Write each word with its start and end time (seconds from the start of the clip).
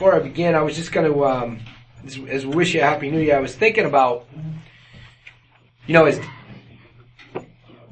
before 0.00 0.14
I 0.14 0.20
begin, 0.20 0.54
I 0.54 0.62
was 0.62 0.76
just 0.76 0.92
going 0.92 1.12
to, 1.12 1.26
um, 1.26 1.60
as, 2.06 2.18
as 2.26 2.46
we 2.46 2.54
wish 2.54 2.72
you 2.72 2.80
a 2.80 2.84
happy 2.84 3.10
new 3.10 3.20
year, 3.20 3.36
I 3.36 3.40
was 3.40 3.54
thinking 3.54 3.84
about, 3.84 4.26
you 5.86 5.92
know, 5.92 6.06
as 6.06 6.18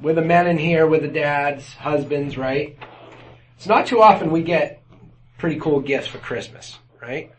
with 0.00 0.16
the 0.16 0.22
men 0.22 0.46
in 0.46 0.56
here, 0.56 0.86
with 0.86 1.02
the 1.02 1.08
dads, 1.08 1.74
husbands, 1.74 2.38
right? 2.38 2.78
It's 3.58 3.66
not 3.66 3.84
too 3.84 4.00
often 4.00 4.30
we 4.30 4.40
get 4.42 4.82
pretty 5.36 5.60
cool 5.60 5.80
gifts 5.80 6.06
for 6.06 6.16
Christmas, 6.16 6.78
right? 6.98 7.30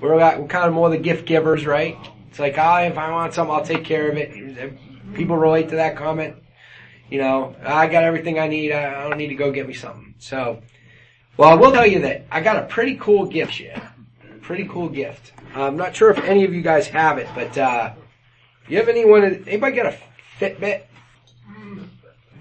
We're, 0.00 0.16
we're 0.16 0.46
kind 0.46 0.68
of 0.68 0.72
more 0.72 0.88
the 0.88 0.96
gift 0.96 1.26
givers, 1.26 1.66
right? 1.66 1.98
It's 2.30 2.38
like, 2.38 2.56
ah, 2.56 2.80
if 2.80 2.96
I 2.96 3.10
want 3.10 3.34
something, 3.34 3.54
I'll 3.54 3.62
take 3.62 3.84
care 3.84 4.10
of 4.10 4.16
it. 4.16 4.78
People 5.12 5.36
relate 5.36 5.68
to 5.68 5.76
that 5.76 5.98
comment. 5.98 6.36
You 7.10 7.18
know, 7.18 7.54
I 7.62 7.88
got 7.88 8.04
everything 8.04 8.38
I 8.38 8.48
need. 8.48 8.72
I 8.72 9.06
don't 9.06 9.18
need 9.18 9.28
to 9.28 9.34
go 9.34 9.52
get 9.52 9.68
me 9.68 9.74
something. 9.74 10.14
So, 10.16 10.62
well, 11.36 11.50
I 11.50 11.56
will 11.56 11.72
tell 11.72 11.86
you 11.86 11.98
that 12.00 12.24
I 12.30 12.40
got 12.40 12.56
a 12.56 12.62
pretty 12.62 12.96
cool 12.96 13.26
gift 13.26 13.52
here. 13.52 13.90
Pretty 14.44 14.66
cool 14.68 14.88
gift. 14.88 15.32
I'm 15.54 15.76
not 15.76 15.96
sure 15.96 16.10
if 16.10 16.18
any 16.24 16.44
of 16.44 16.54
you 16.54 16.62
guys 16.62 16.86
have 16.88 17.18
it, 17.18 17.28
but, 17.34 17.56
uh, 17.58 17.92
you 18.68 18.78
have 18.78 18.88
anyone, 18.88 19.44
anybody 19.46 19.76
got 19.76 19.86
a 19.86 19.96
Fitbit? 20.38 20.82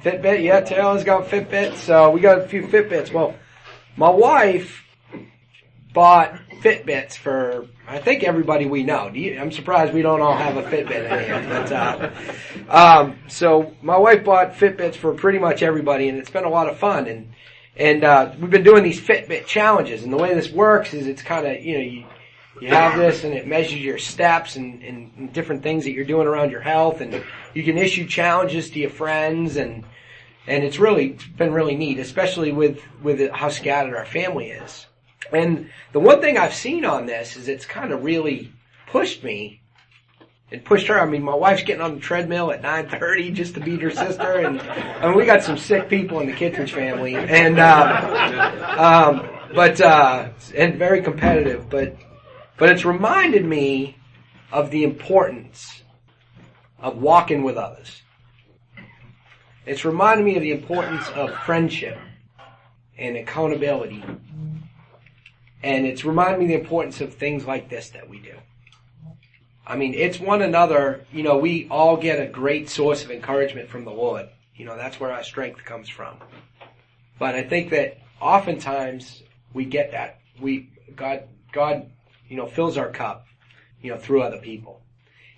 Fitbit, 0.04 0.44
yeah, 0.44 0.62
Taylor's 0.62 1.04
got 1.04 1.28
Fitbit, 1.28 1.76
so 1.76 2.10
we 2.12 2.20
got 2.20 2.40
a 2.40 2.48
few 2.48 2.68
Fitbits. 2.68 3.12
Well, 3.12 3.36
my 3.96 4.10
wife 4.10 4.84
bought 5.94 6.40
Fitbits 6.62 7.16
for 7.16 7.68
I 7.88 8.00
think 8.00 8.24
everybody 8.24 8.66
we 8.66 8.84
know. 8.84 9.10
You, 9.10 9.38
I'm 9.40 9.52
surprised 9.52 9.94
we 9.94 10.02
don't 10.02 10.22
all 10.22 10.38
have 10.38 10.56
a 10.56 10.64
Fitbit 10.64 11.12
in 11.12 11.26
here. 11.26 11.46
But 11.50 11.72
uh, 11.72 12.12
um, 12.70 13.18
so 13.28 13.74
my 13.82 13.98
wife 13.98 14.24
bought 14.24 14.54
Fitbits 14.54 14.96
for 14.96 15.14
pretty 15.14 15.40
much 15.40 15.62
everybody, 15.62 16.08
and 16.08 16.18
it's 16.18 16.30
been 16.30 16.46
a 16.46 16.50
lot 16.50 16.70
of 16.70 16.78
fun. 16.78 17.08
And 17.08 17.34
and 17.76 18.04
uh, 18.04 18.34
we've 18.40 18.52
been 18.52 18.64
doing 18.64 18.84
these 18.84 19.02
Fitbit 19.02 19.46
challenges, 19.46 20.04
and 20.04 20.14
the 20.14 20.18
way 20.18 20.34
this 20.34 20.52
works 20.52 20.94
is 20.94 21.08
it's 21.08 21.22
kind 21.22 21.48
of 21.48 21.64
you 21.64 21.74
know 21.74 21.84
you 21.84 22.06
you 22.62 22.68
have 22.68 22.98
this 22.98 23.24
and 23.24 23.34
it 23.34 23.48
measures 23.48 23.80
your 23.80 23.98
steps 23.98 24.56
and, 24.56 24.84
and, 24.84 25.12
and 25.18 25.34
different 25.34 25.64
things 25.64 25.84
that 25.86 25.92
you're 25.92 26.06
doing 26.06 26.28
around 26.28 26.52
your 26.52 26.62
health, 26.62 27.02
and 27.02 27.24
you 27.54 27.64
can 27.64 27.78
issue 27.78 28.08
challenges 28.08 28.70
to 28.70 28.80
your 28.80 28.92
friends 28.92 29.58
and 29.58 29.84
and 30.46 30.64
it's 30.64 30.78
really 30.78 31.18
been 31.38 31.54
really 31.54 31.76
neat, 31.76 32.00
especially 32.00 32.52
with 32.52 32.82
with 33.02 33.32
how 33.32 33.50
scattered 33.50 33.96
our 33.96 34.06
family 34.06 34.50
is. 34.50 34.86
And 35.32 35.70
the 35.94 36.00
one 36.00 36.22
thing 36.22 36.38
I've 36.38 36.54
seen 36.54 36.86
on 36.86 37.06
this 37.06 37.38
is 37.38 37.48
it's 37.48 37.66
kind 37.66 37.92
of 37.92 38.04
really 38.04 38.52
pushed 38.88 39.24
me 39.24 39.63
and 40.54 40.64
pushed 40.64 40.88
her. 40.88 41.00
I 41.00 41.06
mean, 41.06 41.24
my 41.24 41.34
wife's 41.34 41.64
getting 41.64 41.82
on 41.82 41.96
the 41.96 42.00
treadmill 42.00 42.52
at 42.52 42.62
9:30 42.62 43.34
just 43.34 43.56
to 43.56 43.60
beat 43.60 43.82
her 43.82 43.90
sister, 43.90 44.38
and 44.38 45.16
we 45.16 45.26
got 45.26 45.44
some 45.44 45.58
sick 45.58 45.90
people 45.90 46.20
in 46.20 46.28
the 46.28 46.34
Kittredge 46.34 46.72
family, 46.72 47.16
and 47.16 47.60
uh, 47.60 48.76
um, 48.78 49.28
but 49.54 49.82
uh, 49.82 50.30
and 50.56 50.76
very 50.76 51.02
competitive. 51.02 51.70
But 51.70 51.98
but 52.58 52.70
it's 52.70 52.86
reminded 52.86 53.44
me 53.44 53.98
of 54.52 54.70
the 54.70 54.84
importance 54.84 55.82
of 56.80 56.98
walking 56.98 57.44
with 57.44 57.58
others. 57.58 58.04
It's 59.66 59.84
reminded 59.84 60.26
me 60.26 60.36
of 60.36 60.44
the 60.44 60.52
importance 60.52 61.10
of 61.10 61.34
friendship 61.46 61.98
and 62.98 63.18
accountability. 63.18 64.04
And 65.64 65.88
it's 65.88 66.04
reminded 66.04 66.42
me 66.42 66.48
the 66.48 66.62
importance 66.62 67.00
of 67.00 67.14
things 67.14 67.46
like 67.46 67.70
this 67.70 67.90
that 67.92 68.10
we 68.10 68.20
do. 68.20 68.36
I 69.66 69.78
mean, 69.78 69.94
it's 69.94 70.20
one 70.20 70.42
another, 70.42 71.06
you 71.12 71.24
know, 71.24 71.38
we 71.38 71.68
all 71.70 71.96
get 71.96 72.20
a 72.20 72.28
great 72.28 72.70
source 72.70 73.04
of 73.04 73.12
encouragement 73.12 73.70
from 73.70 73.86
the 73.86 73.92
Lord. 73.92 74.28
You 74.56 74.66
know, 74.66 74.76
that's 74.76 75.00
where 75.00 75.12
our 75.12 75.24
strength 75.24 75.64
comes 75.64 75.90
from. 75.90 76.18
But 77.18 77.36
I 77.36 77.44
think 77.44 77.70
that 77.72 78.00
oftentimes 78.20 79.24
we 79.54 79.66
get 79.66 79.92
that. 79.92 80.20
We, 80.40 80.70
God, 80.96 81.24
God, 81.52 81.90
you 82.28 82.36
know, 82.36 82.48
fills 82.48 82.78
our 82.78 82.90
cup, 82.90 83.26
you 83.82 83.92
know, 83.92 83.98
through 83.98 84.24
other 84.24 84.40
people. 84.40 84.82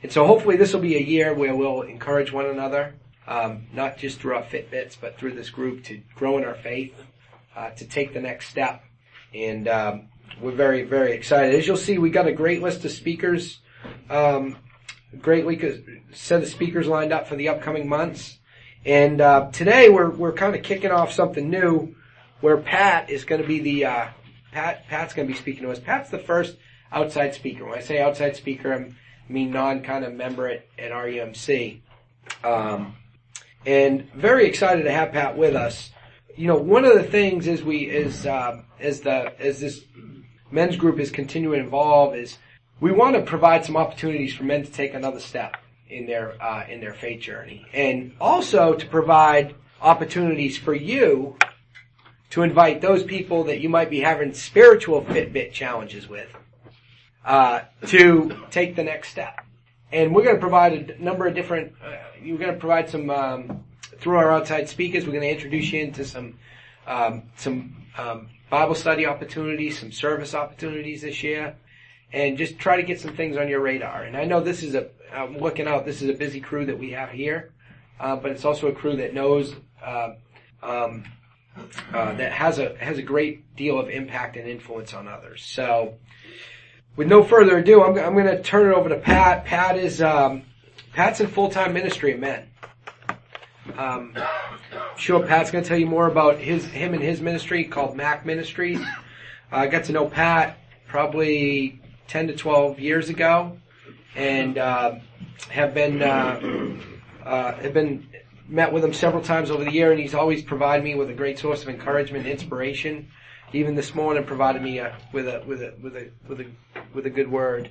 And 0.01 0.11
so 0.11 0.25
hopefully 0.25 0.57
this 0.57 0.73
will 0.73 0.81
be 0.81 0.95
a 0.97 1.01
year 1.01 1.33
where 1.33 1.55
we'll 1.55 1.81
encourage 1.81 2.31
one 2.31 2.45
another 2.47 2.95
um, 3.27 3.67
not 3.73 3.97
just 3.97 4.19
through 4.19 4.35
our 4.35 4.43
Fitbits, 4.43 4.97
but 4.99 5.17
through 5.17 5.33
this 5.33 5.49
group 5.49 5.83
to 5.85 6.01
grow 6.15 6.37
in 6.37 6.45
our 6.45 6.55
faith, 6.55 6.93
uh, 7.55 7.71
to 7.71 7.85
take 7.85 8.13
the 8.13 8.21
next 8.21 8.49
step. 8.49 8.83
And 9.33 9.67
um, 9.67 10.07
we're 10.39 10.51
very, 10.51 10.83
very 10.83 11.13
excited. 11.13 11.55
As 11.55 11.65
you'll 11.65 11.77
see, 11.77 11.97
we 11.97 12.09
got 12.09 12.27
a 12.27 12.31
great 12.31 12.61
list 12.61 12.85
of 12.85 12.91
speakers, 12.91 13.59
um, 14.09 14.57
great 15.21 15.45
week 15.45 15.65
set 16.13 16.43
of 16.43 16.49
speakers 16.49 16.87
lined 16.87 17.13
up 17.13 17.27
for 17.27 17.35
the 17.35 17.49
upcoming 17.49 17.87
months. 17.87 18.39
And 18.85 19.19
uh, 19.19 19.49
today 19.51 19.89
we're 19.89 20.11
we're 20.11 20.33
kind 20.33 20.55
of 20.55 20.61
kicking 20.61 20.91
off 20.91 21.11
something 21.11 21.49
new, 21.49 21.95
where 22.41 22.57
Pat 22.57 23.09
is 23.09 23.25
going 23.25 23.41
to 23.41 23.47
be 23.47 23.59
the 23.59 23.85
uh, 23.85 24.07
Pat 24.51 24.87
Pat's 24.87 25.13
going 25.13 25.27
to 25.27 25.33
be 25.33 25.39
speaking 25.39 25.63
to 25.63 25.71
us. 25.71 25.79
Pat's 25.79 26.09
the 26.09 26.19
first 26.19 26.57
outside 26.91 27.33
speaker. 27.33 27.65
When 27.65 27.77
I 27.77 27.81
say 27.81 27.99
outside 27.99 28.35
speaker, 28.35 28.73
I 28.73 28.93
mean 29.31 29.51
non 29.51 29.81
kind 29.81 30.05
of 30.05 30.13
member 30.13 30.47
at, 30.47 30.67
at 30.77 30.91
RUMC. 30.91 31.81
Um, 32.43 32.95
and 33.65 34.11
very 34.13 34.45
excited 34.45 34.83
to 34.83 34.91
have 34.91 35.11
Pat 35.11 35.35
with 35.35 35.55
us. 35.55 35.89
You 36.35 36.47
know, 36.47 36.57
one 36.57 36.85
of 36.85 36.93
the 36.93 37.03
things 37.03 37.47
as 37.47 37.63
we 37.63 37.89
as 37.89 38.27
um, 38.27 38.65
as 38.79 39.01
the 39.01 39.33
as 39.39 39.59
this 39.59 39.81
men's 40.51 40.75
group 40.75 40.99
is 40.99 41.09
continuing 41.09 41.61
to 41.61 41.67
evolve 41.67 42.15
is 42.15 42.37
we 42.79 42.91
want 42.91 43.15
to 43.15 43.21
provide 43.21 43.65
some 43.65 43.77
opportunities 43.77 44.33
for 44.33 44.43
men 44.43 44.63
to 44.63 44.71
take 44.71 44.93
another 44.93 45.19
step 45.19 45.57
in 45.89 46.05
their 46.05 46.41
uh, 46.41 46.65
in 46.67 46.81
their 46.81 46.93
faith 46.93 47.21
journey, 47.21 47.65
and 47.73 48.13
also 48.19 48.73
to 48.73 48.85
provide 48.87 49.55
opportunities 49.81 50.57
for 50.57 50.73
you 50.73 51.37
to 52.31 52.41
invite 52.41 52.81
those 52.81 53.03
people 53.03 53.43
that 53.45 53.59
you 53.59 53.69
might 53.69 53.89
be 53.89 53.99
having 53.99 54.33
spiritual 54.33 55.01
Fitbit 55.03 55.51
challenges 55.51 56.09
with 56.09 56.27
uh, 57.23 57.61
to 57.85 58.43
take 58.49 58.75
the 58.75 58.83
next 58.83 59.09
step 59.09 59.45
and 59.91 60.13
we're 60.13 60.23
going 60.23 60.35
to 60.35 60.41
provide 60.41 60.89
a 60.89 61.03
number 61.03 61.27
of 61.27 61.35
different. 61.35 61.73
Uh, 61.83 61.95
we're 62.21 62.37
going 62.37 62.53
to 62.53 62.59
provide 62.59 62.89
some 62.89 63.09
um, 63.09 63.63
through 63.99 64.17
our 64.17 64.31
outside 64.31 64.67
speakers. 64.67 65.05
We're 65.05 65.13
going 65.13 65.23
to 65.23 65.31
introduce 65.31 65.71
you 65.71 65.81
into 65.81 66.03
some 66.03 66.37
um, 66.85 67.23
some 67.37 67.85
um, 67.97 68.29
Bible 68.49 68.75
study 68.75 69.05
opportunities, 69.05 69.79
some 69.79 69.91
service 69.91 70.33
opportunities 70.33 71.01
this 71.01 71.23
year, 71.23 71.55
and 72.13 72.37
just 72.37 72.57
try 72.59 72.77
to 72.77 72.83
get 72.83 72.99
some 72.99 73.15
things 73.15 73.37
on 73.37 73.47
your 73.47 73.61
radar. 73.61 74.03
And 74.03 74.15
I 74.15 74.25
know 74.25 74.41
this 74.41 74.63
is 74.63 74.75
a. 74.75 74.89
I'm 75.13 75.37
looking 75.37 75.67
out. 75.67 75.85
This 75.85 76.01
is 76.01 76.09
a 76.09 76.13
busy 76.13 76.39
crew 76.39 76.65
that 76.65 76.77
we 76.77 76.91
have 76.91 77.09
here, 77.09 77.53
uh, 77.99 78.15
but 78.15 78.31
it's 78.31 78.45
also 78.45 78.67
a 78.67 78.73
crew 78.73 78.97
that 78.97 79.13
knows. 79.13 79.55
Uh, 79.83 80.13
um, 80.61 81.05
uh, 81.93 82.13
that 82.15 82.31
has 82.31 82.59
a 82.59 82.75
has 82.77 82.97
a 82.97 83.01
great 83.01 83.55
deal 83.55 83.79
of 83.79 83.89
impact 83.89 84.35
and 84.35 84.47
influence 84.47 84.93
on 84.93 85.07
others. 85.07 85.43
So, 85.43 85.95
with 86.95 87.07
no 87.07 87.23
further 87.23 87.57
ado, 87.57 87.83
I'm, 87.83 87.97
I'm 87.97 88.13
going 88.13 88.25
to 88.25 88.41
turn 88.41 88.69
it 88.69 88.75
over 88.75 88.89
to 88.89 88.97
Pat. 88.97 89.45
Pat 89.45 89.77
is 89.77 90.01
um, 90.01 90.43
Pat's 90.93 91.21
in 91.21 91.27
full 91.27 91.49
time 91.49 91.73
ministry 91.73 92.13
at 92.13 92.19
Men. 92.19 92.49
Um, 93.77 94.15
sure 94.97 95.25
Pat's 95.25 95.51
going 95.51 95.63
to 95.63 95.67
tell 95.67 95.77
you 95.77 95.87
more 95.87 96.07
about 96.07 96.37
his 96.39 96.65
him 96.65 96.93
and 96.93 97.01
his 97.01 97.21
ministry 97.21 97.63
called 97.63 97.95
Mac 97.95 98.25
Ministries. 98.25 98.79
Uh, 99.51 99.57
I 99.57 99.67
got 99.67 99.85
to 99.85 99.91
know 99.91 100.07
Pat 100.07 100.57
probably 100.87 101.81
10 102.07 102.27
to 102.27 102.35
12 102.35 102.79
years 102.79 103.09
ago, 103.09 103.57
and 104.15 104.57
uh, 104.57 104.95
have 105.49 105.73
been 105.73 106.01
uh, 106.01 106.77
uh, 107.23 107.55
have 107.55 107.73
been 107.73 108.07
met 108.47 108.71
with 108.71 108.83
him 108.83 108.93
several 108.93 109.23
times 109.23 109.49
over 109.51 109.63
the 109.63 109.71
year, 109.71 109.91
and 109.91 109.99
he's 109.99 110.13
always 110.13 110.43
provided 110.43 110.83
me 110.83 110.95
with 110.95 111.09
a 111.09 111.13
great 111.13 111.39
source 111.39 111.63
of 111.63 111.69
encouragement, 111.69 112.25
and 112.25 112.31
inspiration 112.31 113.07
even 113.53 113.75
this 113.75 113.95
morning 113.95 114.23
provided 114.25 114.61
me 114.61 114.79
a, 114.79 114.97
with 115.13 115.27
a 115.27 115.43
with 115.47 115.61
a 115.61 115.73
with 115.81 115.95
a 115.95 116.11
with 116.27 116.41
a 116.41 116.47
with 116.93 117.05
a 117.05 117.09
good 117.09 117.29
word 117.31 117.69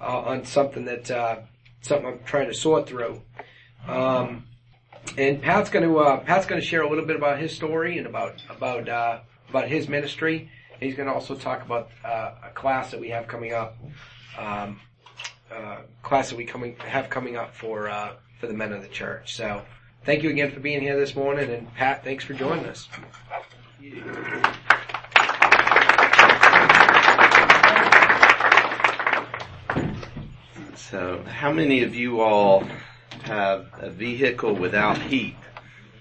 uh, 0.00 0.20
on 0.20 0.44
something 0.44 0.84
that 0.86 1.10
uh, 1.10 1.40
something 1.80 2.06
I'm 2.06 2.24
trying 2.24 2.48
to 2.48 2.54
sort 2.54 2.88
through. 2.88 3.22
Um, 3.86 4.44
and 5.16 5.42
Pat's 5.42 5.70
going 5.70 5.84
to 5.84 5.98
uh, 5.98 6.20
Pat's 6.20 6.46
going 6.46 6.60
to 6.60 6.66
share 6.66 6.82
a 6.82 6.88
little 6.88 7.04
bit 7.04 7.16
about 7.16 7.38
his 7.38 7.54
story 7.54 7.98
and 7.98 8.06
about 8.06 8.42
about 8.48 8.88
uh, 8.88 9.20
about 9.48 9.68
his 9.68 9.88
ministry. 9.88 10.50
He's 10.80 10.94
going 10.94 11.08
to 11.08 11.14
also 11.14 11.34
talk 11.34 11.64
about 11.64 11.90
uh, 12.04 12.32
a 12.44 12.50
class 12.54 12.90
that 12.92 13.00
we 13.00 13.08
have 13.08 13.26
coming 13.26 13.52
up, 13.52 13.76
um, 14.38 14.80
uh, 15.52 15.78
class 16.02 16.30
that 16.30 16.36
we 16.36 16.44
coming 16.44 16.76
have 16.76 17.10
coming 17.10 17.36
up 17.36 17.54
for 17.54 17.90
for 18.38 18.46
the 18.46 18.54
men 18.54 18.72
of 18.72 18.82
the 18.82 18.88
church. 18.88 19.34
So 19.34 19.62
thank 20.04 20.22
you 20.22 20.30
again 20.30 20.52
for 20.52 20.60
being 20.60 20.80
here 20.80 20.98
this 20.98 21.16
morning, 21.16 21.50
and 21.50 21.74
Pat, 21.74 22.04
thanks 22.04 22.24
for 22.24 22.34
joining 22.34 22.66
us. 22.66 22.88
So, 30.76 31.22
how 31.24 31.52
many 31.52 31.82
of 31.82 31.94
you 31.94 32.20
all 32.20 32.64
have 33.24 33.66
a 33.74 33.90
vehicle 33.90 34.54
without 34.54 34.96
heat? 34.96 35.36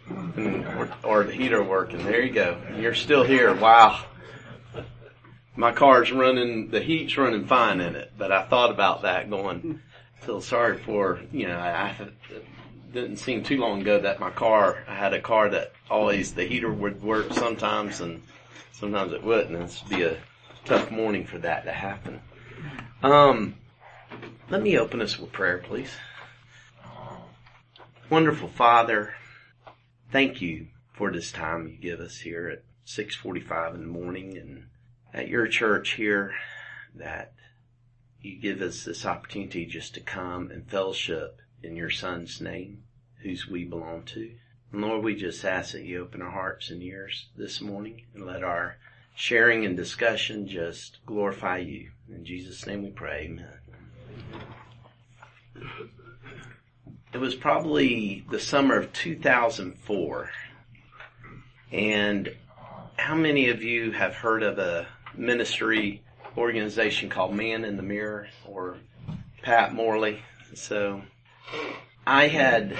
or, 0.09 0.89
or 1.03 1.23
the 1.25 1.33
heater 1.33 1.61
working? 1.61 2.03
There 2.05 2.21
you 2.21 2.31
go. 2.31 2.57
You're 2.79 2.93
still 2.93 3.23
here. 3.23 3.53
Wow. 3.53 4.05
My 5.57 5.71
car's 5.71 6.11
running, 6.11 6.69
the 6.69 6.81
heat's 6.81 7.17
running 7.17 7.47
fine 7.47 7.81
in 7.81 7.95
it, 7.95 8.13
but 8.15 8.31
I 8.31 8.43
thought 8.43 8.69
about 8.69 9.01
that 9.01 9.27
going, 9.27 9.81
feel 10.21 10.39
sorry 10.39 10.77
for, 10.77 11.19
you 11.31 11.47
know, 11.47 11.57
I, 11.57 11.87
I 11.87 12.09
didn't 12.93 13.17
seem 13.17 13.43
too 13.43 13.57
long 13.57 13.81
ago 13.81 13.99
that 14.01 14.19
my 14.19 14.29
car, 14.29 14.83
I 14.87 14.93
had 14.93 15.13
a 15.13 15.19
car 15.19 15.49
that 15.49 15.73
always, 15.89 16.35
the 16.35 16.43
heater 16.43 16.71
would 16.71 17.01
work 17.01 17.33
sometimes 17.33 18.01
and 18.01 18.21
sometimes 18.71 19.13
it 19.13 19.23
wouldn't. 19.23 19.59
This 19.59 19.81
would 19.81 19.97
be 19.97 20.03
a 20.03 20.17
tough 20.63 20.91
morning 20.91 21.25
for 21.25 21.39
that 21.39 21.65
to 21.65 21.71
happen. 21.71 22.21
Um, 23.01 23.55
let 24.51 24.61
me 24.61 24.77
open 24.77 25.01
us 25.01 25.17
with 25.17 25.31
prayer, 25.31 25.57
please. 25.57 25.91
Wonderful 28.11 28.47
Father, 28.47 29.15
thank 30.11 30.39
you 30.39 30.67
for 30.93 31.11
this 31.11 31.31
time 31.31 31.67
you 31.67 31.77
give 31.77 31.99
us 31.99 32.19
here 32.19 32.47
at 32.47 32.63
6:45 32.85 33.73
in 33.75 33.81
the 33.81 33.87
morning 33.87 34.37
and 34.37 34.65
at 35.17 35.27
your 35.27 35.47
church 35.47 35.93
here 35.93 36.35
that 36.93 37.33
you 38.21 38.39
give 38.39 38.61
us 38.61 38.83
this 38.83 39.03
opportunity 39.03 39.65
just 39.65 39.95
to 39.95 39.99
come 39.99 40.51
and 40.51 40.69
fellowship 40.69 41.41
in 41.63 41.75
your 41.75 41.89
son's 41.89 42.39
name, 42.39 42.83
whose 43.23 43.47
we 43.47 43.65
belong 43.65 44.03
to. 44.03 44.31
And 44.71 44.81
Lord, 44.81 45.03
we 45.03 45.15
just 45.15 45.43
ask 45.43 45.71
that 45.71 45.83
you 45.83 46.03
open 46.03 46.21
our 46.21 46.29
hearts 46.29 46.69
and 46.69 46.83
ears 46.83 47.29
this 47.35 47.61
morning 47.61 48.03
and 48.13 48.27
let 48.27 48.43
our 48.43 48.77
sharing 49.15 49.65
and 49.65 49.75
discussion 49.75 50.47
just 50.47 50.99
glorify 51.07 51.57
you. 51.57 51.89
In 52.09 52.23
Jesus' 52.23 52.67
name 52.67 52.83
we 52.83 52.91
pray, 52.91 53.25
amen. 53.25 53.47
It 57.11 57.17
was 57.17 57.33
probably 57.33 58.23
the 58.29 58.39
summer 58.39 58.77
of 58.77 58.93
2004. 58.93 60.29
And 61.71 62.35
how 62.97 63.15
many 63.15 63.49
of 63.49 63.63
you 63.63 63.91
have 63.91 64.13
heard 64.13 64.43
of 64.43 64.59
a 64.59 64.87
ministry 65.17 66.03
organization 66.37 67.09
called 67.09 67.35
Man 67.35 67.65
in 67.65 67.77
the 67.77 67.83
Mirror 67.83 68.27
or 68.45 68.77
Pat 69.41 69.73
Morley? 69.73 70.21
So 70.53 71.01
I 72.05 72.27
had 72.27 72.75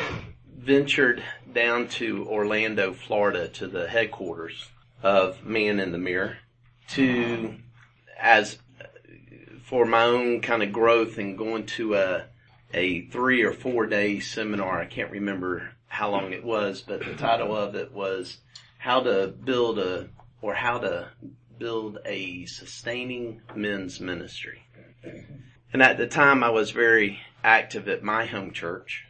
ventured 0.47 1.23
down 1.53 1.87
to 1.87 2.27
Orlando, 2.27 2.93
Florida 2.93 3.47
to 3.49 3.67
the 3.67 3.87
headquarters 3.87 4.69
of 5.01 5.45
Man 5.45 5.79
in 5.79 5.91
the 5.91 5.97
Mirror 5.97 6.37
to, 6.89 7.55
as 8.19 8.57
for 9.63 9.85
my 9.85 10.03
own 10.03 10.41
kind 10.41 10.63
of 10.63 10.71
growth 10.71 11.17
and 11.17 11.37
going 11.37 11.65
to 11.65 11.95
a, 11.95 12.25
a 12.73 13.01
three 13.07 13.43
or 13.43 13.53
four 13.53 13.85
day 13.85 14.19
seminar. 14.19 14.79
I 14.79 14.85
can't 14.85 15.11
remember 15.11 15.71
how 15.87 16.09
long 16.09 16.33
it 16.33 16.43
was, 16.43 16.81
but 16.81 16.99
the 16.99 17.15
title 17.15 17.55
of 17.55 17.75
it 17.75 17.91
was 17.91 18.37
how 18.77 19.01
to 19.01 19.27
build 19.27 19.79
a, 19.79 20.09
or 20.41 20.53
how 20.53 20.79
to 20.79 21.09
build 21.59 21.99
a 22.05 22.45
sustaining 22.45 23.41
men's 23.55 23.99
ministry. 23.99 24.63
And 25.73 25.81
at 25.81 25.97
the 25.97 26.07
time 26.07 26.43
I 26.43 26.49
was 26.49 26.71
very 26.71 27.19
active 27.43 27.87
at 27.87 28.03
my 28.03 28.25
home 28.25 28.51
church, 28.51 29.05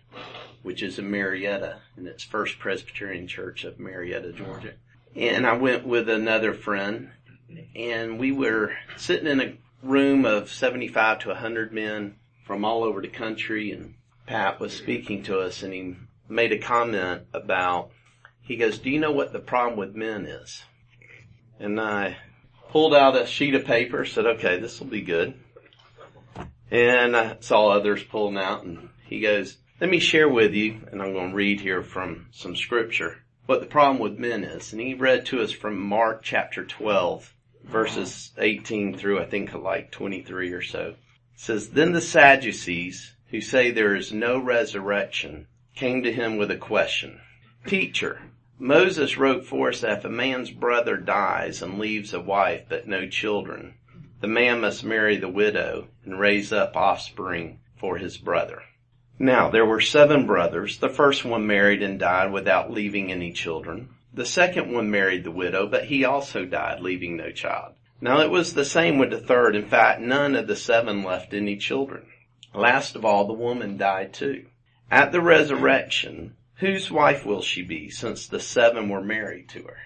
which 0.64 0.84
is 0.84 1.00
in 1.00 1.10
Marietta, 1.10 1.78
and 1.96 2.08
it's 2.08 2.24
First 2.24 2.60
Presbyterian 2.60 3.28
Church 3.28 3.64
of 3.64 3.80
Marietta, 3.80 4.34
Georgia. 4.34 4.74
And 5.16 5.48
I 5.48 5.54
went 5.54 5.86
with 5.86 6.10
another 6.10 6.54
friend 6.54 7.10
and 7.76 8.20
we 8.20 8.32
were 8.32 8.76
sitting 8.98 9.28
in 9.28 9.42
a 9.42 9.58
room 9.82 10.26
of 10.26 10.52
75 10.52 11.20
to 11.20 11.30
100 11.30 11.72
men 11.72 12.16
from 12.46 12.66
all 12.66 12.84
over 12.84 13.02
the 13.02 13.08
country 13.08 13.72
and 13.72 13.96
Pat 14.26 14.60
was 14.60 14.74
speaking 14.76 15.24
to 15.24 15.40
us 15.40 15.64
and 15.64 15.74
he 15.74 15.96
made 16.28 16.52
a 16.52 16.58
comment 16.58 17.24
about, 17.34 17.92
he 18.42 18.58
goes, 18.58 18.80
do 18.80 18.90
you 18.90 19.00
know 19.00 19.12
what 19.12 19.32
the 19.32 19.40
problem 19.40 19.80
with 19.80 19.96
men 19.96 20.26
is? 20.26 20.64
And 21.60 21.80
I 21.80 22.18
pulled 22.78 22.94
out 22.94 23.20
a 23.20 23.26
sheet 23.26 23.56
of 23.56 23.66
paper, 23.66 24.06
said, 24.06 24.28
okay, 24.28 24.60
this 24.60 24.80
will 24.80 24.86
be 24.86 25.02
good. 25.02 25.34
And 26.70 27.18
I 27.18 27.38
saw 27.40 27.70
others 27.70 28.04
pulling 28.04 28.38
out 28.38 28.66
and 28.66 28.90
he 29.08 29.20
goes, 29.20 29.58
let 29.82 29.90
me 29.90 29.98
share 29.98 30.30
with 30.30 30.54
you, 30.54 30.82
and 30.92 31.02
I'm 31.02 31.14
going 31.14 31.32
to 31.32 31.36
read 31.36 31.60
here 31.60 31.82
from 31.82 32.28
some 32.32 32.56
scripture, 32.56 33.24
what 33.48 33.62
the 33.62 33.66
problem 33.66 33.98
with 33.98 34.20
men 34.20 34.44
is. 34.44 34.74
And 34.74 34.80
he 34.80 34.94
read 34.94 35.26
to 35.26 35.42
us 35.42 35.52
from 35.52 35.80
Mark 35.80 36.22
chapter 36.22 36.66
12, 36.66 37.34
verses 37.64 38.30
18 38.38 38.96
through 38.96 39.22
I 39.22 39.26
think 39.26 39.56
like 39.56 39.90
23 39.90 40.54
or 40.54 40.62
so. 40.62 40.90
It 40.90 40.96
says, 41.36 41.72
Then 41.72 41.94
the 41.94 42.00
Sadducees, 42.00 43.16
who 43.32 43.42
say 43.42 43.72
there 43.72 43.96
is 43.96 44.14
no 44.14 44.38
resurrection, 44.38 45.48
came 45.74 46.04
to 46.04 46.14
him 46.14 46.38
with 46.38 46.52
a 46.52 46.58
question. 46.58 47.22
Teacher, 47.66 48.22
Moses 48.60 49.18
wrote 49.18 49.46
for 49.46 49.70
us 49.70 49.82
that 49.82 50.00
if 50.00 50.06
a 50.06 50.10
man's 50.10 50.50
brother 50.50 50.98
dies 50.98 51.62
and 51.62 51.78
leaves 51.78 52.12
a 52.12 52.20
wife 52.20 52.64
but 52.68 52.88
no 52.88 53.08
children, 53.08 53.76
the 54.20 54.28
man 54.28 54.62
must 54.62 54.84
marry 54.84 55.16
the 55.16 55.30
widow 55.30 55.90
and 56.04 56.20
raise 56.20 56.52
up 56.52 56.76
offspring 56.76 57.60
for 57.80 57.98
his 57.98 58.18
brother. 58.18 58.64
Now 59.20 59.50
there 59.50 59.66
were 59.66 59.80
seven 59.80 60.26
brothers. 60.26 60.80
The 60.80 60.90
first 60.90 61.24
one 61.24 61.46
married 61.46 61.84
and 61.84 62.00
died 62.00 62.32
without 62.32 62.72
leaving 62.72 63.12
any 63.12 63.32
children. 63.32 63.90
The 64.12 64.26
second 64.26 64.74
one 64.74 64.90
married 64.90 65.24
the 65.24 65.32
widow, 65.32 65.68
but 65.68 65.86
he 65.86 66.04
also 66.04 66.44
died, 66.44 66.80
leaving 66.80 67.16
no 67.16 67.32
child. 67.32 67.76
Now 68.02 68.22
it 68.22 68.32
was 68.32 68.54
the 68.56 68.66
same 68.66 68.98
with 68.98 69.12
the 69.12 69.20
third. 69.20 69.56
In 69.56 69.68
fact, 69.68 70.02
none 70.02 70.36
of 70.36 70.48
the 70.48 70.56
seven 70.56 71.04
left 71.04 71.34
any 71.34 71.58
children. 71.58 72.08
Last 72.56 72.96
of 72.96 73.06
all, 73.06 73.28
the 73.28 73.34
woman 73.34 73.78
died 73.78 74.14
too. 74.14 74.48
At 74.90 75.12
the 75.12 75.22
resurrection, 75.22 76.36
whose 76.58 76.92
wife 76.92 77.26
will 77.26 77.42
she 77.42 77.64
be 77.64 77.90
since 77.90 78.28
the 78.28 78.40
seven 78.40 78.90
were 78.90 79.02
married 79.02 79.50
to 79.50 79.64
her? 79.64 79.78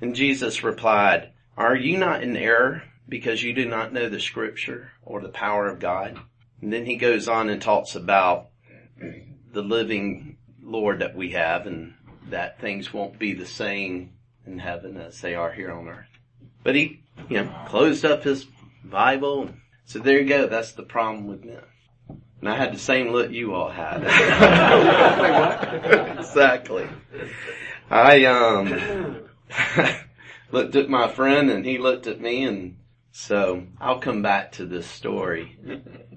And 0.00 0.14
Jesus 0.14 0.64
replied, 0.64 1.30
are 1.56 1.76
you 1.76 1.98
not 1.98 2.22
in 2.22 2.36
error 2.36 2.82
because 3.08 3.42
you 3.42 3.52
do 3.52 3.66
not 3.66 3.92
know 3.92 4.08
the 4.08 4.20
scripture 4.20 4.90
or 5.02 5.20
the 5.20 5.28
power 5.28 5.68
of 5.68 5.78
God? 5.78 6.18
And 6.60 6.72
then 6.72 6.84
he 6.84 6.96
goes 6.96 7.28
on 7.28 7.48
and 7.48 7.62
talks 7.62 7.94
about 7.94 8.48
the 9.52 9.62
living 9.62 10.38
Lord 10.62 11.00
that 11.00 11.14
we 11.14 11.30
have 11.32 11.66
and 11.66 11.94
that 12.30 12.60
things 12.60 12.92
won't 12.92 13.18
be 13.18 13.34
the 13.34 13.46
same 13.46 14.14
in 14.46 14.58
heaven 14.58 14.96
as 14.96 15.20
they 15.20 15.34
are 15.34 15.52
here 15.52 15.70
on 15.70 15.88
earth. 15.88 16.08
But 16.62 16.74
he, 16.74 17.02
you 17.28 17.42
know, 17.42 17.54
closed 17.68 18.04
up 18.04 18.24
his 18.24 18.46
Bible. 18.82 19.50
So 19.84 19.98
there 19.98 20.20
you 20.20 20.28
go. 20.28 20.46
That's 20.46 20.72
the 20.72 20.82
problem 20.82 21.26
with 21.26 21.44
men. 21.44 21.62
And 22.44 22.52
I 22.52 22.58
had 22.58 22.74
the 22.74 22.78
same 22.78 23.08
look 23.08 23.30
you 23.30 23.54
all 23.54 23.70
had. 23.70 24.02
exactly. 26.18 26.86
I, 27.90 28.26
um, 28.26 29.22
looked 30.52 30.76
at 30.76 30.90
my 30.90 31.08
friend 31.08 31.50
and 31.50 31.64
he 31.64 31.78
looked 31.78 32.06
at 32.06 32.20
me 32.20 32.44
and 32.44 32.76
so 33.12 33.62
I'll 33.80 33.98
come 33.98 34.20
back 34.20 34.52
to 34.52 34.66
this 34.66 34.86
story 34.86 35.56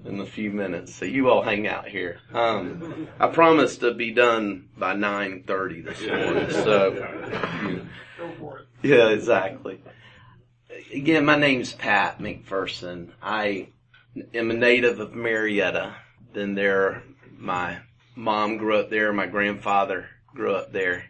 in 0.04 0.20
a 0.20 0.26
few 0.26 0.50
minutes. 0.50 0.94
So 0.94 1.06
you 1.06 1.30
all 1.30 1.40
hang 1.40 1.66
out 1.66 1.88
here. 1.88 2.20
Um, 2.34 3.08
I 3.18 3.28
promised 3.28 3.80
to 3.80 3.94
be 3.94 4.10
done 4.10 4.68
by 4.76 4.96
9.30 4.96 5.84
this 5.86 6.06
morning. 6.06 6.50
So, 6.50 7.88
yeah, 8.82 9.08
exactly. 9.08 9.80
Again, 10.92 11.24
my 11.24 11.36
name's 11.36 11.72
Pat 11.72 12.18
McPherson. 12.18 13.12
I 13.22 13.68
am 14.34 14.50
a 14.50 14.54
native 14.54 15.00
of 15.00 15.14
Marietta. 15.14 15.96
Been 16.32 16.54
there. 16.54 17.02
My 17.36 17.78
mom 18.14 18.58
grew 18.58 18.78
up 18.78 18.90
there. 18.90 19.12
My 19.12 19.26
grandfather 19.26 20.08
grew 20.34 20.54
up 20.54 20.72
there. 20.72 21.04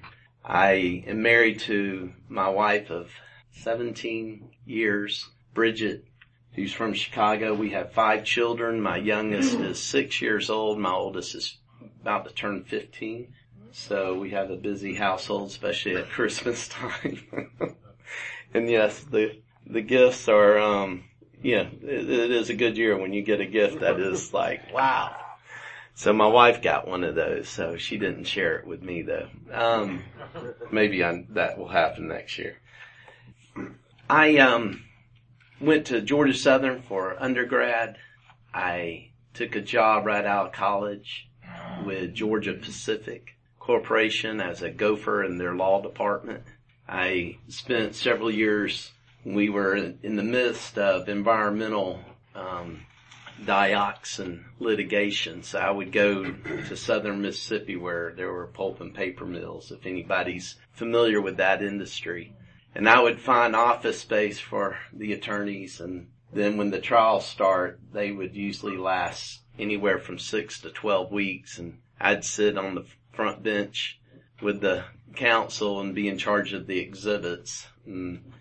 I 0.44 1.02
am 1.06 1.22
married 1.22 1.60
to 1.60 2.12
my 2.28 2.48
wife 2.48 2.90
of 2.90 3.10
17 3.50 4.50
years 4.64 5.28
Bridget, 5.52 6.04
who's 6.52 6.72
from 6.72 6.94
Chicago. 6.94 7.52
We 7.52 7.70
have 7.70 7.92
five 7.92 8.24
children. 8.24 8.80
My 8.80 8.96
youngest 8.96 9.54
is 9.54 9.82
six 9.82 10.22
years 10.22 10.50
old. 10.50 10.78
My 10.78 10.92
oldest 10.92 11.34
is 11.34 11.58
about 12.00 12.28
to 12.28 12.32
turn 12.34 12.62
15. 12.64 13.34
So 13.72 14.14
we 14.14 14.30
have 14.30 14.50
a 14.50 14.56
busy 14.56 14.94
household, 14.94 15.50
especially 15.50 15.96
at 15.96 16.10
Christmas 16.10 16.68
time. 16.68 17.20
and 18.54 18.70
yes, 18.70 19.00
the, 19.00 19.40
the 19.66 19.82
gifts 19.82 20.28
are, 20.28 20.58
um, 20.58 21.04
yeah, 21.42 21.68
it, 21.82 22.10
it 22.10 22.30
is 22.30 22.50
a 22.50 22.54
good 22.54 22.76
year 22.76 22.96
when 22.96 23.12
you 23.12 23.22
get 23.22 23.40
a 23.40 23.46
gift 23.46 23.80
that 23.80 24.00
is 24.00 24.32
like, 24.32 24.72
wow. 24.72 25.16
So 25.94 26.12
my 26.12 26.26
wife 26.26 26.62
got 26.62 26.86
one 26.86 27.02
of 27.02 27.16
those, 27.16 27.48
so 27.48 27.76
she 27.76 27.98
didn't 27.98 28.24
share 28.24 28.56
it 28.58 28.66
with 28.66 28.82
me 28.82 29.02
though. 29.02 29.28
Um, 29.52 30.04
maybe 30.70 31.02
I, 31.02 31.24
that 31.30 31.58
will 31.58 31.68
happen 31.68 32.08
next 32.08 32.38
year. 32.38 32.60
I, 34.08 34.38
um, 34.38 34.84
went 35.60 35.86
to 35.86 36.00
Georgia 36.00 36.34
Southern 36.34 36.82
for 36.82 37.20
undergrad. 37.20 37.96
I 38.54 39.10
took 39.34 39.56
a 39.56 39.60
job 39.60 40.06
right 40.06 40.24
out 40.24 40.46
of 40.46 40.52
college 40.52 41.28
with 41.84 42.14
Georgia 42.14 42.54
Pacific 42.54 43.36
Corporation 43.58 44.40
as 44.40 44.62
a 44.62 44.70
gopher 44.70 45.22
in 45.22 45.38
their 45.38 45.54
law 45.54 45.82
department. 45.82 46.44
I 46.88 47.38
spent 47.48 47.94
several 47.94 48.30
years. 48.30 48.92
We 49.34 49.48
were 49.48 49.76
in 49.76 50.16
the 50.16 50.22
midst 50.22 50.78
of 50.78 51.08
environmental 51.08 52.00
um, 52.34 52.86
dioxin 53.44 54.44
litigation. 54.58 55.42
So 55.42 55.58
I 55.58 55.70
would 55.70 55.92
go 55.92 56.24
to 56.24 56.76
southern 56.76 57.22
Mississippi 57.22 57.76
where 57.76 58.12
there 58.16 58.32
were 58.32 58.46
pulp 58.46 58.80
and 58.80 58.94
paper 58.94 59.26
mills, 59.26 59.70
if 59.70 59.86
anybody's 59.86 60.56
familiar 60.72 61.20
with 61.20 61.36
that 61.36 61.62
industry 61.62 62.32
and 62.74 62.88
I 62.88 63.00
would 63.00 63.20
find 63.20 63.56
office 63.56 64.00
space 64.00 64.38
for 64.38 64.78
the 64.92 65.12
attorneys 65.12 65.80
and 65.80 66.08
then 66.32 66.56
when 66.56 66.70
the 66.70 66.80
trials 66.80 67.26
start, 67.26 67.80
they 67.92 68.12
would 68.12 68.36
usually 68.36 68.76
last 68.76 69.40
anywhere 69.58 69.98
from 69.98 70.18
six 70.18 70.60
to 70.60 70.70
12 70.70 71.10
weeks 71.10 71.58
and 71.58 71.78
I'd 72.00 72.24
sit 72.24 72.56
on 72.56 72.74
the 72.74 72.84
front 73.12 73.42
bench 73.42 73.98
with 74.40 74.60
the 74.60 74.84
counsel 75.16 75.80
and 75.80 75.94
be 75.94 76.06
in 76.06 76.18
charge 76.18 76.52
of 76.52 76.66
the 76.66 76.78
exhibits. 76.78 77.66
And 77.84 78.32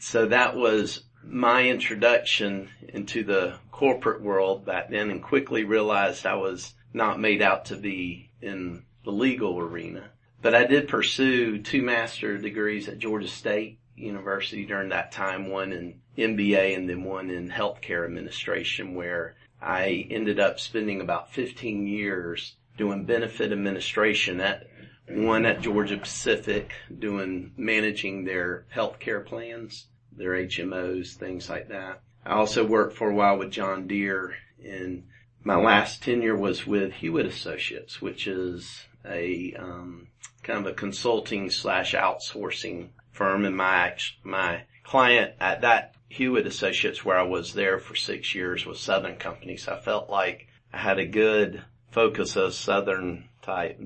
so 0.00 0.26
that 0.26 0.56
was 0.56 1.04
my 1.22 1.68
introduction 1.68 2.70
into 2.88 3.22
the 3.22 3.54
corporate 3.70 4.22
world 4.22 4.64
back 4.64 4.88
then 4.88 5.10
and 5.10 5.22
quickly 5.22 5.64
realized 5.64 6.24
I 6.24 6.34
was 6.34 6.74
not 6.94 7.20
made 7.20 7.42
out 7.42 7.66
to 7.66 7.76
be 7.76 8.30
in 8.40 8.82
the 9.04 9.12
legal 9.12 9.58
arena. 9.58 10.10
But 10.40 10.54
I 10.54 10.64
did 10.64 10.88
pursue 10.88 11.62
two 11.62 11.82
master 11.82 12.38
degrees 12.38 12.88
at 12.88 12.98
Georgia 12.98 13.28
State 13.28 13.78
University 13.94 14.64
during 14.64 14.88
that 14.88 15.12
time, 15.12 15.50
one 15.50 15.72
in 15.72 16.00
MBA 16.16 16.76
and 16.76 16.88
then 16.88 17.04
one 17.04 17.30
in 17.30 17.50
healthcare 17.50 18.06
administration 18.06 18.94
where 18.94 19.36
I 19.60 20.06
ended 20.10 20.40
up 20.40 20.58
spending 20.58 21.02
about 21.02 21.32
15 21.32 21.86
years 21.86 22.54
doing 22.78 23.04
benefit 23.04 23.52
administration 23.52 24.40
at 24.40 24.66
one 25.10 25.44
at 25.46 25.60
Georgia 25.60 25.96
Pacific 25.96 26.72
doing 26.98 27.52
managing 27.56 28.24
their 28.24 28.64
healthcare 28.74 29.24
plans, 29.24 29.86
their 30.12 30.32
HMOs, 30.32 31.14
things 31.14 31.48
like 31.48 31.68
that. 31.68 32.00
I 32.24 32.34
also 32.34 32.64
worked 32.64 32.96
for 32.96 33.10
a 33.10 33.14
while 33.14 33.38
with 33.38 33.50
John 33.50 33.86
Deere 33.86 34.34
and 34.64 35.04
my 35.42 35.56
last 35.56 36.02
tenure 36.02 36.36
was 36.36 36.66
with 36.66 36.92
Hewitt 36.92 37.26
Associates, 37.26 38.02
which 38.02 38.26
is 38.26 38.86
a 39.06 39.54
um, 39.58 40.08
kind 40.42 40.58
of 40.58 40.66
a 40.66 40.74
consulting 40.74 41.50
slash 41.50 41.94
outsourcing 41.94 42.90
firm 43.12 43.44
and 43.44 43.56
my 43.56 43.94
my 44.22 44.62
client 44.84 45.32
at 45.40 45.62
that 45.62 45.94
Hewitt 46.08 46.46
Associates 46.46 47.04
where 47.04 47.18
I 47.18 47.22
was 47.22 47.54
there 47.54 47.78
for 47.78 47.94
six 47.94 48.34
years 48.34 48.66
was 48.66 48.80
Southern 48.80 49.16
Company. 49.16 49.56
So 49.56 49.74
I 49.74 49.80
felt 49.80 50.10
like 50.10 50.48
I 50.72 50.78
had 50.78 50.98
a 50.98 51.06
good 51.06 51.62
focus 51.90 52.36
of 52.36 52.54
Southern 52.54 53.28
type 53.42 53.80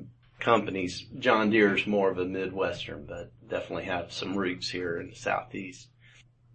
companies. 0.45 1.05
John 1.19 1.51
Deere 1.51 1.77
is 1.77 1.87
more 1.87 2.11
of 2.11 2.19
a 2.19 2.25
Midwestern, 2.25 3.07
but 3.07 3.33
definitely 3.49 3.87
have 3.87 4.13
some 4.13 4.37
roots 4.37 4.71
here 4.71 5.01
in 5.01 5.11
the 5.11 5.17
Southeast. 5.17 5.89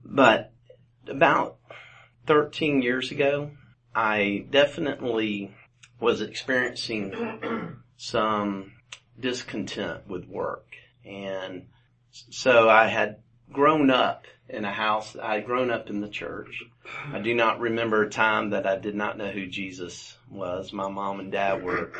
But 0.05 0.53
about 1.07 1.57
13 2.27 2.81
years 2.81 3.11
ago, 3.11 3.51
I 3.93 4.45
definitely 4.49 5.53
was 5.99 6.21
experiencing 6.21 7.81
some 7.97 8.73
discontent 9.19 10.07
with 10.07 10.25
work. 10.25 10.67
And 11.03 11.67
so 12.11 12.69
I 12.69 12.87
had 12.87 13.17
grown 13.51 13.89
up 13.89 14.25
in 14.47 14.65
a 14.65 14.71
house, 14.71 15.15
I 15.15 15.35
had 15.35 15.45
grown 15.45 15.69
up 15.69 15.89
in 15.89 16.01
the 16.01 16.09
church. 16.09 16.63
I 17.11 17.19
do 17.19 17.35
not 17.35 17.59
remember 17.59 18.03
a 18.03 18.09
time 18.09 18.51
that 18.51 18.65
I 18.65 18.77
did 18.77 18.95
not 18.95 19.17
know 19.17 19.29
who 19.29 19.45
Jesus 19.45 20.17
was. 20.29 20.73
My 20.73 20.89
mom 20.89 21.19
and 21.19 21.31
dad 21.31 21.63
were 21.63 21.91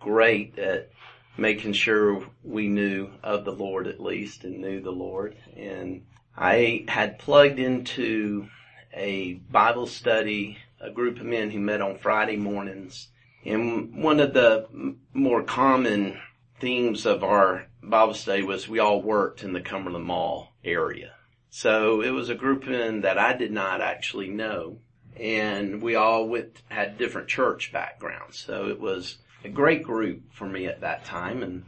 great 0.00 0.58
at 0.58 0.90
making 1.38 1.72
sure 1.72 2.22
we 2.42 2.68
knew 2.68 3.10
of 3.22 3.44
the 3.44 3.52
Lord 3.52 3.86
at 3.86 4.00
least 4.00 4.44
and 4.44 4.58
knew 4.58 4.80
the 4.80 4.90
Lord. 4.90 5.36
And 5.56 6.04
I 6.36 6.84
had 6.88 7.18
plugged 7.18 7.58
into 7.58 8.48
a 8.92 9.34
Bible 9.34 9.86
study, 9.86 10.58
a 10.80 10.90
group 10.90 11.20
of 11.20 11.26
men 11.26 11.50
who 11.50 11.60
met 11.60 11.80
on 11.80 11.98
Friday 11.98 12.36
mornings. 12.36 13.08
And 13.44 14.02
one 14.02 14.18
of 14.18 14.34
the 14.34 14.96
more 15.14 15.42
common 15.44 16.18
themes 16.58 17.06
of 17.06 17.22
our 17.22 17.66
Bible 17.82 18.14
study 18.14 18.42
was 18.42 18.68
we 18.68 18.80
all 18.80 19.00
worked 19.00 19.44
in 19.44 19.52
the 19.52 19.60
Cumberland 19.60 20.04
Mall 20.04 20.52
area. 20.64 21.14
So 21.50 22.02
it 22.02 22.10
was 22.10 22.28
a 22.28 22.34
group 22.34 22.66
in 22.66 23.02
that 23.02 23.16
I 23.16 23.32
did 23.32 23.52
not 23.52 23.80
actually 23.80 24.28
know. 24.28 24.78
And 25.16 25.80
we 25.80 25.94
all 25.94 26.28
went, 26.28 26.62
had 26.68 26.98
different 26.98 27.28
church 27.28 27.72
backgrounds. 27.72 28.38
So 28.38 28.68
it 28.68 28.80
was 28.80 29.18
a 29.44 29.48
great 29.48 29.82
group 29.82 30.22
for 30.32 30.46
me 30.46 30.66
at 30.66 30.80
that 30.80 31.04
time. 31.04 31.42
And, 31.42 31.64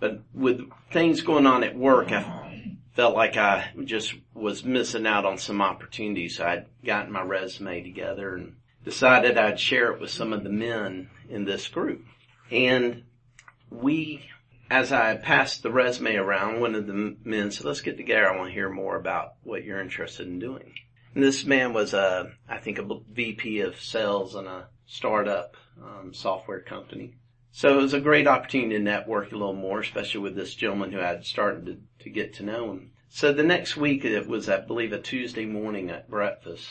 but 0.00 0.20
with 0.34 0.68
things 0.92 1.20
going 1.20 1.46
on 1.46 1.64
at 1.64 1.76
work, 1.76 2.12
I 2.12 2.76
felt 2.94 3.14
like 3.14 3.36
I 3.36 3.70
just 3.84 4.14
was 4.34 4.64
missing 4.64 5.06
out 5.06 5.26
on 5.26 5.38
some 5.38 5.60
opportunities. 5.60 6.36
So 6.36 6.46
I'd 6.46 6.66
gotten 6.84 7.12
my 7.12 7.22
resume 7.22 7.82
together 7.82 8.34
and 8.34 8.56
decided 8.84 9.36
I'd 9.36 9.60
share 9.60 9.92
it 9.92 10.00
with 10.00 10.10
some 10.10 10.32
of 10.32 10.44
the 10.44 10.50
men 10.50 11.10
in 11.28 11.44
this 11.44 11.68
group. 11.68 12.04
And 12.50 13.04
we, 13.70 14.24
as 14.70 14.92
I 14.92 15.16
passed 15.16 15.62
the 15.62 15.72
resume 15.72 16.16
around, 16.16 16.60
one 16.60 16.74
of 16.74 16.86
the 16.86 17.16
men 17.24 17.50
said, 17.50 17.66
let's 17.66 17.80
get 17.80 17.96
together. 17.96 18.28
I 18.28 18.36
want 18.36 18.48
to 18.48 18.54
hear 18.54 18.70
more 18.70 18.96
about 18.96 19.34
what 19.42 19.64
you're 19.64 19.80
interested 19.80 20.26
in 20.26 20.38
doing. 20.38 20.72
And 21.14 21.22
this 21.22 21.44
man 21.44 21.72
was 21.72 21.94
a, 21.94 22.30
I 22.48 22.58
think 22.58 22.78
a 22.78 22.88
VP 23.12 23.60
of 23.60 23.80
sales 23.80 24.36
in 24.36 24.46
a 24.46 24.68
startup 24.86 25.56
um, 25.82 26.12
software 26.14 26.60
company. 26.60 27.14
So 27.52 27.78
it 27.78 27.82
was 27.82 27.94
a 27.94 28.00
great 28.00 28.26
opportunity 28.26 28.76
to 28.76 28.82
network 28.82 29.32
a 29.32 29.36
little 29.36 29.54
more, 29.54 29.80
especially 29.80 30.20
with 30.20 30.36
this 30.36 30.54
gentleman 30.54 30.92
who 30.92 31.00
I 31.00 31.06
had 31.06 31.24
started 31.24 31.66
to, 31.66 32.04
to 32.04 32.10
get 32.10 32.34
to 32.34 32.42
know 32.42 32.70
him. 32.70 32.90
So 33.08 33.32
the 33.32 33.42
next 33.42 33.76
week, 33.76 34.04
it 34.04 34.26
was, 34.26 34.48
I 34.48 34.60
believe, 34.60 34.92
a 34.92 35.00
Tuesday 35.00 35.46
morning 35.46 35.90
at 35.90 36.10
breakfast. 36.10 36.68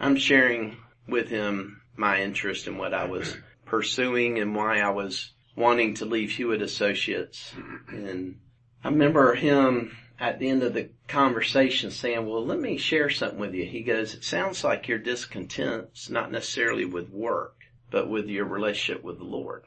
I'm 0.00 0.16
sharing 0.16 0.76
with 1.06 1.28
him 1.28 1.82
my 1.96 2.20
interest 2.20 2.66
in 2.66 2.78
what 2.78 2.94
I 2.94 3.04
was 3.04 3.36
pursuing 3.64 4.38
and 4.38 4.56
why 4.56 4.80
I 4.80 4.90
was 4.90 5.30
wanting 5.56 5.94
to 5.94 6.04
leave 6.04 6.32
Hewitt 6.32 6.62
Associates. 6.62 7.54
And 7.88 8.40
I 8.82 8.88
remember 8.88 9.34
him 9.34 9.96
at 10.18 10.38
the 10.38 10.48
end 10.48 10.62
of 10.62 10.74
the 10.74 10.90
conversation 11.08 11.90
saying, 11.90 12.26
well, 12.26 12.44
let 12.44 12.58
me 12.58 12.76
share 12.76 13.10
something 13.10 13.38
with 13.38 13.54
you. 13.54 13.64
He 13.64 13.82
goes, 13.82 14.14
it 14.14 14.24
sounds 14.24 14.64
like 14.64 14.88
your 14.88 14.98
discontent's 14.98 16.10
not 16.10 16.32
necessarily 16.32 16.84
with 16.84 17.10
work, 17.10 17.56
but 17.94 18.10
with 18.10 18.26
your 18.26 18.44
relationship 18.44 19.04
with 19.04 19.18
the 19.18 19.24
Lord. 19.24 19.62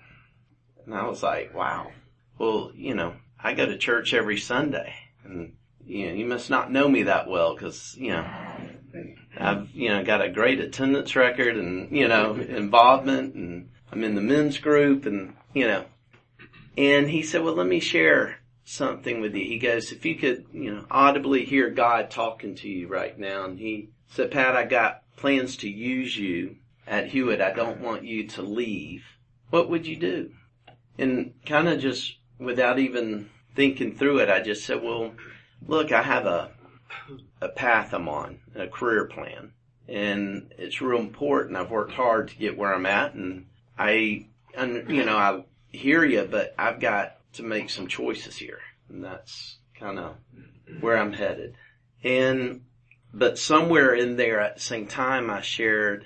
And 0.86 0.94
I 0.94 1.08
was 1.08 1.24
like, 1.24 1.56
wow. 1.56 1.94
Well, 2.38 2.74
you 2.76 2.94
know, 2.94 3.14
I 3.42 3.54
go 3.54 3.66
to 3.66 3.78
church 3.78 4.14
every 4.14 4.38
Sunday 4.38 4.94
and 5.24 5.54
you 5.86 6.08
know, 6.08 6.14
you 6.14 6.26
must 6.26 6.50
not 6.50 6.70
know 6.70 6.90
me 6.90 7.04
that 7.04 7.30
well 7.30 7.56
because, 7.56 7.96
you 7.98 8.12
know, 8.12 8.30
I've, 9.38 9.70
you 9.70 9.88
know, 9.88 10.04
got 10.04 10.22
a 10.22 10.28
great 10.28 10.60
attendance 10.60 11.16
record 11.16 11.56
and, 11.56 11.96
you 11.96 12.10
know, 12.10 12.34
involvement 12.34 13.34
and 13.36 13.70
I'm 13.94 14.04
in 14.04 14.16
the 14.16 14.22
men's 14.22 14.58
group 14.58 15.06
and, 15.06 15.34
you 15.54 15.66
know, 15.66 15.86
and 16.78 17.10
he 17.10 17.24
said, 17.24 17.44
well, 17.44 17.56
let 17.56 17.68
me 17.68 17.80
share 17.80 18.40
something 18.66 19.22
with 19.22 19.36
you. 19.36 19.46
He 19.46 19.58
goes, 19.58 19.94
if 19.94 20.06
you 20.06 20.16
could, 20.16 20.48
you 20.52 20.76
know, 20.76 20.86
audibly 20.92 21.46
hear 21.46 21.70
God 21.70 22.12
talking 22.12 22.56
to 22.56 22.68
you 22.68 22.90
right 22.90 23.18
now. 23.18 23.46
And 23.46 23.58
he 23.58 23.92
said, 24.08 24.32
Pat, 24.32 24.58
I 24.58 24.66
got 24.66 25.04
plans 25.16 25.56
to 25.58 25.70
use 25.70 26.18
you 26.18 26.58
at 26.88 27.10
Hewitt. 27.10 27.42
I 27.42 27.52
don't 27.52 27.82
want 27.82 28.04
you 28.04 28.28
to 28.30 28.42
leave. 28.42 29.04
What 29.50 29.70
would 29.70 29.86
you 29.86 29.98
do? 29.98 30.32
And 30.98 31.34
kind 31.46 31.68
of 31.68 31.80
just 31.80 32.18
without 32.40 32.80
even 32.80 33.30
thinking 33.56 33.96
through 33.96 34.20
it, 34.20 34.30
I 34.30 34.42
just 34.42 34.66
said, 34.66 34.82
well, 34.82 35.14
look, 35.66 35.92
I 35.92 36.02
have 36.02 36.26
a, 36.26 36.52
a 37.42 37.50
path 37.50 37.94
I'm 37.94 38.08
on, 38.08 38.40
a 38.56 38.68
career 38.68 39.06
plan. 39.06 39.52
And 39.88 40.54
it's 40.58 40.82
real 40.82 41.00
important. 41.00 41.58
I've 41.58 41.72
worked 41.72 41.94
hard 41.94 42.30
to 42.30 42.38
get 42.38 42.58
where 42.58 42.74
I'm 42.74 42.86
at 42.86 43.14
and 43.14 43.46
I, 43.78 44.28
and 44.56 44.90
you 44.90 45.06
know, 45.06 45.18
I 45.18 45.44
hear 45.72 46.04
you, 46.04 46.28
but 46.30 46.56
I've 46.58 46.80
got 46.80 47.18
to 47.34 47.44
make 47.44 47.70
some 47.70 47.88
choices 47.88 48.38
here. 48.38 48.60
And 48.90 49.04
that's 49.04 49.58
kind 49.80 50.00
of 50.00 50.16
where 50.82 50.98
I'm 50.98 51.14
headed. 51.14 51.56
And, 52.04 52.62
but 53.14 53.40
somewhere 53.40 53.94
in 53.94 54.18
there 54.18 54.42
at 54.42 54.56
the 54.56 54.62
same 54.62 54.88
time 54.88 55.30
I 55.30 55.42
shared, 55.42 56.06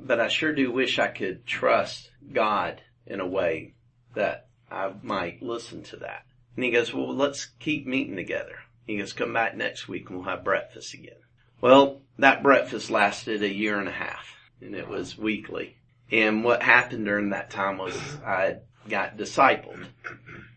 but 0.00 0.20
I 0.20 0.28
sure 0.28 0.54
do 0.54 0.70
wish 0.70 0.98
I 0.98 1.08
could 1.08 1.46
trust 1.46 2.10
God 2.32 2.80
in 3.06 3.20
a 3.20 3.26
way 3.26 3.74
that 4.14 4.48
I 4.70 4.92
might 5.02 5.42
listen 5.42 5.82
to 5.84 5.96
that. 5.98 6.24
And 6.56 6.64
he 6.64 6.70
goes, 6.70 6.92
well, 6.92 7.14
let's 7.14 7.46
keep 7.60 7.86
meeting 7.86 8.16
together. 8.16 8.56
He 8.86 8.98
goes, 8.98 9.12
come 9.12 9.32
back 9.32 9.56
next 9.56 9.88
week 9.88 10.08
and 10.08 10.18
we'll 10.18 10.28
have 10.28 10.44
breakfast 10.44 10.94
again. 10.94 11.20
Well, 11.60 12.02
that 12.18 12.42
breakfast 12.42 12.90
lasted 12.90 13.42
a 13.42 13.52
year 13.52 13.78
and 13.78 13.88
a 13.88 13.92
half 13.92 14.26
and 14.60 14.74
it 14.74 14.88
was 14.88 15.16
weekly. 15.16 15.76
And 16.10 16.42
what 16.42 16.62
happened 16.62 17.04
during 17.04 17.30
that 17.30 17.50
time 17.50 17.78
was 17.78 17.96
I 18.24 18.58
got 18.88 19.16
discipled. 19.16 19.84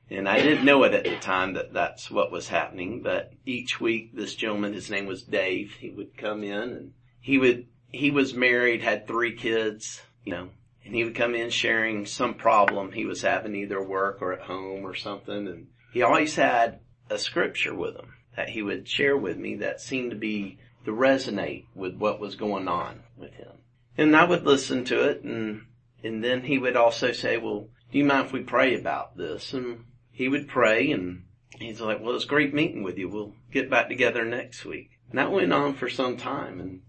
And 0.09 0.27
I 0.27 0.41
didn't 0.41 0.65
know 0.65 0.83
it 0.83 0.93
at 0.93 1.05
the 1.05 1.15
time 1.17 1.53
that 1.53 1.73
that's 1.73 2.11
what 2.11 2.31
was 2.31 2.47
happening, 2.47 3.01
but 3.01 3.31
each 3.45 3.79
week 3.79 4.13
this 4.13 4.35
gentleman, 4.35 4.73
his 4.73 4.89
name 4.89 5.05
was 5.05 5.23
Dave, 5.23 5.73
he 5.79 5.89
would 5.89 6.17
come 6.17 6.43
in 6.43 6.53
and 6.53 6.93
he 7.21 7.37
would, 7.37 7.67
he 7.91 8.11
was 8.11 8.33
married, 8.33 8.81
had 8.81 9.07
three 9.07 9.35
kids, 9.35 10.01
you 10.23 10.33
know, 10.33 10.49
and 10.85 10.95
he 10.95 11.03
would 11.03 11.15
come 11.15 11.35
in 11.35 11.49
sharing 11.49 12.05
some 12.05 12.33
problem 12.33 12.91
he 12.91 13.05
was 13.05 13.21
having 13.21 13.55
either 13.55 13.81
work 13.81 14.21
or 14.21 14.33
at 14.33 14.41
home 14.41 14.85
or 14.85 14.95
something. 14.95 15.47
And 15.47 15.67
he 15.93 16.01
always 16.01 16.35
had 16.35 16.79
a 17.09 17.17
scripture 17.17 17.75
with 17.75 17.95
him 17.95 18.13
that 18.35 18.49
he 18.49 18.61
would 18.61 18.87
share 18.87 19.17
with 19.17 19.37
me 19.37 19.55
that 19.57 19.81
seemed 19.81 20.11
to 20.11 20.17
be 20.17 20.57
to 20.85 20.91
resonate 20.91 21.65
with 21.75 21.95
what 21.95 22.19
was 22.19 22.35
going 22.35 22.67
on 22.67 23.01
with 23.17 23.33
him. 23.33 23.51
And 23.97 24.15
I 24.15 24.23
would 24.23 24.45
listen 24.45 24.85
to 24.85 25.09
it 25.09 25.23
and, 25.23 25.65
and 26.03 26.23
then 26.23 26.41
he 26.41 26.57
would 26.57 26.75
also 26.75 27.11
say, 27.11 27.37
well, 27.37 27.67
do 27.91 27.97
you 27.97 28.05
mind 28.05 28.27
if 28.27 28.33
we 28.33 28.41
pray 28.41 28.79
about 28.79 29.17
this? 29.17 29.53
And 29.53 29.83
he 30.11 30.27
would 30.27 30.47
pray 30.47 30.91
and 30.91 31.23
he's 31.59 31.81
like, 31.81 31.99
well, 32.01 32.15
it's 32.15 32.25
great 32.25 32.53
meeting 32.53 32.83
with 32.83 32.97
you. 32.97 33.09
We'll 33.09 33.35
get 33.51 33.69
back 33.69 33.89
together 33.89 34.25
next 34.25 34.65
week. 34.65 34.91
And 35.09 35.19
that 35.19 35.31
went 35.31 35.53
on 35.53 35.73
for 35.73 35.89
some 35.89 36.17
time. 36.17 36.59
And 36.61 36.81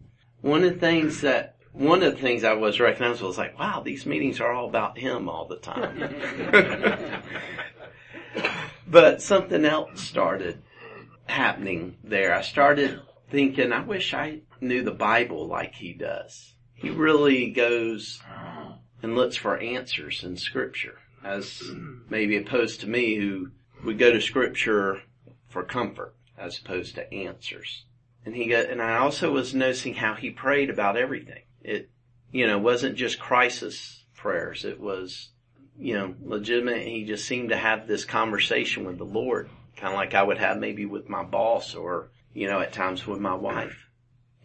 one 0.42 0.64
of 0.64 0.74
the 0.74 0.80
things 0.80 1.22
that, 1.22 1.56
one 1.72 2.02
of 2.02 2.14
the 2.14 2.20
things 2.20 2.44
I 2.44 2.52
was 2.52 2.78
recognizing 2.80 3.26
was 3.26 3.38
like, 3.38 3.58
wow, 3.58 3.80
these 3.80 4.04
meetings 4.04 4.40
are 4.40 4.52
all 4.52 4.68
about 4.68 4.98
him 4.98 5.28
all 5.28 5.46
the 5.46 5.56
time. 5.56 7.22
but 8.86 9.22
something 9.22 9.64
else 9.64 10.02
started 10.02 10.62
happening 11.24 11.96
there. 12.04 12.34
I 12.34 12.42
started 12.42 13.00
thinking, 13.30 13.72
I 13.72 13.82
wish 13.82 14.12
I 14.12 14.40
knew 14.60 14.82
the 14.82 14.90
Bible 14.90 15.46
like 15.46 15.74
he 15.74 15.94
does. 15.94 16.54
He 16.74 16.90
really 16.90 17.50
goes 17.50 18.20
and 19.02 19.16
looks 19.16 19.36
for 19.36 19.56
answers 19.56 20.22
in 20.24 20.36
scripture 20.36 20.98
as 21.24 21.62
maybe 22.08 22.36
opposed 22.36 22.80
to 22.80 22.88
me 22.88 23.16
who 23.16 23.50
would 23.84 23.98
go 23.98 24.12
to 24.12 24.20
scripture 24.20 25.02
for 25.48 25.62
comfort 25.62 26.14
as 26.36 26.58
opposed 26.58 26.96
to 26.96 27.14
answers. 27.14 27.84
And 28.24 28.34
he 28.34 28.46
got, 28.46 28.66
and 28.66 28.80
I 28.80 28.98
also 28.98 29.32
was 29.32 29.54
noticing 29.54 29.94
how 29.94 30.14
he 30.14 30.30
prayed 30.30 30.70
about 30.70 30.96
everything. 30.96 31.42
It, 31.62 31.90
you 32.30 32.46
know, 32.46 32.58
wasn't 32.58 32.96
just 32.96 33.18
crisis 33.18 34.04
prayers. 34.16 34.64
It 34.64 34.80
was, 34.80 35.30
you 35.78 35.94
know, 35.94 36.14
legitimate. 36.22 36.86
He 36.86 37.04
just 37.04 37.26
seemed 37.26 37.50
to 37.50 37.56
have 37.56 37.86
this 37.86 38.04
conversation 38.04 38.84
with 38.84 38.98
the 38.98 39.04
Lord, 39.04 39.50
kind 39.76 39.92
of 39.92 39.98
like 39.98 40.14
I 40.14 40.22
would 40.22 40.38
have 40.38 40.58
maybe 40.58 40.86
with 40.86 41.08
my 41.08 41.24
boss 41.24 41.74
or, 41.74 42.10
you 42.32 42.48
know, 42.48 42.60
at 42.60 42.72
times 42.72 43.06
with 43.06 43.18
my 43.18 43.34
wife. 43.34 43.88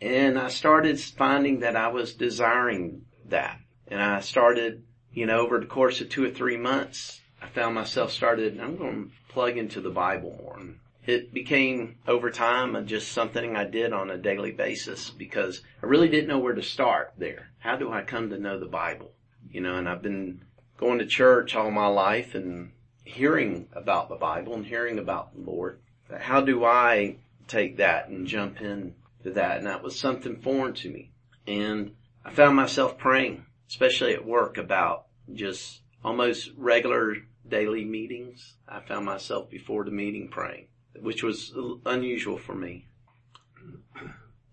And 0.01 0.37
I 0.37 0.49
started 0.49 0.99
finding 0.99 1.59
that 1.59 1.75
I 1.75 1.87
was 1.87 2.13
desiring 2.13 3.05
that. 3.29 3.59
And 3.87 4.01
I 4.01 4.19
started, 4.19 4.83
you 5.11 5.25
know, 5.25 5.39
over 5.39 5.59
the 5.59 5.65
course 5.65 6.01
of 6.01 6.09
two 6.09 6.25
or 6.25 6.29
three 6.31 6.57
months, 6.57 7.21
I 7.41 7.47
found 7.47 7.75
myself 7.75 8.11
started, 8.11 8.59
I'm 8.59 8.77
going 8.77 9.05
to 9.05 9.33
plug 9.33 9.57
into 9.57 9.81
the 9.81 9.89
Bible 9.89 10.35
more. 10.41 10.59
It 11.07 11.33
became 11.33 11.97
over 12.07 12.29
time 12.29 12.85
just 12.85 13.11
something 13.11 13.55
I 13.55 13.63
did 13.63 13.93
on 13.93 14.11
a 14.11 14.17
daily 14.17 14.51
basis 14.51 15.09
because 15.09 15.61
I 15.81 15.85
really 15.85 16.09
didn't 16.09 16.27
know 16.27 16.39
where 16.39 16.53
to 16.53 16.61
start 16.61 17.13
there. 17.17 17.49
How 17.59 17.77
do 17.77 17.91
I 17.91 18.03
come 18.03 18.29
to 18.29 18.37
know 18.37 18.59
the 18.59 18.65
Bible? 18.65 19.13
You 19.49 19.61
know, 19.61 19.77
and 19.77 19.87
I've 19.87 20.01
been 20.01 20.41
going 20.77 20.99
to 20.99 21.05
church 21.05 21.55
all 21.55 21.71
my 21.71 21.87
life 21.87 22.35
and 22.35 22.71
hearing 23.05 23.67
about 23.71 24.09
the 24.09 24.15
Bible 24.15 24.53
and 24.53 24.65
hearing 24.65 24.99
about 24.99 25.33
the 25.33 25.49
Lord. 25.49 25.79
How 26.19 26.41
do 26.41 26.65
I 26.65 27.15
take 27.47 27.77
that 27.77 28.09
and 28.09 28.27
jump 28.27 28.61
in 28.61 28.95
to 29.23 29.31
that? 29.31 29.57
And 29.57 29.67
that 29.67 29.83
was 29.83 29.97
something 29.97 30.41
foreign 30.41 30.73
to 30.75 30.89
me. 30.89 31.11
And 31.47 31.95
I 32.25 32.31
found 32.31 32.55
myself 32.55 32.97
praying, 32.97 33.45
especially 33.69 34.13
at 34.13 34.25
work 34.25 34.57
about 34.57 35.05
just 35.33 35.81
almost 36.03 36.51
regular 36.57 37.15
daily 37.47 37.85
meetings. 37.85 38.55
I 38.67 38.81
found 38.81 39.05
myself 39.05 39.49
before 39.49 39.85
the 39.85 39.91
meeting 39.91 40.27
praying, 40.27 40.67
which 41.01 41.23
was 41.23 41.53
unusual 41.85 42.37
for 42.37 42.55
me. 42.55 42.87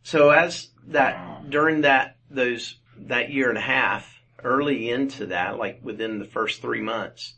So 0.02 0.30
as 0.30 0.68
that, 0.88 1.50
during 1.50 1.82
that, 1.82 2.16
those, 2.30 2.78
that 2.98 3.30
year 3.30 3.48
and 3.48 3.58
a 3.58 3.62
half, 3.62 4.20
early 4.42 4.90
into 4.90 5.26
that, 5.26 5.58
like 5.58 5.80
within 5.82 6.18
the 6.18 6.26
first 6.26 6.60
three 6.60 6.82
months, 6.82 7.34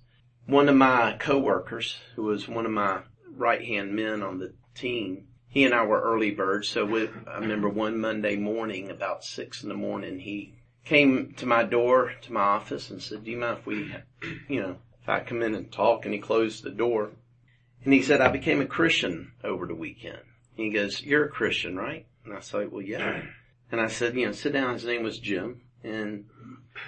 one 0.47 0.69
of 0.69 0.77
my 0.77 1.17
coworkers, 1.19 1.97
who 2.15 2.25
was 2.25 2.49
one 2.49 2.67
of 2.67 2.73
my 2.73 3.01
right 3.37 3.65
hand 3.65 3.95
men 3.95 4.23
on 4.23 4.39
the 4.39 4.53
team, 4.75 5.29
he 5.49 5.65
and 5.65 5.75
I 5.75 5.85
were 5.85 6.01
early 6.01 6.33
birds. 6.33 6.69
So 6.69 6.85
we, 6.85 7.09
I 7.27 7.39
remember 7.39 7.69
one 7.69 7.99
Monday 7.99 8.37
morning, 8.37 8.91
about 8.91 9.25
six 9.25 9.63
in 9.63 9.69
the 9.69 9.75
morning, 9.75 10.19
he 10.19 10.55
came 10.85 11.35
to 11.39 11.47
my 11.47 11.63
door, 11.63 12.13
to 12.23 12.33
my 12.33 12.41
office 12.41 12.91
and 12.91 13.03
said, 13.03 13.25
do 13.25 13.31
you 13.31 13.39
mind 13.39 13.59
if 13.59 13.67
we, 13.67 13.95
you 14.49 14.61
know, 14.61 14.77
if 15.03 15.09
I 15.09 15.21
come 15.21 15.43
in 15.43 15.55
and 15.55 15.71
talk? 15.71 16.05
And 16.05 16.15
he 16.15 16.21
closed 16.21 16.63
the 16.63 16.71
door. 16.71 17.11
And 17.87 17.95
he 17.95 18.03
said, 18.03 18.21
I 18.21 18.29
became 18.29 18.61
a 18.61 18.67
Christian 18.67 19.31
over 19.45 19.65
the 19.65 19.75
weekend. 19.75 20.19
And 20.57 20.67
he 20.67 20.71
goes, 20.71 21.01
you're 21.01 21.27
a 21.27 21.31
Christian, 21.31 21.77
right? 21.77 22.05
And 22.25 22.35
I 22.35 22.41
said, 22.41 22.73
well, 22.73 22.83
yeah. 22.83 23.23
And 23.71 23.81
I 23.81 23.87
said, 23.87 24.17
you 24.17 24.27
know, 24.27 24.33
sit 24.33 24.53
down. 24.53 24.75
His 24.75 24.85
name 24.85 25.05
was 25.05 25.21
Jim. 25.21 25.63
And 25.85 26.25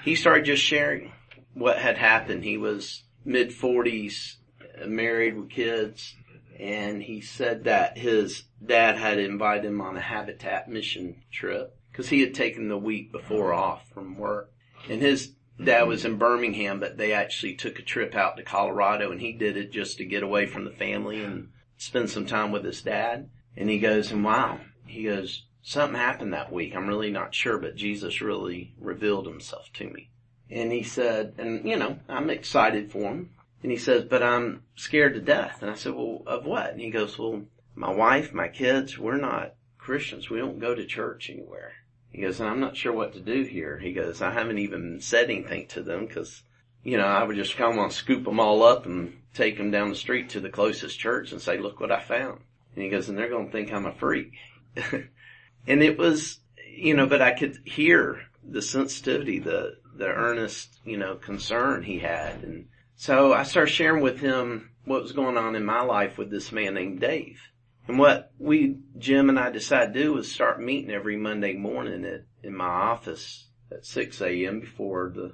he 0.04 0.16
started 0.16 0.44
just 0.44 0.64
sharing 0.64 1.12
what 1.54 1.78
had 1.78 1.96
happened. 1.98 2.42
He 2.42 2.56
was 2.56 3.04
mid 3.24 3.54
forties, 3.54 4.38
married 4.84 5.36
with 5.36 5.50
kids, 5.50 6.16
and 6.58 7.00
he 7.00 7.20
said 7.20 7.64
that 7.64 7.96
his 7.96 8.42
dad 8.64 8.96
had 8.96 9.20
invited 9.20 9.66
him 9.66 9.80
on 9.80 9.96
a 9.96 10.00
habitat 10.00 10.68
mission 10.68 11.22
trip 11.30 11.76
because 11.92 12.08
he 12.08 12.22
had 12.22 12.34
taken 12.34 12.66
the 12.66 12.76
week 12.76 13.12
before 13.12 13.52
off 13.52 13.88
from 13.94 14.18
work. 14.18 14.52
And 14.90 15.00
his 15.00 15.32
dad 15.62 15.88
was 15.88 16.04
in 16.04 16.18
Birmingham, 16.18 16.80
but 16.80 16.96
they 16.96 17.12
actually 17.12 17.54
took 17.54 17.78
a 17.78 17.82
trip 17.82 18.14
out 18.14 18.37
to 18.37 18.42
Colorado 18.42 19.11
and 19.11 19.20
he 19.20 19.33
did 19.33 19.56
it 19.56 19.72
just 19.72 19.98
to 19.98 20.04
get 20.04 20.22
away 20.22 20.46
from 20.46 20.64
the 20.64 20.70
family 20.70 21.22
and 21.22 21.48
spend 21.76 22.11
some 22.11 22.26
time 22.26 22.52
with 22.52 22.64
his 22.64 22.83
dad. 22.83 23.28
And 23.56 23.68
he 23.68 23.78
goes, 23.78 24.12
and 24.12 24.24
wow, 24.24 24.61
he 24.87 25.04
goes, 25.04 25.44
something 25.62 25.98
happened 25.98 26.33
that 26.33 26.52
week. 26.52 26.74
I'm 26.74 26.87
really 26.87 27.11
not 27.11 27.35
sure, 27.35 27.59
but 27.59 27.76
Jesus 27.76 28.20
really 28.20 28.74
revealed 28.78 29.26
himself 29.26 29.68
to 29.74 29.88
me. 29.88 30.11
And 30.50 30.72
he 30.72 30.83
said, 30.83 31.35
and 31.38 31.68
you 31.68 31.76
know, 31.76 31.98
I'm 32.09 32.30
excited 32.30 32.90
for 32.90 33.02
him. 33.02 33.30
And 33.62 33.72
he 33.72 33.78
says, 33.78 34.04
but 34.04 34.22
I'm 34.22 34.62
scared 34.76 35.14
to 35.14 35.20
death. 35.20 35.59
And 35.61 35.70
I 35.70 35.74
said, 35.74 35.94
well, 35.94 36.22
of 36.26 36.46
what? 36.46 36.70
And 36.70 36.80
he 36.80 36.90
goes, 36.90 37.18
well, 37.18 37.42
my 37.74 37.92
wife, 37.92 38.33
my 38.33 38.48
kids, 38.48 38.98
we're 38.98 39.16
not 39.16 39.54
Christians. 39.78 40.30
We 40.30 40.38
don't 40.38 40.61
go 40.61 40.74
to 40.74 40.87
church 40.87 41.28
anywhere. 41.28 41.72
He 42.11 42.23
goes, 42.23 42.40
and 42.40 42.49
I'm 42.49 42.61
not 42.61 42.77
sure 42.77 42.92
what 42.92 43.12
to 43.14 43.21
do 43.21 43.42
here. 43.42 43.79
He 43.79 43.92
goes, 43.92 44.23
I 44.23 44.33
haven't 44.33 44.59
even 44.59 45.01
said 45.01 45.31
anything 45.31 45.66
to 45.68 45.83
them 45.83 46.07
because, 46.07 46.42
you 46.83 46.97
know, 46.97 47.05
I 47.05 47.23
would 47.23 47.37
just 47.37 47.57
come 47.57 47.79
on, 47.79 47.90
scoop 47.90 48.25
them 48.25 48.40
all 48.40 48.62
up 48.62 48.87
and 48.87 49.21
take 49.35 49.59
them 49.59 49.71
down 49.71 49.90
the 49.90 49.97
street 49.97 50.31
to 50.31 50.40
the 50.40 50.49
closest 50.49 50.99
church 50.99 51.33
and 51.33 51.40
say, 51.40 51.59
look 51.59 51.81
what 51.81 51.92
I 51.92 52.01
found. 52.01 52.40
And 52.75 52.85
he 52.85 52.90
goes, 52.90 53.09
and 53.09 53.18
they're 53.18 53.29
going 53.29 53.47
to 53.47 53.53
think 53.53 53.73
I'm 53.73 53.87
a 53.87 53.92
freak. 53.92 54.33
and 54.92 55.83
it 55.83 55.99
was, 55.99 56.40
you 56.66 56.94
know, 56.94 57.07
but 57.07 57.23
I 57.23 57.33
could 57.33 57.59
hear 57.64 58.23
the 58.42 58.62
sensitivity, 58.62 59.38
the, 59.38 59.77
the 59.94 60.07
earnest, 60.07 60.81
you 60.85 60.97
know, 60.97 61.16
concern 61.16 61.83
he 61.83 61.99
had. 61.99 62.42
And 62.42 62.68
so 62.97 63.33
I 63.33 63.42
started 63.42 63.71
sharing 63.71 64.03
with 64.03 64.21
him 64.21 64.71
what 64.85 65.03
was 65.03 65.12
going 65.12 65.37
on 65.37 65.55
in 65.55 65.64
my 65.64 65.83
life 65.83 66.16
with 66.16 66.31
this 66.31 66.51
man 66.53 66.75
named 66.75 67.01
Dave. 67.01 67.40
And 67.88 67.98
what 67.98 68.33
we, 68.38 68.77
Jim 68.98 69.31
and 69.31 69.38
I 69.38 69.51
decided 69.51 69.94
to 69.94 70.03
do 70.03 70.12
was 70.12 70.31
start 70.31 70.61
meeting 70.61 70.90
every 70.90 71.16
Monday 71.16 71.55
morning 71.55 72.05
at, 72.05 72.24
in 72.42 72.55
my 72.55 72.66
office 72.66 73.46
at 73.72 73.87
6 73.87 74.20
a.m. 74.20 74.61
before 74.61 75.11
the, 75.14 75.33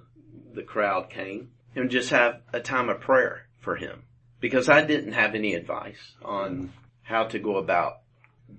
the 0.55 0.63
crowd 0.63 1.11
came 1.11 1.51
and 1.75 1.91
just 1.91 2.11
have 2.11 2.43
a 2.53 2.61
time 2.61 2.89
of 2.89 3.01
prayer 3.01 3.49
for 3.59 3.75
him 3.75 4.05
because 4.41 4.69
I 4.69 4.85
didn't 4.85 5.15
have 5.15 5.35
any 5.35 5.55
advice 5.55 6.15
on 6.25 6.73
how 7.03 7.25
to 7.25 7.41
go 7.41 7.57
about 7.57 7.99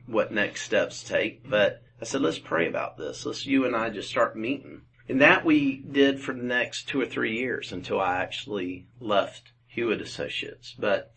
what 0.07 0.31
next 0.31 0.63
steps 0.63 1.01
take, 1.01 1.49
but 1.49 1.81
I 2.01 2.05
said, 2.05 2.21
let's 2.21 2.37
pray 2.39 2.67
about 2.67 2.97
this. 2.97 3.25
Let's 3.25 3.45
you 3.45 3.65
and 3.65 3.75
I 3.75 3.89
just 3.89 4.09
start 4.09 4.35
meeting. 4.35 4.81
And 5.07 5.21
that 5.21 5.45
we 5.45 5.77
did 5.77 6.19
for 6.19 6.33
the 6.33 6.43
next 6.43 6.89
two 6.89 6.99
or 6.99 7.05
three 7.05 7.37
years 7.37 7.71
until 7.71 8.01
I 8.01 8.17
actually 8.17 8.87
left 8.99 9.53
Hewitt 9.67 10.01
Associates. 10.01 10.75
But 10.77 11.13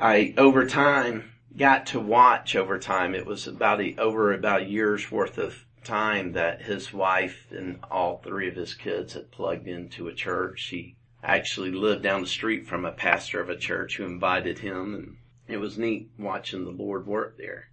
I, 0.00 0.32
over 0.38 0.66
time, 0.66 1.32
got 1.56 1.86
to 1.86 2.00
watch 2.00 2.54
over 2.54 2.78
time. 2.78 3.14
It 3.14 3.26
was 3.26 3.46
about 3.46 3.80
a, 3.80 3.96
over 3.98 4.32
about 4.32 4.62
a 4.62 4.68
year's 4.68 5.10
worth 5.10 5.38
of 5.38 5.64
time 5.84 6.32
that 6.32 6.62
his 6.62 6.92
wife 6.92 7.46
and 7.50 7.78
all 7.90 8.18
three 8.18 8.48
of 8.48 8.56
his 8.56 8.74
kids 8.74 9.14
had 9.14 9.30
plugged 9.30 9.68
into 9.68 10.08
a 10.08 10.14
church. 10.14 10.68
He 10.70 10.96
actually 11.22 11.70
lived 11.70 12.02
down 12.02 12.22
the 12.22 12.26
street 12.26 12.66
from 12.66 12.84
a 12.84 12.92
pastor 12.92 13.40
of 13.40 13.48
a 13.48 13.56
church 13.56 13.96
who 13.96 14.04
invited 14.04 14.58
him 14.58 14.94
and 14.94 15.16
it 15.48 15.58
was 15.58 15.78
neat 15.78 16.10
watching 16.18 16.64
the 16.64 16.70
Lord 16.70 17.06
work 17.06 17.38
there. 17.38 17.70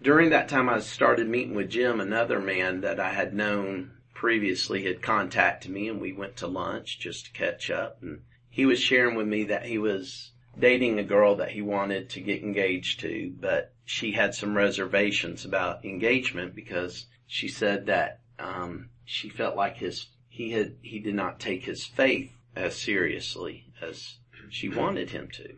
During 0.00 0.30
that 0.30 0.48
time 0.48 0.68
I 0.68 0.80
started 0.80 1.28
meeting 1.28 1.54
with 1.54 1.70
Jim, 1.70 2.00
another 2.00 2.40
man 2.40 2.80
that 2.80 2.98
I 2.98 3.10
had 3.10 3.34
known 3.34 3.92
previously 4.14 4.84
had 4.84 5.02
contacted 5.02 5.70
me 5.70 5.88
and 5.88 6.00
we 6.00 6.12
went 6.12 6.36
to 6.36 6.46
lunch 6.46 6.98
just 6.98 7.26
to 7.26 7.32
catch 7.32 7.70
up 7.70 8.02
and 8.02 8.22
he 8.48 8.66
was 8.66 8.80
sharing 8.80 9.14
with 9.14 9.26
me 9.26 9.44
that 9.44 9.66
he 9.66 9.78
was 9.78 10.32
dating 10.58 10.98
a 10.98 11.04
girl 11.04 11.36
that 11.36 11.50
he 11.50 11.62
wanted 11.62 12.10
to 12.10 12.20
get 12.20 12.42
engaged 12.42 13.00
to, 13.00 13.32
but 13.38 13.72
she 13.84 14.12
had 14.12 14.34
some 14.34 14.56
reservations 14.56 15.44
about 15.44 15.84
engagement 15.84 16.54
because 16.54 17.06
she 17.26 17.48
said 17.48 17.86
that 17.86 18.20
um, 18.38 18.90
she 19.04 19.28
felt 19.28 19.56
like 19.56 19.76
his 19.76 20.06
he 20.28 20.52
had 20.52 20.76
he 20.82 20.98
did 20.98 21.14
not 21.14 21.40
take 21.40 21.64
his 21.64 21.84
faith 21.84 22.32
as 22.56 22.76
seriously 22.76 23.72
as 23.80 24.16
she 24.48 24.68
wanted 24.68 25.10
him 25.10 25.28
to. 25.32 25.48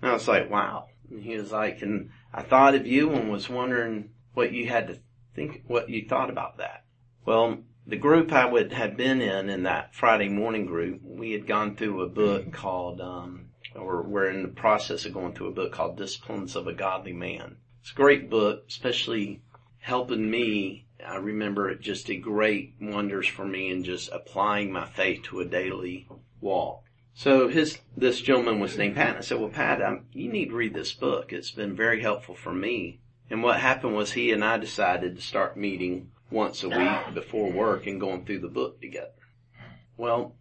And 0.00 0.10
I 0.10 0.12
was 0.12 0.28
like, 0.28 0.50
wow. 0.50 0.86
And 1.10 1.22
he 1.22 1.36
was 1.36 1.52
like, 1.52 1.82
and 1.82 2.10
I 2.32 2.42
thought 2.42 2.74
of 2.74 2.86
you 2.86 3.10
and 3.12 3.30
was 3.30 3.48
wondering 3.48 4.10
what 4.34 4.52
you 4.52 4.68
had 4.68 4.88
to 4.88 4.98
think, 5.34 5.64
what 5.66 5.90
you 5.90 6.06
thought 6.08 6.30
about 6.30 6.58
that. 6.58 6.84
Well, 7.24 7.58
the 7.86 7.96
group 7.96 8.32
I 8.32 8.46
would 8.46 8.72
have 8.72 8.96
been 8.96 9.20
in, 9.20 9.50
in 9.50 9.64
that 9.64 9.94
Friday 9.94 10.28
morning 10.28 10.66
group, 10.66 11.00
we 11.02 11.32
had 11.32 11.46
gone 11.46 11.76
through 11.76 12.02
a 12.02 12.08
book 12.08 12.52
called 12.52 13.00
um, 13.00 13.49
or 13.74 14.02
we're 14.02 14.30
in 14.30 14.42
the 14.42 14.48
process 14.48 15.04
of 15.04 15.14
going 15.14 15.34
through 15.34 15.48
a 15.48 15.52
book 15.52 15.72
called 15.72 15.96
Disciplines 15.96 16.56
of 16.56 16.66
a 16.66 16.72
Godly 16.72 17.12
Man. 17.12 17.56
It's 17.80 17.92
a 17.92 17.94
great 17.94 18.28
book, 18.28 18.64
especially 18.68 19.42
helping 19.78 20.30
me. 20.30 20.86
I 21.04 21.16
remember 21.16 21.68
it 21.68 21.80
just 21.80 22.06
did 22.06 22.22
great 22.22 22.74
wonders 22.80 23.26
for 23.26 23.46
me 23.46 23.70
in 23.70 23.84
just 23.84 24.10
applying 24.12 24.70
my 24.70 24.86
faith 24.86 25.22
to 25.24 25.40
a 25.40 25.46
daily 25.46 26.06
walk. 26.40 26.84
So 27.14 27.48
his, 27.48 27.78
this 27.96 28.20
gentleman 28.20 28.60
was 28.60 28.76
named 28.76 28.96
Pat. 28.96 29.08
And 29.08 29.18
I 29.18 29.20
said, 29.20 29.40
well, 29.40 29.48
Pat, 29.48 29.82
I'm, 29.82 30.06
you 30.12 30.30
need 30.30 30.50
to 30.50 30.54
read 30.54 30.74
this 30.74 30.92
book. 30.92 31.32
It's 31.32 31.50
been 31.50 31.74
very 31.74 32.02
helpful 32.02 32.34
for 32.34 32.52
me. 32.52 33.00
And 33.30 33.42
what 33.42 33.60
happened 33.60 33.94
was 33.94 34.12
he 34.12 34.32
and 34.32 34.44
I 34.44 34.58
decided 34.58 35.16
to 35.16 35.22
start 35.22 35.56
meeting 35.56 36.10
once 36.30 36.62
a 36.62 36.68
week 36.68 37.14
before 37.14 37.50
work 37.50 37.86
and 37.86 38.00
going 38.00 38.24
through 38.24 38.40
the 38.40 38.48
book 38.48 38.80
together. 38.80 39.12
Well, 39.96 40.34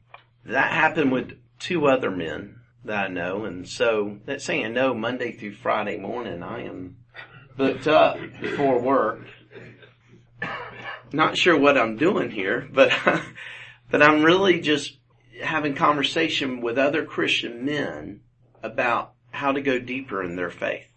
that 0.45 0.71
happened 0.71 1.11
with 1.11 1.37
two 1.59 1.87
other 1.87 2.11
men 2.11 2.58
that 2.85 3.05
I 3.05 3.07
know. 3.07 3.45
And 3.45 3.67
so 3.67 4.17
that 4.25 4.41
saying 4.41 4.73
no 4.73 4.93
Monday 4.93 5.31
through 5.31 5.55
Friday 5.55 5.97
morning, 5.97 6.43
I 6.43 6.63
am 6.65 6.97
booked 7.57 7.87
up 7.87 8.17
before 8.41 8.81
work. 8.81 9.21
not 11.11 11.37
sure 11.37 11.57
what 11.57 11.77
I'm 11.77 11.97
doing 11.97 12.31
here, 12.31 12.67
but, 12.71 12.91
but 13.91 14.01
I'm 14.01 14.23
really 14.23 14.61
just 14.61 14.97
having 15.41 15.75
conversation 15.75 16.61
with 16.61 16.77
other 16.77 17.05
Christian 17.05 17.65
men 17.65 18.21
about 18.61 19.13
how 19.31 19.51
to 19.51 19.61
go 19.61 19.79
deeper 19.79 20.23
in 20.23 20.35
their 20.35 20.49
faith. 20.49 20.87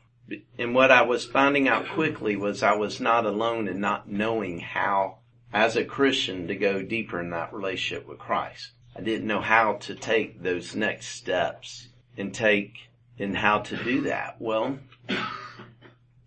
And 0.59 0.75
what 0.75 0.91
I 0.91 1.03
was 1.03 1.27
finding 1.27 1.69
out 1.69 1.89
quickly 1.89 2.37
was 2.37 2.63
I 2.63 2.75
was 2.75 3.01
not 3.01 3.27
alone 3.27 3.69
in 3.69 3.81
not 3.81 4.09
knowing 4.09 4.61
how, 4.61 5.19
as 5.53 5.77
a 5.77 5.85
Christian, 5.85 6.47
to 6.47 6.55
go 6.55 6.83
deeper 6.83 7.21
in 7.21 7.31
that 7.31 7.53
relationship 7.53 8.09
with 8.09 8.19
Christ. 8.19 8.71
I 8.95 9.01
didn't 9.01 9.27
know 9.27 9.41
how 9.41 9.75
to 9.75 9.95
take 9.95 10.43
those 10.43 10.77
next 10.77 11.09
steps 11.09 11.89
and 12.17 12.35
take 12.35 12.75
and 13.19 13.37
how 13.37 13.61
to 13.61 13.83
do 13.83 14.03
that. 14.03 14.37
Well, 14.39 14.79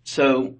so 0.04 0.56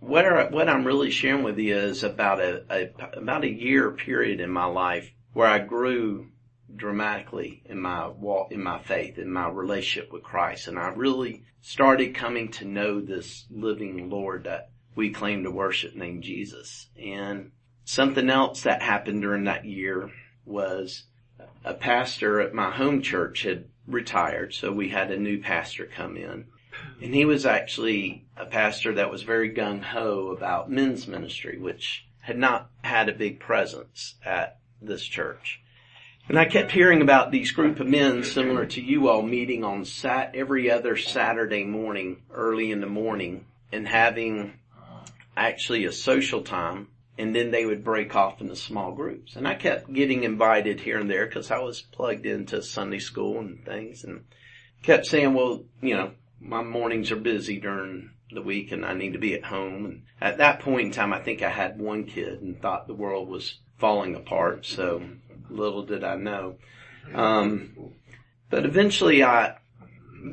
what 0.00 0.24
are, 0.24 0.48
what 0.50 0.68
I'm 0.68 0.84
really 0.84 1.10
sharing 1.10 1.42
with 1.42 1.58
you 1.58 1.76
is 1.76 2.04
about 2.04 2.40
a, 2.40 2.64
a 2.70 3.18
about 3.18 3.44
a 3.44 3.50
year 3.50 3.90
period 3.90 4.40
in 4.40 4.50
my 4.50 4.66
life 4.66 5.12
where 5.32 5.48
I 5.48 5.58
grew 5.58 6.28
dramatically 6.74 7.62
in 7.64 7.80
my 7.80 8.08
walk, 8.08 8.52
in 8.52 8.62
my 8.62 8.78
faith, 8.78 9.18
in 9.18 9.30
my 9.30 9.48
relationship 9.48 10.12
with 10.12 10.22
Christ. 10.22 10.68
And 10.68 10.78
I 10.78 10.88
really 10.88 11.44
started 11.60 12.14
coming 12.14 12.50
to 12.52 12.64
know 12.64 13.00
this 13.00 13.44
living 13.50 14.08
Lord 14.08 14.44
that 14.44 14.70
we 14.94 15.10
claim 15.10 15.44
to 15.44 15.50
worship 15.50 15.94
named 15.94 16.22
Jesus. 16.22 16.88
And 17.00 17.52
something 17.84 18.30
else 18.30 18.62
that 18.62 18.82
happened 18.82 19.22
during 19.22 19.44
that 19.44 19.64
year 19.64 20.10
was 20.44 21.04
a 21.64 21.74
pastor 21.74 22.40
at 22.40 22.54
my 22.54 22.70
home 22.70 23.02
church 23.02 23.42
had 23.42 23.64
retired. 23.86 24.54
So 24.54 24.72
we 24.72 24.88
had 24.88 25.10
a 25.10 25.18
new 25.18 25.40
pastor 25.40 25.86
come 25.86 26.16
in 26.16 26.46
and 27.00 27.14
he 27.14 27.24
was 27.24 27.46
actually 27.46 28.24
a 28.36 28.44
pastor 28.44 28.94
that 28.94 29.10
was 29.10 29.22
very 29.22 29.52
gung 29.52 29.82
ho 29.82 30.28
about 30.28 30.70
men's 30.70 31.06
ministry, 31.06 31.58
which 31.58 32.06
had 32.20 32.38
not 32.38 32.70
had 32.82 33.08
a 33.08 33.14
big 33.14 33.40
presence 33.40 34.14
at 34.24 34.58
this 34.80 35.04
church. 35.04 35.60
And 36.28 36.38
I 36.38 36.44
kept 36.44 36.70
hearing 36.70 37.02
about 37.02 37.32
these 37.32 37.50
group 37.50 37.80
of 37.80 37.88
men 37.88 38.22
similar 38.22 38.66
to 38.66 38.80
you 38.80 39.08
all 39.08 39.22
meeting 39.22 39.64
on 39.64 39.84
sat 39.84 40.34
every 40.34 40.70
other 40.70 40.96
Saturday 40.96 41.64
morning, 41.64 42.22
early 42.32 42.70
in 42.70 42.80
the 42.80 42.86
morning, 42.86 43.46
and 43.72 43.88
having 43.88 44.58
actually 45.36 45.86
a 45.86 45.92
social 45.92 46.42
time, 46.42 46.88
and 47.20 47.36
then 47.36 47.50
they 47.50 47.66
would 47.66 47.84
break 47.84 48.16
off 48.16 48.40
into 48.40 48.56
small 48.56 48.92
groups. 48.92 49.36
And 49.36 49.46
I 49.46 49.54
kept 49.54 49.92
getting 49.92 50.24
invited 50.24 50.80
here 50.80 50.98
and 50.98 51.10
there 51.10 51.26
because 51.26 51.50
I 51.50 51.58
was 51.58 51.82
plugged 51.82 52.24
into 52.24 52.62
Sunday 52.62 52.98
school 52.98 53.38
and 53.38 53.62
things, 53.62 54.04
and 54.04 54.24
kept 54.82 55.04
saying, 55.04 55.34
well, 55.34 55.64
you 55.82 55.94
know, 55.94 56.12
my 56.40 56.62
mornings 56.62 57.10
are 57.10 57.16
busy 57.16 57.60
during 57.60 58.12
the 58.32 58.40
week 58.40 58.72
and 58.72 58.86
I 58.86 58.94
need 58.94 59.12
to 59.12 59.18
be 59.18 59.34
at 59.34 59.44
home. 59.44 59.84
And 59.84 60.02
at 60.18 60.38
that 60.38 60.60
point 60.60 60.86
in 60.86 60.92
time, 60.92 61.12
I 61.12 61.20
think 61.20 61.42
I 61.42 61.50
had 61.50 61.78
one 61.78 62.04
kid 62.04 62.40
and 62.40 62.60
thought 62.60 62.86
the 62.86 62.94
world 62.94 63.28
was 63.28 63.58
falling 63.76 64.14
apart. 64.14 64.64
So 64.64 65.02
little 65.50 65.84
did 65.84 66.04
I 66.04 66.16
know. 66.16 66.56
Um, 67.12 67.92
but 68.48 68.64
eventually 68.64 69.22
I 69.22 69.56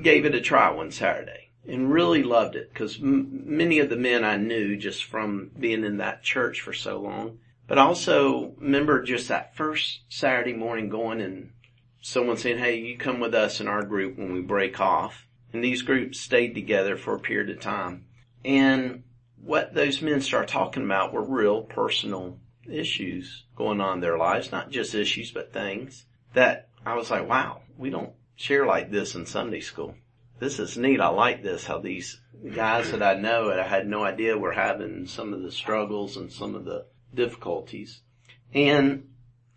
gave 0.03 0.25
it 0.25 0.35
a 0.35 0.41
try 0.41 0.69
one 0.69 0.91
Saturday 0.91 1.46
and 1.67 1.91
really 1.91 2.23
loved 2.23 2.55
it 2.55 2.71
because 2.71 2.99
m- 3.01 3.43
many 3.45 3.79
of 3.79 3.89
the 3.89 3.97
men 3.97 4.23
I 4.23 4.37
knew 4.37 4.77
just 4.77 5.03
from 5.03 5.51
being 5.57 5.83
in 5.83 5.97
that 5.97 6.23
church 6.23 6.61
for 6.61 6.73
so 6.73 6.99
long, 6.99 7.39
but 7.67 7.77
also 7.77 8.53
remember 8.57 9.03
just 9.03 9.27
that 9.27 9.55
first 9.55 10.01
Saturday 10.09 10.53
morning 10.53 10.89
going 10.89 11.21
and 11.21 11.51
someone 12.01 12.37
saying, 12.37 12.59
Hey, 12.59 12.77
you 12.79 12.97
come 12.97 13.19
with 13.19 13.35
us 13.35 13.59
in 13.59 13.67
our 13.67 13.83
group 13.83 14.17
when 14.17 14.33
we 14.33 14.41
break 14.41 14.79
off. 14.79 15.25
And 15.53 15.63
these 15.63 15.81
groups 15.81 16.19
stayed 16.19 16.53
together 16.53 16.97
for 16.97 17.15
a 17.15 17.19
period 17.19 17.49
of 17.49 17.61
time. 17.61 18.05
And 18.43 19.03
what 19.41 19.73
those 19.73 20.01
men 20.01 20.21
started 20.21 20.49
talking 20.49 20.83
about 20.83 21.13
were 21.13 21.23
real 21.23 21.63
personal 21.63 22.39
issues 22.69 23.45
going 23.55 23.81
on 23.81 23.95
in 23.95 24.01
their 24.01 24.17
lives, 24.17 24.51
not 24.51 24.69
just 24.69 24.93
issues, 24.93 25.31
but 25.31 25.53
things 25.53 26.05
that 26.33 26.69
I 26.85 26.95
was 26.95 27.09
like, 27.09 27.27
wow, 27.27 27.61
we 27.77 27.89
don't 27.89 28.13
share 28.35 28.65
like 28.65 28.91
this 28.91 29.15
in 29.15 29.25
Sunday 29.25 29.61
school. 29.61 29.95
This 30.39 30.59
is 30.59 30.77
neat. 30.77 31.01
I 31.01 31.07
like 31.07 31.43
this, 31.43 31.65
how 31.65 31.79
these 31.79 32.21
guys 32.53 32.91
that 32.91 33.01
I 33.01 33.15
know 33.15 33.49
and 33.49 33.59
I 33.59 33.67
had 33.67 33.87
no 33.87 34.03
idea 34.03 34.37
were 34.37 34.51
having 34.51 35.07
some 35.07 35.33
of 35.33 35.41
the 35.41 35.51
struggles 35.51 36.17
and 36.17 36.31
some 36.31 36.55
of 36.55 36.65
the 36.65 36.85
difficulties. 37.13 38.01
And 38.53 39.09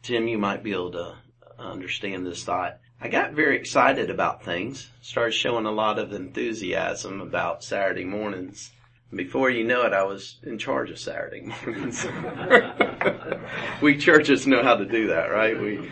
Tim, 0.03 0.27
you 0.27 0.39
might 0.39 0.63
be 0.63 0.73
able 0.73 0.93
to 0.93 1.17
understand 1.59 2.27
this 2.27 2.45
thought. 2.45 2.79
I 3.01 3.09
got 3.09 3.33
very 3.33 3.57
excited 3.57 4.11
about 4.11 4.45
things, 4.45 4.91
started 5.01 5.33
showing 5.33 5.67
a 5.67 5.71
lot 5.71 5.99
of 5.99 6.13
enthusiasm 6.13 7.21
about 7.21 7.65
Saturday 7.65 8.05
mornings 8.05 8.71
before 9.15 9.51
you 9.51 9.65
know 9.65 9.83
it, 9.83 9.93
I 9.93 10.05
was 10.05 10.39
in 10.43 10.59
charge 10.59 10.91
of 10.91 10.99
Saturday 10.99 11.41
mornings. 11.41 12.07
we 13.83 13.97
churches 13.97 14.47
know 14.47 14.63
how 14.63 14.77
to 14.77 14.85
do 14.85 15.09
that, 15.09 15.31
right? 15.31 15.61
We, 15.61 15.91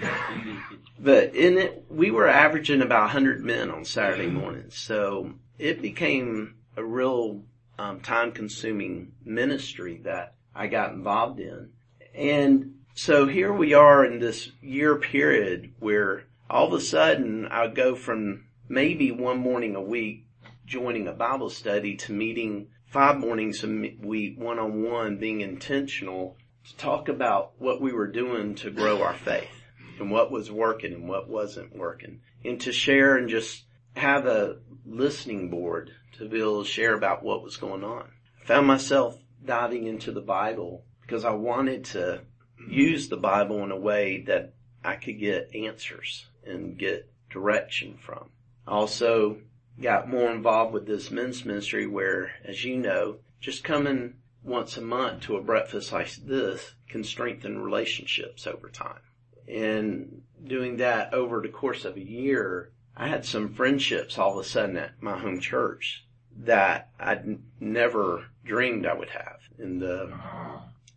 but 0.99 1.35
in 1.35 1.59
it, 1.59 1.85
we 1.89 2.11
were 2.11 2.29
averaging 2.29 2.83
about 2.83 3.03
100 3.03 3.45
men 3.45 3.71
on 3.71 3.85
Saturday 3.85 4.29
mornings, 4.29 4.77
so 4.77 5.35
it 5.59 5.81
became 5.81 6.57
a 6.77 6.85
real 6.85 7.43
um, 7.79 8.01
time-consuming 8.01 9.13
ministry 9.25 10.01
that 10.05 10.35
I 10.55 10.67
got 10.67 10.93
involved 10.93 11.41
in, 11.41 11.71
and 12.15 12.75
so 12.95 13.29
here 13.29 13.53
we 13.53 13.75
are 13.75 14.05
in 14.05 14.19
this 14.19 14.51
year 14.61 14.97
period 14.97 15.73
where 15.79 16.25
all 16.51 16.67
of 16.67 16.73
a 16.73 16.81
sudden 16.81 17.47
I 17.47 17.69
go 17.69 17.95
from 17.95 18.47
maybe 18.69 19.13
one 19.13 19.39
morning 19.39 19.77
a 19.77 19.81
week 19.81 20.27
joining 20.67 21.07
a 21.07 21.13
Bible 21.13 21.49
study 21.49 21.97
to 21.97 22.13
meeting 22.13 22.69
five 22.87 23.19
mornings 23.19 23.63
a 23.63 23.69
week, 23.69 24.39
one 24.39 24.59
on 24.59 24.83
one, 24.83 25.19
being 25.19 25.43
intentional 25.43 26.37
to 26.69 26.77
talk 26.77 27.09
about 27.09 27.53
what 27.59 27.81
we 27.81 27.93
were 27.93 28.09
doing 28.09 28.55
to 28.57 28.71
grow 28.71 29.03
our 29.03 29.15
faith 29.15 29.58
and 30.01 30.11
what 30.11 30.31
was 30.31 30.51
working 30.51 30.93
and 30.93 31.09
what 31.09 31.29
wasn't 31.29 31.77
working 31.77 32.21
and 32.45 32.61
to 32.61 32.73
share 32.73 33.17
and 33.17 33.29
just 33.29 33.65
have 33.97 34.27
a 34.27 34.59
listening 34.87 35.51
board 35.51 35.91
to 36.19 36.29
be 36.29 36.41
able 36.41 36.65
to 36.65 36.69
share 36.69 36.95
about 36.95 37.23
what 37.23 37.43
was 37.43 37.57
going 37.57 37.85
on. 37.85 38.11
I 38.43 38.47
found 38.47 38.67
myself 38.67 39.19
diving 39.45 39.87
into 39.87 40.13
the 40.13 40.21
Bible 40.21 40.85
because 41.03 41.25
I 41.25 41.33
wanted 41.33 41.85
to 41.87 42.23
use 42.69 43.09
the 43.09 43.17
Bible 43.17 43.63
in 43.65 43.71
a 43.71 43.79
way 43.79 44.23
that 44.27 44.55
I 44.85 44.97
could 44.97 45.19
get 45.19 45.55
answers 45.55 46.27
and 46.45 46.79
get 46.79 47.11
direction 47.31 47.99
from. 47.99 48.31
Also 48.67 49.39
got 49.81 50.09
more 50.09 50.31
involved 50.31 50.73
with 50.73 50.87
this 50.87 51.11
men's 51.11 51.45
ministry 51.45 51.87
where, 51.87 52.33
as 52.45 52.65
you 52.65 52.77
know, 52.77 53.17
just 53.41 53.65
coming 53.65 54.15
once 54.43 54.77
a 54.77 54.81
month 54.81 55.23
to 55.23 55.37
a 55.37 55.43
breakfast 55.43 55.93
like 55.93 56.11
this 56.17 56.73
can 56.89 57.05
strengthen 57.05 57.63
relationships 57.63 58.47
over 58.47 58.69
time. 58.69 59.01
And 59.49 60.23
doing 60.45 60.77
that 60.77 61.15
over 61.15 61.41
the 61.41 61.49
course 61.49 61.85
of 61.85 61.97
a 61.97 62.01
year, 62.01 62.73
I 62.97 63.09
had 63.09 63.25
some 63.25 63.55
friendships 63.55 64.19
all 64.19 64.39
of 64.39 64.45
a 64.45 64.49
sudden 64.49 64.77
at 64.77 65.03
my 65.03 65.19
home 65.19 65.41
church 65.41 66.05
that 66.41 66.91
I'd 66.99 67.39
never 67.61 68.27
dreamed 68.45 68.87
I 68.87 68.95
would 68.95 69.11
have 69.11 69.39
and 69.59 69.81
the 69.81 70.13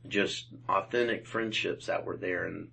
just 0.08 0.48
authentic 0.68 1.26
friendships 1.26 1.88
that 1.88 2.06
were 2.06 2.18
there. 2.18 2.46
And 2.46 2.70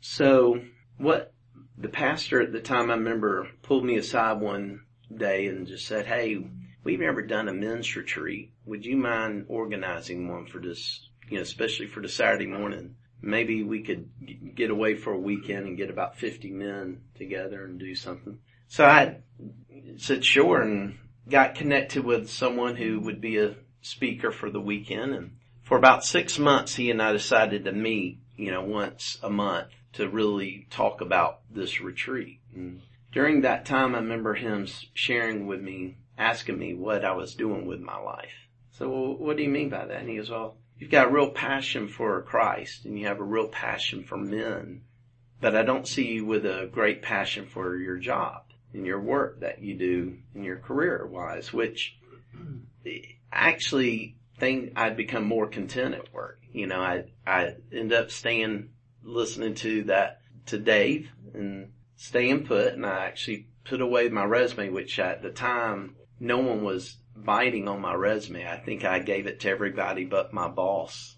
so 0.00 0.62
what 0.96 1.32
the 1.76 1.88
pastor 1.88 2.40
at 2.40 2.52
the 2.52 2.60
time 2.60 2.90
I 2.90 2.94
remember 2.94 3.48
pulled 3.62 3.84
me 3.84 3.96
aside 3.96 4.40
one 4.40 4.82
day 5.14 5.46
and 5.46 5.66
just 5.66 5.86
said, 5.86 6.06
Hey, 6.06 6.44
we've 6.84 7.00
never 7.00 7.22
done 7.22 7.48
a 7.48 7.54
men's 7.54 7.94
retreat. 7.96 8.52
Would 8.66 8.84
you 8.84 8.96
mind 8.96 9.46
organizing 9.48 10.28
one 10.28 10.46
for 10.46 10.58
this, 10.58 11.08
you 11.28 11.36
know, 11.36 11.42
especially 11.42 11.86
for 11.86 12.00
the 12.00 12.08
Saturday 12.08 12.46
morning? 12.46 12.96
Maybe 13.20 13.62
we 13.62 13.82
could 13.82 14.54
get 14.54 14.70
away 14.70 14.94
for 14.94 15.12
a 15.12 15.18
weekend 15.18 15.66
and 15.66 15.76
get 15.76 15.90
about 15.90 16.16
50 16.16 16.50
men 16.52 17.02
together 17.16 17.64
and 17.64 17.78
do 17.78 17.94
something. 17.94 18.38
So 18.68 18.84
I 18.84 19.18
said 19.96 20.24
sure 20.24 20.60
and 20.60 20.98
got 21.28 21.54
connected 21.54 22.04
with 22.04 22.30
someone 22.30 22.76
who 22.76 23.00
would 23.00 23.20
be 23.20 23.38
a 23.38 23.56
speaker 23.80 24.30
for 24.30 24.50
the 24.50 24.60
weekend. 24.60 25.14
And 25.14 25.36
for 25.62 25.76
about 25.76 26.04
six 26.04 26.38
months, 26.38 26.74
he 26.74 26.90
and 26.90 27.02
I 27.02 27.12
decided 27.12 27.64
to 27.64 27.72
meet, 27.72 28.20
you 28.36 28.50
know, 28.50 28.62
once 28.62 29.18
a 29.22 29.30
month 29.30 29.68
to 29.94 30.08
really 30.08 30.66
talk 30.70 31.00
about 31.00 31.40
this 31.50 31.80
retreat. 31.80 32.40
And 32.54 32.82
during 33.12 33.40
that 33.42 33.64
time, 33.64 33.94
I 33.94 33.98
remember 33.98 34.34
him 34.34 34.66
sharing 34.94 35.46
with 35.46 35.60
me, 35.60 35.96
asking 36.16 36.58
me 36.58 36.74
what 36.74 37.04
I 37.04 37.12
was 37.12 37.34
doing 37.34 37.66
with 37.66 37.80
my 37.80 37.98
life. 37.98 38.32
So, 38.72 38.88
well, 38.88 39.16
what 39.16 39.36
do 39.36 39.42
you 39.42 39.48
mean 39.48 39.70
by 39.70 39.86
that? 39.86 40.00
And 40.00 40.08
he 40.08 40.16
goes, 40.16 40.30
well, 40.30 40.56
you've 40.78 40.90
got 40.90 41.08
a 41.08 41.10
real 41.10 41.30
passion 41.30 41.88
for 41.88 42.22
Christ 42.22 42.84
and 42.84 42.98
you 42.98 43.06
have 43.06 43.20
a 43.20 43.24
real 43.24 43.48
passion 43.48 44.04
for 44.04 44.16
men, 44.16 44.82
but 45.40 45.56
I 45.56 45.62
don't 45.62 45.86
see 45.86 46.06
you 46.06 46.24
with 46.24 46.46
a 46.46 46.68
great 46.70 47.02
passion 47.02 47.46
for 47.46 47.76
your 47.76 47.98
job 47.98 48.44
and 48.72 48.86
your 48.86 49.00
work 49.00 49.40
that 49.40 49.60
you 49.60 49.74
do 49.74 50.18
in 50.34 50.44
your 50.44 50.58
career 50.58 51.06
wise, 51.06 51.52
which 51.52 51.96
actually 53.32 54.16
think 54.38 54.72
I'd 54.76 54.96
become 54.96 55.24
more 55.24 55.48
content 55.48 55.94
at 55.94 56.12
work. 56.12 56.40
You 56.52 56.66
know, 56.66 56.80
I, 56.80 57.04
I 57.26 57.54
end 57.72 57.92
up 57.92 58.10
staying, 58.10 58.70
listening 59.02 59.54
to 59.56 59.84
that, 59.84 60.20
to 60.46 60.58
Dave 60.58 61.10
and 61.34 61.72
staying 61.96 62.46
put 62.46 62.74
and 62.74 62.86
I 62.86 63.06
actually 63.06 63.48
put 63.64 63.80
away 63.80 64.08
my 64.08 64.24
resume, 64.24 64.70
which 64.70 64.98
at 64.98 65.22
the 65.22 65.30
time 65.30 65.96
no 66.20 66.38
one 66.38 66.62
was 66.62 66.96
biting 67.24 67.68
on 67.68 67.80
my 67.80 67.94
resume. 67.94 68.46
I 68.48 68.56
think 68.56 68.84
I 68.84 68.98
gave 68.98 69.26
it 69.26 69.40
to 69.40 69.50
everybody 69.50 70.04
but 70.04 70.32
my 70.32 70.48
boss. 70.48 71.16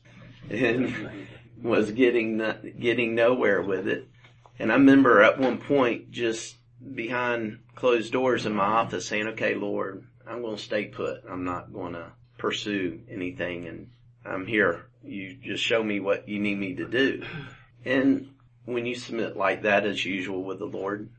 and 0.48 1.10
was 1.62 1.90
getting 1.92 2.42
getting 2.78 3.14
nowhere 3.14 3.62
with 3.62 3.86
it. 3.88 4.08
And 4.58 4.70
I 4.70 4.74
remember 4.74 5.22
at 5.22 5.38
one 5.38 5.58
point 5.58 6.10
just 6.10 6.56
behind 6.94 7.60
closed 7.74 8.12
doors 8.12 8.46
in 8.46 8.54
my 8.54 8.64
office 8.64 9.06
saying, 9.06 9.28
"Okay, 9.28 9.54
Lord, 9.54 10.04
I'm 10.26 10.42
going 10.42 10.56
to 10.56 10.62
stay 10.62 10.86
put. 10.86 11.22
I'm 11.28 11.44
not 11.44 11.72
going 11.72 11.94
to 11.94 12.12
pursue 12.38 13.00
anything, 13.10 13.66
and 13.66 13.90
I'm 14.24 14.46
here. 14.46 14.86
You 15.02 15.34
just 15.34 15.64
show 15.64 15.82
me 15.82 16.00
what 16.00 16.28
you 16.28 16.38
need 16.38 16.58
me 16.58 16.74
to 16.76 16.88
do." 16.88 17.24
And 17.84 18.34
when 18.64 18.86
you 18.86 18.94
submit 18.94 19.36
like 19.36 19.62
that, 19.62 19.86
as 19.86 20.04
usual 20.04 20.44
with 20.44 20.58
the 20.58 20.66
Lord, 20.66 21.10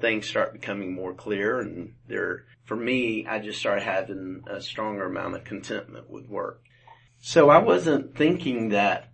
things 0.00 0.26
start 0.26 0.52
becoming 0.52 0.92
more 0.92 1.14
clear, 1.14 1.60
and 1.60 1.94
there, 2.08 2.44
for 2.64 2.76
me, 2.76 3.26
I 3.26 3.38
just 3.38 3.58
started 3.58 3.82
having 3.82 4.44
a 4.46 4.60
stronger 4.60 5.06
amount 5.06 5.34
of 5.34 5.44
contentment 5.44 6.08
with 6.08 6.28
work. 6.28 6.62
So 7.20 7.50
I 7.50 7.58
wasn't 7.58 8.16
thinking 8.16 8.70
that 8.70 9.10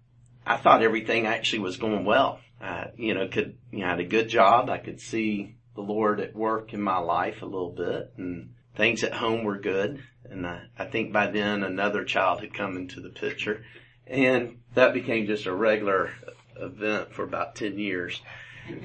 I 0.46 0.56
thought 0.56 0.82
everything 0.82 1.26
actually 1.26 1.60
was 1.60 1.76
going 1.76 2.04
well. 2.04 2.40
I, 2.60 2.90
you 2.96 3.14
know, 3.14 3.28
could, 3.28 3.56
you 3.72 3.80
know, 3.80 3.86
had 3.86 4.00
a 4.00 4.04
good 4.04 4.28
job. 4.28 4.70
I 4.70 4.78
could 4.78 5.00
see 5.00 5.56
the 5.74 5.80
Lord 5.80 6.20
at 6.20 6.34
work 6.34 6.72
in 6.72 6.80
my 6.80 6.98
life 6.98 7.42
a 7.42 7.46
little 7.46 7.72
bit 7.72 8.12
and 8.16 8.54
things 8.76 9.02
at 9.02 9.12
home 9.12 9.44
were 9.44 9.58
good. 9.58 10.02
And 10.24 10.46
I, 10.46 10.62
I 10.78 10.84
think 10.86 11.12
by 11.12 11.28
then 11.28 11.62
another 11.62 12.04
child 12.04 12.40
had 12.40 12.54
come 12.54 12.76
into 12.76 13.00
the 13.00 13.10
picture 13.10 13.64
and 14.06 14.58
that 14.74 14.94
became 14.94 15.26
just 15.26 15.46
a 15.46 15.54
regular 15.54 16.12
event 16.56 17.12
for 17.12 17.24
about 17.24 17.56
10 17.56 17.78
years. 17.78 18.20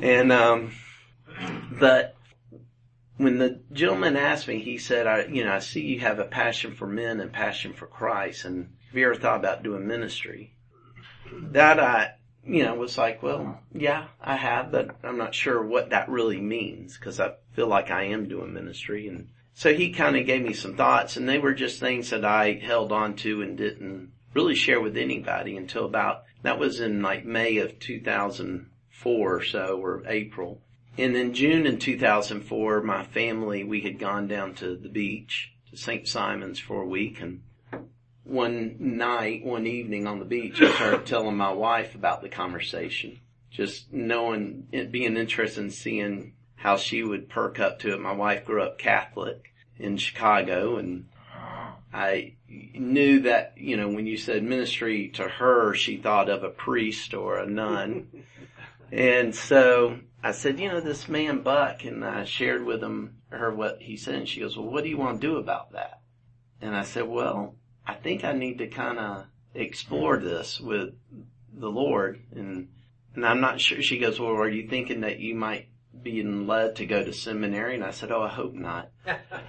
And, 0.01 0.31
um, 0.31 0.71
but 1.79 2.15
when 3.21 3.37
the 3.37 3.61
gentleman 3.71 4.17
asked 4.17 4.47
me, 4.47 4.59
he 4.59 4.77
said, 4.77 5.05
I, 5.05 5.25
you 5.25 5.45
know, 5.45 5.53
I 5.53 5.59
see 5.59 5.81
you 5.81 5.99
have 5.99 6.19
a 6.19 6.25
passion 6.25 6.73
for 6.73 6.87
men 6.87 7.19
and 7.19 7.31
passion 7.31 7.73
for 7.73 7.85
Christ. 7.85 8.45
And 8.45 8.73
have 8.87 8.97
you 8.97 9.05
ever 9.05 9.15
thought 9.15 9.39
about 9.39 9.63
doing 9.63 9.87
ministry? 9.87 10.55
That 11.31 11.79
I, 11.79 12.15
you 12.43 12.63
know, 12.63 12.73
was 12.75 12.97
like, 12.97 13.21
well, 13.21 13.59
yeah, 13.73 14.07
I 14.19 14.35
have, 14.35 14.71
but 14.71 14.95
I'm 15.03 15.17
not 15.17 15.35
sure 15.35 15.63
what 15.63 15.91
that 15.91 16.09
really 16.09 16.41
means 16.41 16.97
because 16.97 17.19
I 17.19 17.33
feel 17.53 17.67
like 17.67 17.91
I 17.91 18.05
am 18.05 18.27
doing 18.27 18.53
ministry. 18.53 19.07
And 19.07 19.29
so 19.53 19.73
he 19.73 19.91
kind 19.91 20.17
of 20.17 20.25
gave 20.25 20.41
me 20.41 20.53
some 20.53 20.75
thoughts 20.75 21.15
and 21.15 21.29
they 21.29 21.37
were 21.37 21.53
just 21.53 21.79
things 21.79 22.09
that 22.09 22.25
I 22.25 22.53
held 22.53 22.91
on 22.91 23.15
to 23.17 23.41
and 23.41 23.57
didn't 23.57 24.11
really 24.33 24.55
share 24.55 24.81
with 24.81 24.97
anybody 24.97 25.57
until 25.57 25.85
about, 25.85 26.23
that 26.41 26.57
was 26.57 26.79
in 26.79 27.01
like 27.01 27.23
May 27.23 27.57
of 27.57 27.77
2004 27.77 29.35
or 29.35 29.43
so 29.43 29.79
or 29.79 30.03
April. 30.07 30.61
And 30.97 31.15
in 31.15 31.33
June 31.33 31.65
in 31.65 31.79
2004, 31.79 32.81
my 32.81 33.03
family, 33.03 33.63
we 33.63 33.81
had 33.81 33.97
gone 33.97 34.27
down 34.27 34.55
to 34.55 34.75
the 34.75 34.89
beach 34.89 35.53
to 35.69 35.77
St. 35.77 36.07
Simon's 36.07 36.59
for 36.59 36.81
a 36.81 36.87
week 36.87 37.21
and 37.21 37.41
one 38.23 38.75
night, 38.79 39.43
one 39.43 39.67
evening 39.67 40.07
on 40.07 40.19
the 40.19 40.25
beach, 40.25 40.61
I 40.61 40.71
started 40.73 41.05
telling 41.05 41.35
my 41.35 41.51
wife 41.51 41.95
about 41.95 42.21
the 42.21 42.29
conversation. 42.29 43.19
Just 43.49 43.91
knowing, 43.91 44.67
it 44.71 44.91
being 44.91 45.17
interested 45.17 45.61
in 45.61 45.71
seeing 45.71 46.33
how 46.55 46.77
she 46.77 47.03
would 47.03 47.29
perk 47.29 47.59
up 47.59 47.79
to 47.79 47.93
it. 47.93 47.99
My 47.99 48.13
wife 48.13 48.45
grew 48.45 48.63
up 48.63 48.77
Catholic 48.77 49.51
in 49.77 49.97
Chicago 49.97 50.77
and 50.77 51.07
I 51.93 52.35
knew 52.47 53.21
that, 53.21 53.55
you 53.57 53.75
know, 53.75 53.89
when 53.89 54.07
you 54.07 54.15
said 54.15 54.43
ministry 54.43 55.09
to 55.15 55.27
her, 55.27 55.73
she 55.73 55.97
thought 55.97 56.29
of 56.29 56.43
a 56.43 56.49
priest 56.49 57.13
or 57.13 57.37
a 57.37 57.45
nun. 57.45 58.07
and 58.91 59.35
so 59.35 59.99
I 60.23 60.31
said, 60.31 60.59
you 60.59 60.69
know, 60.69 60.79
this 60.79 61.07
man 61.07 61.41
Buck, 61.41 61.83
and 61.83 62.05
I 62.05 62.25
shared 62.25 62.63
with 62.63 62.83
him, 62.83 63.17
her 63.29 63.53
what 63.53 63.81
he 63.81 63.97
said, 63.97 64.15
and 64.15 64.29
she 64.29 64.41
goes, 64.41 64.57
well, 64.57 64.69
what 64.69 64.83
do 64.83 64.89
you 64.89 64.97
want 64.97 65.19
to 65.19 65.27
do 65.27 65.37
about 65.37 65.71
that? 65.73 66.01
And 66.61 66.75
I 66.75 66.83
said, 66.83 67.07
well, 67.07 67.55
I 67.87 67.95
think 67.95 68.23
I 68.23 68.33
need 68.33 68.59
to 68.59 68.67
kind 68.67 68.99
of 68.99 69.25
explore 69.55 70.17
this 70.17 70.59
with 70.59 70.93
the 71.53 71.69
Lord. 71.69 72.21
And, 72.35 72.69
and 73.15 73.25
I'm 73.25 73.41
not 73.41 73.59
sure. 73.59 73.81
She 73.81 73.97
goes, 73.97 74.19
well, 74.19 74.31
are 74.31 74.47
you 74.47 74.67
thinking 74.67 75.01
that 75.01 75.19
you 75.19 75.33
might 75.33 75.69
be 76.03 76.21
led 76.21 76.75
to 76.77 76.85
go 76.85 77.03
to 77.03 77.13
seminary? 77.13 77.75
And 77.75 77.83
I 77.83 77.91
said, 77.91 78.11
oh, 78.11 78.21
I 78.21 78.29
hope 78.29 78.53
not. 78.53 78.91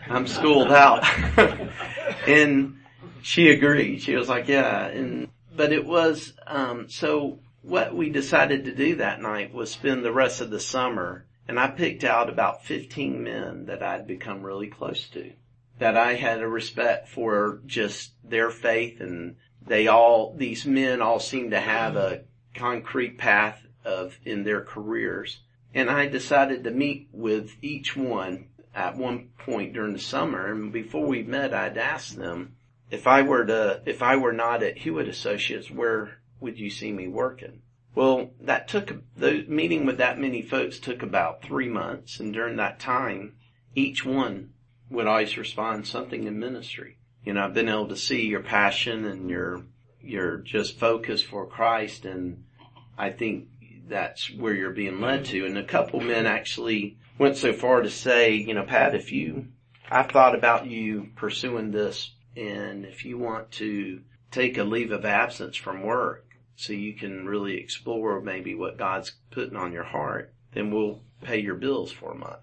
I'm 0.08 0.26
schooled 0.26 0.72
out. 0.72 1.04
and 2.26 2.78
she 3.20 3.50
agreed. 3.50 4.00
She 4.00 4.16
was 4.16 4.28
like, 4.28 4.48
yeah. 4.48 4.86
And, 4.86 5.28
but 5.54 5.70
it 5.72 5.84
was, 5.84 6.32
um, 6.46 6.88
so 6.88 7.40
what 7.62 7.94
we 7.94 8.10
decided 8.10 8.64
to 8.64 8.74
do 8.74 8.96
that 8.96 9.22
night 9.22 9.54
was 9.54 9.70
spend 9.70 10.04
the 10.04 10.12
rest 10.12 10.40
of 10.40 10.50
the 10.50 10.60
summer 10.60 11.24
and 11.48 11.58
I 11.58 11.68
picked 11.68 12.04
out 12.04 12.28
about 12.28 12.64
15 12.64 13.22
men 13.22 13.66
that 13.66 13.82
I'd 13.82 14.06
become 14.06 14.42
really 14.42 14.68
close 14.68 15.08
to 15.08 15.32
that 15.78 15.96
I 15.96 16.14
had 16.14 16.40
a 16.40 16.48
respect 16.48 17.08
for 17.08 17.60
just 17.66 18.12
their 18.22 18.50
faith 18.50 19.00
and 19.00 19.36
they 19.66 19.88
all, 19.88 20.34
these 20.36 20.64
men 20.64 21.02
all 21.02 21.18
seemed 21.18 21.50
to 21.52 21.60
have 21.60 21.96
a 21.96 22.22
concrete 22.54 23.18
path 23.18 23.66
of, 23.84 24.16
in 24.24 24.44
their 24.44 24.60
careers. 24.60 25.40
And 25.74 25.90
I 25.90 26.06
decided 26.06 26.64
to 26.64 26.70
meet 26.70 27.08
with 27.12 27.50
each 27.62 27.96
one 27.96 28.46
at 28.74 28.96
one 28.96 29.30
point 29.38 29.72
during 29.72 29.94
the 29.94 29.98
summer. 29.98 30.52
And 30.52 30.72
before 30.72 31.06
we 31.06 31.22
met, 31.22 31.54
I'd 31.54 31.78
asked 31.78 32.16
them 32.16 32.54
if 32.90 33.06
I 33.06 33.22
were 33.22 33.44
to, 33.46 33.82
if 33.86 34.02
I 34.02 34.16
were 34.16 34.32
not 34.32 34.62
at 34.62 34.78
Hewitt 34.78 35.08
Associates, 35.08 35.70
where 35.70 36.18
would 36.42 36.58
you 36.58 36.70
see 36.70 36.92
me 36.92 37.08
working? 37.08 37.62
Well, 37.94 38.30
that 38.40 38.68
took, 38.68 38.92
the 39.16 39.44
meeting 39.48 39.84
with 39.84 39.98
that 39.98 40.18
many 40.18 40.42
folks 40.42 40.78
took 40.78 41.02
about 41.02 41.42
three 41.42 41.68
months. 41.68 42.20
And 42.20 42.32
during 42.32 42.56
that 42.56 42.80
time, 42.80 43.34
each 43.74 44.04
one 44.04 44.50
would 44.90 45.06
always 45.06 45.36
respond 45.36 45.86
something 45.86 46.24
in 46.24 46.38
ministry. 46.38 46.98
You 47.24 47.34
know, 47.34 47.44
I've 47.44 47.54
been 47.54 47.68
able 47.68 47.88
to 47.88 47.96
see 47.96 48.26
your 48.26 48.42
passion 48.42 49.04
and 49.04 49.28
your, 49.28 49.64
your 50.00 50.38
just 50.38 50.78
focus 50.78 51.22
for 51.22 51.46
Christ. 51.46 52.04
And 52.04 52.44
I 52.96 53.10
think 53.10 53.48
that's 53.88 54.30
where 54.30 54.54
you're 54.54 54.70
being 54.70 55.00
led 55.00 55.26
to. 55.26 55.44
And 55.44 55.58
a 55.58 55.64
couple 55.64 56.00
men 56.00 56.26
actually 56.26 56.96
went 57.18 57.36
so 57.36 57.52
far 57.52 57.82
to 57.82 57.90
say, 57.90 58.34
you 58.34 58.54
know, 58.54 58.64
Pat, 58.64 58.94
if 58.94 59.12
you, 59.12 59.48
I've 59.90 60.10
thought 60.10 60.34
about 60.34 60.66
you 60.66 61.10
pursuing 61.14 61.70
this 61.70 62.12
and 62.36 62.86
if 62.86 63.04
you 63.04 63.18
want 63.18 63.50
to 63.52 64.00
take 64.30 64.56
a 64.56 64.64
leave 64.64 64.92
of 64.92 65.04
absence 65.04 65.56
from 65.56 65.82
work 65.82 66.24
so 66.56 66.72
you 66.72 66.94
can 66.94 67.26
really 67.26 67.56
explore 67.58 68.20
maybe 68.20 68.54
what 68.54 68.78
God's 68.78 69.12
putting 69.30 69.56
on 69.56 69.72
your 69.72 69.84
heart, 69.84 70.32
then 70.52 70.70
we'll 70.70 71.00
pay 71.22 71.38
your 71.38 71.54
bills 71.54 71.92
for 71.92 72.12
a 72.12 72.18
month. 72.18 72.40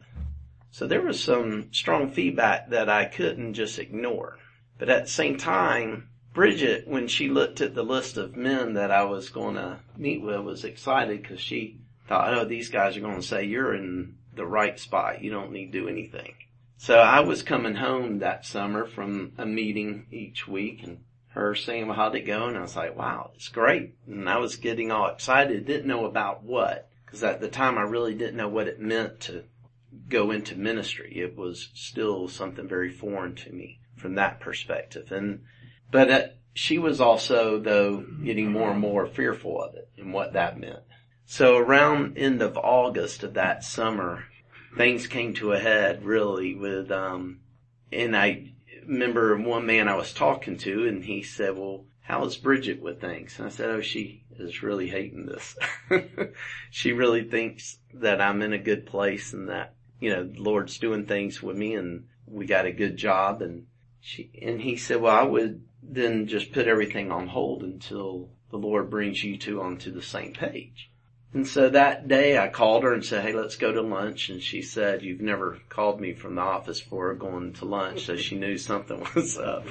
So 0.72 0.88
there 0.88 1.02
was 1.02 1.24
some 1.24 1.74
strong 1.74 2.10
feedback 2.10 2.70
that 2.70 2.90
I 2.90 3.06
couldn't 3.06 3.54
just 3.54 3.80
ignore. 3.80 4.38
But 4.78 4.90
at 4.90 5.06
the 5.06 5.12
same 5.12 5.38
time, 5.38 6.10
Bridget, 6.34 6.88
when 6.88 7.08
she 7.08 7.28
looked 7.28 7.60
at 7.60 7.74
the 7.74 7.84
list 7.84 8.18
of 8.18 8.36
men 8.36 8.74
that 8.74 8.92
I 8.92 9.04
was 9.04 9.30
going 9.30 9.56
to 9.56 9.80
meet 9.98 10.22
with, 10.22 10.40
was 10.42 10.64
excited 10.64 11.22
because 11.22 11.42
she 11.42 11.82
thought, 12.08 12.34
oh, 12.34 12.46
these 12.46 12.70
guys 12.70 12.96
are 12.96 13.02
going 13.02 13.20
to 13.20 13.28
say 13.28 13.44
you're 13.44 13.74
in 13.74 14.16
the 14.36 14.46
right 14.46 14.80
spot. 14.80 15.24
You 15.24 15.32
don't 15.32 15.52
need 15.52 15.72
to 15.72 15.80
do 15.80 15.88
anything. 15.90 16.34
So 16.78 16.98
I 16.98 17.20
was 17.20 17.44
coming 17.44 17.76
home 17.76 18.20
that 18.20 18.46
summer 18.46 18.86
from 18.86 19.34
a 19.38 19.46
meeting 19.46 20.06
each 20.12 20.48
week 20.48 20.82
and 20.84 21.00
her 21.30 21.56
saying, 21.56 21.90
how'd 21.90 22.16
it 22.16 22.22
go? 22.22 22.48
And 22.48 22.58
I 22.58 22.62
was 22.62 22.76
like, 22.76 22.98
wow, 22.98 23.32
it's 23.36 23.50
great. 23.50 23.96
And 24.08 24.30
I 24.30 24.38
was 24.38 24.56
getting 24.56 24.92
all 24.92 25.08
excited. 25.08 25.66
Didn't 25.66 25.88
know 25.88 26.06
about 26.06 26.44
what. 26.44 26.90
Cause 27.06 27.24
at 27.24 27.42
the 27.42 27.48
time 27.48 27.78
I 27.78 27.82
really 27.82 28.14
didn't 28.14 28.38
know 28.38 28.50
what 28.50 28.68
it 28.68 28.80
meant 28.80 29.20
to 29.22 29.44
go 30.08 30.32
into 30.32 30.56
ministry. 30.56 31.14
It 31.18 31.36
was 31.36 31.70
still 31.74 32.28
something 32.28 32.68
very 32.68 32.92
foreign 32.92 33.36
to 33.36 33.52
me 33.52 33.80
from 33.96 34.16
that 34.16 34.40
perspective. 34.40 35.12
And, 35.12 35.42
but 35.92 36.38
she 36.54 36.78
was 36.78 37.02
also 37.02 37.60
though 37.60 38.06
getting 38.24 38.52
more 38.52 38.72
and 38.72 38.80
more 38.80 39.08
fearful 39.08 39.62
of 39.62 39.76
it 39.76 39.90
and 39.98 40.14
what 40.14 40.34
that 40.34 40.60
meant. 40.60 40.84
So 41.26 41.58
around 41.58 42.18
end 42.18 42.42
of 42.42 42.58
August 42.58 43.24
of 43.24 43.36
that 43.36 43.64
summer, 43.64 44.26
things 44.76 45.08
came 45.08 45.34
to 45.36 45.52
a 45.52 45.60
head 45.60 46.04
really 46.04 46.56
with, 46.56 46.92
um, 46.92 47.42
and 47.92 48.16
I 48.16 48.54
remember 48.90 49.38
one 49.38 49.66
man 49.66 49.88
I 49.88 49.96
was 49.96 50.14
talking 50.14 50.58
to 50.58 50.88
and 50.88 51.04
he 51.04 51.22
said, 51.24 51.58
well, 51.58 51.86
how 52.02 52.26
is 52.26 52.38
Bridget 52.38 52.82
with 52.82 53.00
things? 53.00 53.38
And 53.38 53.48
I 53.48 53.52
said, 53.52 53.70
oh, 53.70 53.82
she 53.82 54.24
is 54.38 54.64
really 54.64 54.90
hating 54.90 55.28
this. 55.28 55.56
she 56.72 56.92
really 56.92 57.24
thinks 57.24 57.78
that 57.94 58.20
I'm 58.20 58.42
in 58.42 58.52
a 58.52 58.58
good 58.58 58.86
place 58.86 59.32
and 59.32 59.50
that 59.50 59.76
you 60.00 60.10
know, 60.10 60.24
the 60.24 60.42
Lord's 60.42 60.78
doing 60.80 61.06
things 61.06 61.44
with 61.44 61.58
me 61.58 61.76
and 61.76 62.06
we 62.26 62.46
got 62.46 62.66
a 62.66 62.72
good 62.72 62.98
job 62.98 63.42
and 63.42 63.68
she, 64.02 64.32
and 64.42 64.62
he 64.62 64.78
said, 64.78 65.02
well, 65.02 65.16
I 65.16 65.24
would 65.24 65.64
then 65.84 66.28
just 66.28 66.54
put 66.54 66.68
everything 66.68 67.12
on 67.12 67.28
hold 67.28 67.64
until 67.64 68.30
the 68.50 68.58
Lord 68.58 68.90
brings 68.90 69.24
you 69.24 69.38
two 69.38 69.62
onto 69.62 69.92
the 69.92 70.02
same 70.02 70.34
page. 70.34 70.89
And 71.34 71.48
so 71.48 71.70
that 71.70 72.08
day 72.08 72.38
I 72.40 72.48
called 72.48 72.84
her 72.84 72.94
and 72.94 73.06
said, 73.06 73.24
Hey, 73.24 73.34
let's 73.34 73.56
go 73.56 73.72
to 73.72 73.82
lunch. 73.82 74.30
And 74.30 74.42
she 74.42 74.62
said, 74.62 75.04
you've 75.04 75.22
never 75.22 75.60
called 75.70 76.02
me 76.02 76.14
from 76.14 76.36
the 76.36 76.42
office 76.42 76.82
for 76.82 77.14
going 77.14 77.54
to 77.54 77.66
lunch. 77.66 78.06
So 78.06 78.16
she 78.16 78.36
knew 78.36 78.58
something 78.58 79.06
was 79.16 79.38
up. 79.38 79.66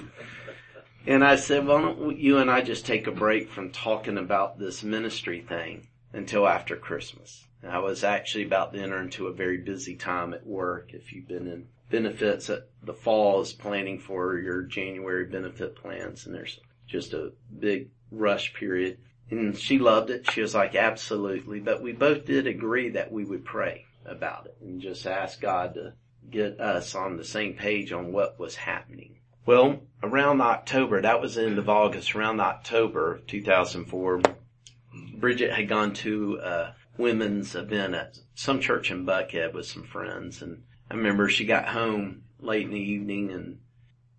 And 1.07 1.25
I 1.25 1.37
said, 1.37 1.67
why 1.67 1.81
don't 1.81 2.19
you 2.19 2.39
and 2.39 2.51
I 2.51 2.61
just 2.61 2.87
take 2.87 3.07
a 3.07 3.13
break 3.13 3.51
from 3.51 3.71
talking 3.71 4.19
about 4.19 4.59
this 4.59 4.83
ministry 4.83 5.41
thing 5.41 5.89
until 6.13 6.47
after 6.47 6.77
Christmas? 6.77 7.47
I 7.67 7.81
was 7.81 8.05
actually 8.05 8.45
about 8.45 8.73
to 8.73 8.81
enter 8.81 9.01
into 9.01 9.27
a 9.27 9.33
very 9.33 9.59
busy 9.59 9.97
time 9.97 10.33
at 10.35 10.47
work. 10.47 10.95
If 10.95 11.13
you've 11.13 11.27
been 11.27 11.49
in 11.49 11.67
benefits 11.91 12.51
at 12.51 12.69
the 12.83 12.95
fall 12.95 13.41
is 13.41 13.53
planning 13.53 13.99
for 13.99 14.39
your 14.39 14.63
January 14.63 15.25
benefit 15.25 15.75
plans 15.75 16.27
and 16.27 16.35
there's 16.35 16.61
just 16.87 17.15
a 17.15 17.33
big 17.59 17.89
rush 18.11 18.55
period. 18.55 18.99
And 19.31 19.57
she 19.57 19.79
loved 19.79 20.11
it. 20.11 20.31
She 20.31 20.41
was 20.41 20.55
like, 20.55 20.75
absolutely. 20.75 21.61
But 21.61 21.83
we 21.83 21.93
both 21.93 22.25
did 22.25 22.47
agree 22.47 22.91
that 22.91 23.13
we 23.13 23.25
would 23.25 23.45
pray 23.45 23.85
about 24.05 24.47
it 24.47 24.57
and 24.61 24.81
just 24.81 25.07
ask 25.07 25.41
God 25.41 25.75
to 25.75 25.93
get 26.31 26.61
us 26.61 26.95
on 26.95 27.17
the 27.17 27.25
same 27.25 27.55
page 27.55 27.93
on 27.93 28.13
what 28.13 28.39
was 28.39 28.57
happening. 28.57 29.17
Well, 29.47 29.81
around 30.03 30.41
October, 30.41 31.01
that 31.01 31.21
was 31.21 31.35
the 31.35 31.45
end 31.45 31.59
of 31.59 31.69
August, 31.69 32.15
around 32.15 32.41
October 32.41 33.15
of 33.15 33.27
2004, 33.27 34.23
Bridget 35.15 35.53
had 35.53 35.69
gone 35.69 35.95
to 35.95 36.39
a 36.43 36.75
women's 36.99 37.55
event 37.55 37.95
at 37.95 38.19
some 38.35 38.61
church 38.61 38.91
in 38.91 39.07
Buckhead 39.07 39.55
with 39.55 39.67
some 39.67 39.85
friends. 39.85 40.43
And 40.43 40.65
I 40.91 40.95
remember 40.95 41.29
she 41.29 41.47
got 41.47 41.69
home 41.69 42.25
late 42.41 42.67
in 42.67 42.73
the 42.73 42.79
evening 42.79 43.31
and, 43.31 43.59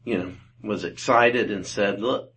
you 0.04 0.18
know, 0.18 0.32
was 0.64 0.84
excited 0.84 1.52
and 1.52 1.66
said, 1.66 2.02
look, 2.02 2.34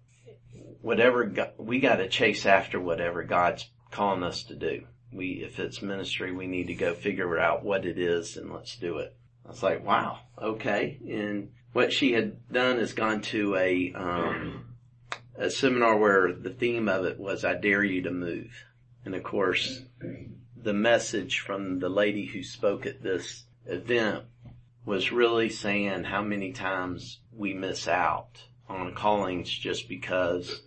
whatever, 0.82 1.24
God, 1.24 1.52
we 1.56 1.80
got 1.80 1.96
to 1.96 2.08
chase 2.08 2.44
after 2.44 2.78
whatever 2.78 3.22
God's 3.22 3.68
calling 3.90 4.22
us 4.22 4.42
to 4.44 4.54
do. 4.54 4.84
We, 5.12 5.42
if 5.44 5.58
it's 5.58 5.82
ministry, 5.82 6.32
we 6.32 6.46
need 6.46 6.66
to 6.66 6.74
go 6.74 6.94
figure 6.94 7.38
out 7.38 7.64
what 7.64 7.86
it 7.86 7.98
is 7.98 8.36
and 8.36 8.52
let's 8.52 8.76
do 8.76 8.98
it. 8.98 9.14
I 9.46 9.50
was 9.50 9.62
like, 9.62 9.84
wow, 9.84 10.20
okay. 10.40 10.98
And 11.08 11.52
what 11.72 11.92
she 11.92 12.12
had 12.12 12.48
done 12.50 12.78
is 12.78 12.92
gone 12.92 13.22
to 13.22 13.56
a, 13.56 13.92
um, 13.94 14.64
a 15.36 15.50
seminar 15.50 15.96
where 15.96 16.32
the 16.32 16.50
theme 16.50 16.88
of 16.88 17.04
it 17.04 17.18
was, 17.18 17.44
I 17.44 17.54
dare 17.54 17.84
you 17.84 18.02
to 18.02 18.10
move. 18.10 18.64
And 19.04 19.14
of 19.14 19.22
course, 19.22 19.82
the 20.56 20.72
message 20.72 21.40
from 21.40 21.80
the 21.80 21.88
lady 21.88 22.26
who 22.26 22.42
spoke 22.42 22.86
at 22.86 23.02
this 23.02 23.44
event 23.66 24.24
was 24.84 25.12
really 25.12 25.48
saying 25.48 26.04
how 26.04 26.22
many 26.22 26.52
times 26.52 27.18
we 27.32 27.52
miss 27.54 27.86
out 27.86 28.42
on 28.68 28.94
callings 28.94 29.50
just 29.50 29.88
because 29.88 30.62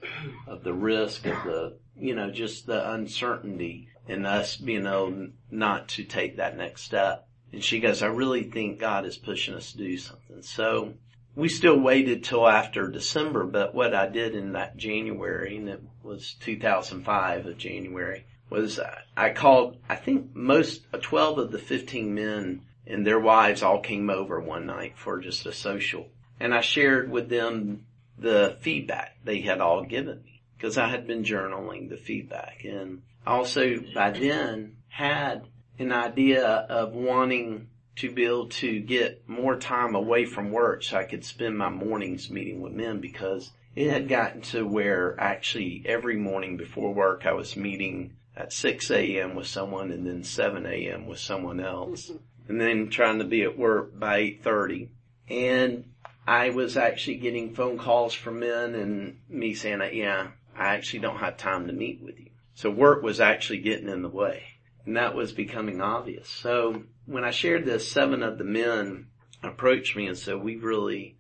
of 0.48 0.64
the 0.64 0.74
risk 0.74 1.26
of 1.26 1.44
the, 1.44 1.78
you 1.98 2.16
know, 2.16 2.30
just 2.32 2.66
the 2.66 2.92
uncertainty 2.92 3.90
and 4.08 4.28
us 4.28 4.56
being 4.56 4.86
able 4.86 5.28
not 5.50 5.88
to 5.90 6.04
take 6.04 6.38
that 6.38 6.58
next 6.58 6.84
step. 6.84 7.28
And 7.52 7.64
she 7.64 7.80
goes, 7.80 8.04
I 8.04 8.08
really 8.08 8.44
think 8.44 8.80
God 8.80 9.06
is 9.06 9.18
pushing 9.18 9.56
us 9.56 9.72
to 9.72 9.78
do 9.78 9.98
something. 9.98 10.42
So 10.42 10.94
we 11.36 11.50
still 11.50 11.80
waited 11.80 12.24
till 12.24 12.48
after 12.48 12.88
December, 12.88 13.46
but 13.46 13.74
what 13.74 13.96
I 13.96 14.08
did 14.08 14.36
in 14.36 14.54
that 14.54 14.78
January, 14.78 15.58
and 15.58 15.70
it 15.70 15.82
was 16.04 16.36
2005 16.42 17.46
of 17.46 17.58
January, 17.58 18.26
was 18.50 18.80
I 19.18 19.32
called, 19.32 19.78
I 19.90 19.96
think 19.96 20.36
most, 20.36 20.86
12 21.02 21.40
of 21.40 21.52
the 21.52 21.60
15 21.60 22.14
men 22.14 22.62
and 22.88 23.06
their 23.06 23.20
wives 23.20 23.64
all 23.64 23.80
came 23.80 24.10
over 24.10 24.40
one 24.40 24.66
night 24.66 24.98
for 24.98 25.20
just 25.20 25.46
a 25.46 25.54
social. 25.54 26.08
And 26.40 26.54
I 26.54 26.62
shared 26.62 27.10
with 27.10 27.30
them 27.30 27.86
the 28.18 28.58
feedback 28.62 29.18
they 29.24 29.42
had 29.42 29.62
all 29.62 29.84
given 29.84 30.24
me 30.24 30.42
because 30.58 30.78
I 30.78 30.88
had 30.88 31.08
been 31.08 31.24
journaling 31.24 31.90
the 31.90 31.98
feedback 31.98 32.64
and 32.64 33.02
also 33.26 33.80
by 33.94 34.12
then 34.12 34.78
had 34.88 35.48
an 35.80 35.92
idea 35.92 36.46
of 36.46 36.94
wanting 36.94 37.68
to 37.98 38.12
be 38.12 38.26
able 38.26 38.48
to 38.48 38.80
get 38.80 39.28
more 39.28 39.58
time 39.58 39.96
away 39.96 40.26
from 40.26 40.52
work 40.52 40.84
so 40.84 40.98
I 40.98 41.04
could 41.04 41.24
spend 41.24 41.58
my 41.58 41.70
mornings 41.70 42.30
meeting 42.30 42.62
with 42.62 42.74
men 42.74 43.00
because 43.00 43.52
it 43.76 43.90
had 43.90 44.08
gotten 44.08 44.42
to 44.42 44.66
where 44.66 45.20
actually 45.20 45.84
every 45.86 46.16
morning 46.16 46.58
before 46.58 46.94
work 46.94 47.26
I 47.26 47.34
was 47.34 47.56
meeting 47.56 48.16
at 48.36 48.52
6 48.52 48.92
a.m. 48.92 49.36
with 49.36 49.48
someone 49.48 49.92
and 49.92 50.06
then 50.06 50.24
7 50.24 50.66
a.m. 50.66 51.08
with 51.08 51.20
someone 51.20 51.60
else 51.60 52.10
mm-hmm. 52.10 52.18
and 52.50 52.62
then 52.62 52.90
trying 52.90 53.20
to 53.20 53.26
be 53.26 53.44
at 53.44 53.58
work 53.58 53.98
by 53.98 54.22
8.30 54.22 54.90
and 55.30 55.86
I 56.28 56.50
was 56.50 56.76
actually 56.78 57.18
getting 57.18 57.54
phone 57.54 57.78
calls 57.78 58.14
from 58.14 58.40
men 58.40 58.76
and 58.76 59.20
me 59.30 59.54
saying, 59.54 59.82
yeah, 59.94 60.28
I 60.56 60.76
actually 60.76 61.00
don't 61.00 61.18
have 61.18 61.38
time 61.38 61.68
to 61.68 61.74
meet 61.74 62.02
with 62.02 62.20
you. 62.20 62.30
So 62.56 62.72
work 62.72 63.04
was 63.04 63.20
actually 63.20 63.60
getting 63.60 63.90
in 63.90 64.02
the 64.02 64.10
way 64.10 64.44
and 64.86 64.98
that 64.98 65.16
was 65.16 65.32
becoming 65.32 65.82
obvious. 65.82 66.30
So 66.30 66.84
when 67.06 67.24
I 67.24 67.32
shared 67.32 67.66
this, 67.66 67.92
seven 67.92 68.24
of 68.24 68.38
the 68.38 68.44
men 68.44 69.08
approached 69.44 69.96
me 69.96 70.08
and 70.08 70.18
said, 70.18 70.42
we 70.42 70.56
really, 70.56 71.16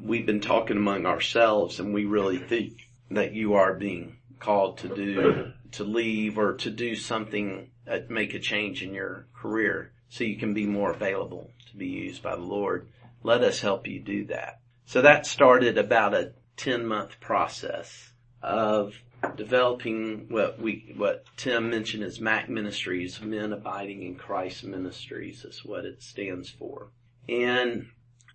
we've 0.00 0.26
been 0.26 0.40
talking 0.40 0.76
among 0.76 1.06
ourselves 1.06 1.80
and 1.80 1.94
we 1.94 2.04
really 2.04 2.38
think 2.38 2.88
that 3.10 3.32
you 3.32 3.54
are 3.54 3.74
being 3.74 4.18
called 4.38 4.78
to 4.78 4.88
do, 4.88 5.52
to 5.72 5.84
leave 5.84 6.38
or 6.38 6.54
to 6.54 6.70
do 6.70 6.94
something, 6.94 7.70
uh, 7.90 7.98
make 8.08 8.34
a 8.34 8.38
change 8.38 8.82
in 8.82 8.94
your 8.94 9.26
career 9.34 9.90
so 10.10 10.24
you 10.24 10.36
can 10.36 10.54
be 10.54 10.66
more 10.66 10.92
available 10.92 11.50
to 11.70 11.76
be 11.76 11.86
used 11.86 12.22
by 12.22 12.34
the 12.36 12.42
Lord. 12.42 12.88
Let 13.28 13.42
us 13.42 13.60
help 13.60 13.86
you 13.86 14.00
do 14.00 14.24
that. 14.28 14.58
So 14.86 15.02
that 15.02 15.26
started 15.26 15.76
about 15.76 16.14
a 16.14 16.32
10 16.56 16.86
month 16.86 17.20
process 17.20 18.14
of 18.42 18.94
developing 19.36 20.30
what 20.30 20.58
we, 20.58 20.94
what 20.96 21.26
Tim 21.36 21.68
mentioned 21.68 22.04
as 22.04 22.22
MAC 22.22 22.48
Ministries, 22.48 23.20
Men 23.20 23.52
Abiding 23.52 24.02
in 24.02 24.14
Christ 24.14 24.64
Ministries 24.64 25.44
is 25.44 25.62
what 25.62 25.84
it 25.84 26.02
stands 26.02 26.48
for. 26.48 26.88
And, 27.28 27.88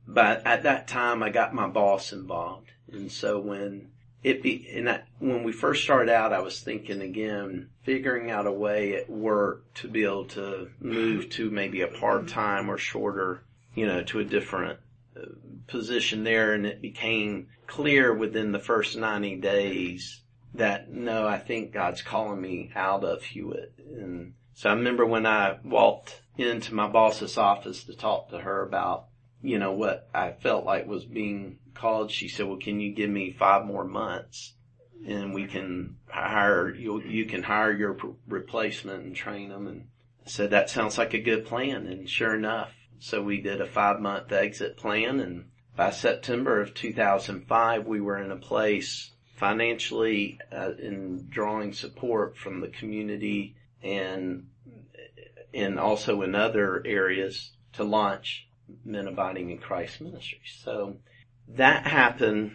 but 0.07 0.45
at 0.45 0.61
that 0.61 0.87
time 0.87 1.23
I 1.23 1.31
got 1.31 1.55
my 1.55 1.67
boss 1.67 2.13
involved. 2.13 2.69
And 2.91 3.11
so 3.11 3.39
when 3.39 3.89
it 4.21 4.43
be, 4.43 4.69
and 4.75 4.87
I, 4.87 5.01
when 5.17 5.43
we 5.43 5.53
first 5.53 5.81
started 5.81 6.11
out, 6.11 6.33
I 6.33 6.41
was 6.41 6.59
thinking 6.59 7.01
again, 7.01 7.71
figuring 7.81 8.29
out 8.29 8.45
a 8.45 8.51
way 8.51 8.93
at 8.93 9.09
work 9.09 9.73
to 9.73 9.87
be 9.87 10.03
able 10.03 10.25
to 10.25 10.69
move 10.79 11.31
to 11.31 11.49
maybe 11.49 11.81
a 11.81 11.87
part-time 11.87 12.69
or 12.69 12.77
shorter, 12.77 13.41
you 13.75 13.85
know, 13.85 14.03
to 14.03 14.19
a 14.19 14.25
different 14.25 14.79
uh, 15.15 15.21
position 15.67 16.23
there. 16.23 16.53
And 16.53 16.65
it 16.65 16.81
became 16.81 17.47
clear 17.67 18.13
within 18.13 18.51
the 18.51 18.59
first 18.59 18.97
90 18.97 19.37
days 19.37 20.21
that 20.53 20.91
no, 20.91 21.27
I 21.27 21.39
think 21.39 21.73
God's 21.73 22.01
calling 22.01 22.41
me 22.41 22.71
out 22.75 23.03
of 23.03 23.23
Hewitt. 23.23 23.73
And 23.79 24.33
so 24.53 24.69
I 24.69 24.73
remember 24.73 25.05
when 25.05 25.25
I 25.25 25.57
walked 25.63 26.21
into 26.37 26.73
my 26.73 26.87
boss's 26.87 27.37
office 27.37 27.83
to 27.85 27.95
talk 27.95 28.29
to 28.29 28.39
her 28.39 28.63
about, 28.63 29.07
you 29.41 29.57
know, 29.57 29.71
what 29.71 30.09
I 30.13 30.31
felt 30.31 30.65
like 30.65 30.87
was 30.87 31.05
being 31.05 31.57
called, 31.73 32.11
she 32.11 32.27
said, 32.27 32.47
well, 32.47 32.57
can 32.57 32.79
you 32.79 32.93
give 32.93 33.09
me 33.09 33.35
five 33.37 33.65
more 33.65 33.83
months 33.83 34.53
and 35.05 35.33
we 35.33 35.47
can 35.47 35.97
hire, 36.07 36.73
you, 36.73 37.01
you 37.01 37.25
can 37.25 37.43
hire 37.43 37.73
your 37.73 37.97
replacement 38.27 39.03
and 39.03 39.15
train 39.15 39.49
them. 39.49 39.67
And 39.67 39.87
I 40.25 40.29
said, 40.29 40.51
that 40.51 40.69
sounds 40.69 40.97
like 40.97 41.13
a 41.13 41.19
good 41.19 41.45
plan. 41.45 41.87
And 41.87 42.09
sure 42.09 42.35
enough, 42.35 42.71
so 43.03 43.21
we 43.21 43.41
did 43.41 43.59
a 43.59 43.65
five 43.65 43.99
month 43.99 44.31
exit 44.31 44.77
plan 44.77 45.19
and 45.19 45.45
by 45.75 45.89
September 45.89 46.61
of 46.61 46.73
2005, 46.73 47.85
we 47.85 47.99
were 47.99 48.17
in 48.17 48.31
a 48.31 48.37
place 48.37 49.11
financially 49.35 50.39
uh, 50.51 50.71
in 50.77 51.27
drawing 51.29 51.73
support 51.73 52.37
from 52.37 52.61
the 52.61 52.67
community 52.69 53.55
and 53.81 54.47
and 55.53 55.79
also 55.79 56.21
in 56.21 56.33
other 56.33 56.81
areas 56.85 57.51
to 57.73 57.83
launch 57.83 58.47
Men 58.85 59.07
Abiding 59.07 59.51
in 59.51 59.57
Christ 59.57 59.99
Ministries. 59.99 60.57
So 60.63 60.95
that 61.49 61.85
happened. 61.85 62.53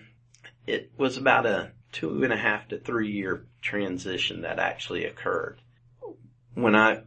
It 0.67 0.91
was 0.97 1.17
about 1.17 1.45
a 1.45 1.73
two 1.93 2.25
and 2.25 2.33
a 2.33 2.37
half 2.37 2.69
to 2.69 2.79
three 2.79 3.11
year 3.11 3.47
transition 3.61 4.43
that 4.43 4.59
actually 4.59 5.05
occurred. 5.05 5.61
When 6.55 6.75
I, 6.75 7.03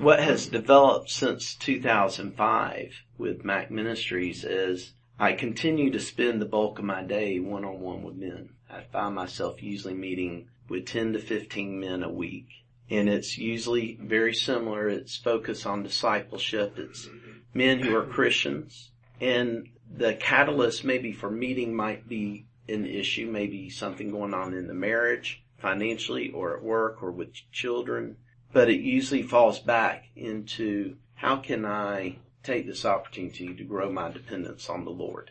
what 0.00 0.20
has 0.20 0.46
developed 0.46 1.10
since 1.10 1.54
2005 1.54 2.92
with 3.18 3.44
Mac 3.44 3.70
Ministries 3.70 4.44
is 4.44 4.92
I 5.18 5.32
continue 5.32 5.90
to 5.90 6.00
spend 6.00 6.40
the 6.40 6.46
bulk 6.46 6.78
of 6.78 6.84
my 6.84 7.02
day 7.02 7.40
one 7.40 7.64
on 7.64 7.80
one 7.80 8.02
with 8.02 8.16
men. 8.16 8.50
I 8.68 8.82
find 8.82 9.14
myself 9.14 9.62
usually 9.62 9.94
meeting 9.94 10.48
with 10.68 10.86
10 10.86 11.14
to 11.14 11.18
15 11.18 11.80
men 11.80 12.02
a 12.02 12.10
week. 12.10 12.48
And 12.90 13.08
it's 13.08 13.38
usually 13.38 13.98
very 14.00 14.34
similar. 14.34 14.88
It's 14.88 15.16
focused 15.16 15.66
on 15.66 15.82
discipleship. 15.82 16.74
It's 16.76 17.08
men 17.54 17.80
who 17.80 17.96
are 17.96 18.04
Christians. 18.04 18.90
And 19.20 19.70
the 19.90 20.14
catalyst 20.14 20.84
maybe 20.84 21.12
for 21.12 21.30
meeting 21.30 21.74
might 21.74 22.08
be 22.08 22.46
an 22.68 22.86
issue, 22.86 23.26
maybe 23.30 23.70
something 23.70 24.10
going 24.10 24.34
on 24.34 24.52
in 24.52 24.66
the 24.66 24.74
marriage, 24.74 25.42
financially, 25.58 26.30
or 26.30 26.56
at 26.56 26.62
work, 26.62 27.02
or 27.02 27.10
with 27.10 27.32
children. 27.52 28.16
But 28.52 28.70
it 28.70 28.80
usually 28.80 29.22
falls 29.22 29.58
back 29.58 30.06
into 30.14 30.96
how 31.14 31.36
can 31.36 31.64
I 31.64 32.18
take 32.42 32.66
this 32.66 32.84
opportunity 32.84 33.54
to 33.54 33.64
grow 33.64 33.90
my 33.90 34.10
dependence 34.10 34.70
on 34.70 34.84
the 34.84 34.90
Lord? 34.90 35.30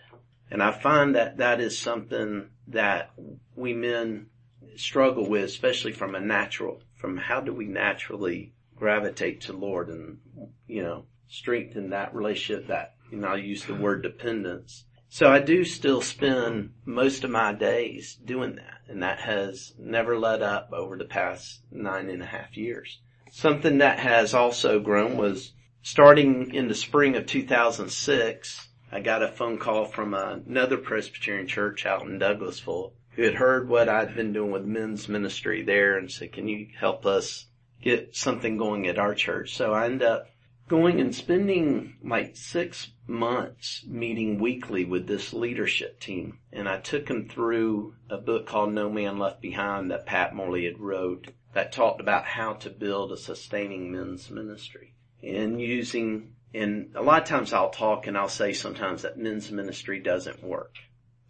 And 0.52 0.62
I 0.62 0.72
find 0.72 1.16
that 1.16 1.38
that 1.38 1.60
is 1.60 1.78
something 1.78 2.50
that 2.68 3.12
we 3.56 3.74
men 3.74 4.28
struggle 4.76 5.28
with, 5.28 5.46
especially 5.46 5.92
from 5.92 6.16
a 6.16 6.20
natural, 6.20 6.82
from 6.96 7.18
how 7.18 7.42
do 7.42 7.54
we 7.54 7.66
naturally 7.66 8.54
gravitate 8.76 9.42
to 9.42 9.54
Lord 9.54 9.90
and, 9.90 10.20
you 10.68 10.84
know, 10.84 11.06
strengthen 11.28 11.90
that 11.90 12.14
relationship 12.14 12.68
that, 12.68 12.96
you 13.12 13.18
know, 13.18 13.30
I'll 13.30 13.38
use 13.38 13.66
the 13.66 13.76
word 13.76 14.04
dependence. 14.04 14.86
So 15.16 15.32
I 15.32 15.40
do 15.40 15.64
still 15.64 16.02
spend 16.02 16.74
most 16.84 17.24
of 17.24 17.30
my 17.30 17.54
days 17.54 18.16
doing 18.16 18.56
that. 18.58 18.82
And 18.90 19.02
that 19.02 19.20
has 19.20 19.72
never 19.80 20.20
let 20.20 20.42
up 20.42 20.74
over 20.74 20.98
the 20.98 21.06
past 21.06 21.62
nine 21.72 22.10
and 22.10 22.22
a 22.22 22.26
half 22.26 22.58
years. 22.58 23.00
Something 23.32 23.78
that 23.78 23.98
has 23.98 24.34
also 24.34 24.82
grown 24.82 25.16
was 25.16 25.54
starting 25.82 26.54
in 26.54 26.68
the 26.68 26.76
spring 26.76 27.16
of 27.16 27.28
2006, 27.28 28.68
I 28.92 29.00
got 29.00 29.24
a 29.24 29.30
phone 29.30 29.58
call 29.58 29.86
from 29.86 30.14
another 30.14 30.76
Presbyterian 30.76 31.48
church 31.48 31.86
out 31.86 32.02
in 32.02 32.20
Douglasville 32.20 32.92
who 33.12 33.24
had 33.24 33.36
heard 33.36 33.70
what 33.70 33.88
I'd 33.88 34.18
been 34.18 34.34
doing 34.34 34.52
with 34.52 34.66
men's 34.66 35.08
ministry 35.08 35.64
there 35.64 35.98
and 35.98 36.12
said, 36.12 36.34
can 36.34 36.50
you 36.50 36.68
help 36.78 37.06
us 37.06 37.46
get 37.82 38.18
something 38.18 38.58
going 38.58 38.86
at 38.86 39.00
our 39.00 39.16
church? 39.16 39.56
So 39.56 39.72
I 39.72 39.86
ended 39.86 40.10
up 40.10 40.28
going 40.68 41.00
and 41.00 41.14
spending 41.14 41.98
like 42.04 42.36
six 42.36 42.92
months 43.08 43.86
meeting 43.88 44.40
weekly 44.40 44.84
with 44.84 45.08
this 45.08 45.34
leadership 45.34 46.00
team. 46.00 46.40
And 46.52 46.68
I 46.68 46.80
took 46.80 47.08
them 47.08 47.30
through 47.30 47.96
a 48.10 48.18
book 48.18 48.48
called 48.48 48.74
No 48.74 48.90
Man 48.90 49.20
Left 49.20 49.42
Behind 49.42 49.92
that 49.92 50.06
Pat 50.06 50.34
Morley 50.34 50.66
had 50.66 50.80
wrote 50.80 51.28
that 51.54 51.72
talked 51.72 52.02
about 52.02 52.26
how 52.26 52.54
to 52.54 52.70
build 52.70 53.12
a 53.12 53.18
sustaining 53.18 53.92
men's 53.92 54.30
ministry 54.30 54.96
and 55.24 55.62
using 55.62 56.34
and 56.54 56.92
a 56.96 57.02
lot 57.02 57.22
of 57.22 57.28
times 57.28 57.52
I'll 57.52 57.70
talk 57.70 58.08
and 58.08 58.18
I'll 58.18 58.30
say 58.30 58.54
sometimes 58.54 59.02
that 59.02 59.18
men's 59.18 59.52
ministry 59.52 60.00
doesn't 60.00 60.42
work, 60.42 60.76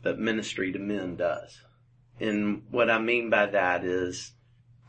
but 0.03 0.19
ministry 0.19 0.71
to 0.71 0.77
men 0.77 1.15
does. 1.15 1.59
And 2.19 2.63
what 2.69 2.91
I 2.91 2.99
mean 2.99 3.31
by 3.31 3.47
that 3.47 3.83
is 3.83 4.33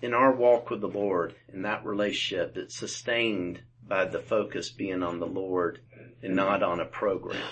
in 0.03 0.13
our 0.13 0.35
walk 0.35 0.69
with 0.69 0.83
the 0.83 0.89
Lord, 0.89 1.35
in 1.53 1.63
that 1.63 1.87
relationship, 1.87 2.57
it's 2.57 2.77
sustained 2.77 3.63
by 3.89 4.05
the 4.05 4.21
focus 4.21 4.71
being 4.71 5.03
on 5.03 5.19
the 5.21 5.27
Lord 5.27 5.81
and 6.23 6.35
not 6.35 6.63
on 6.63 6.81
a 6.81 6.87
program 6.87 7.43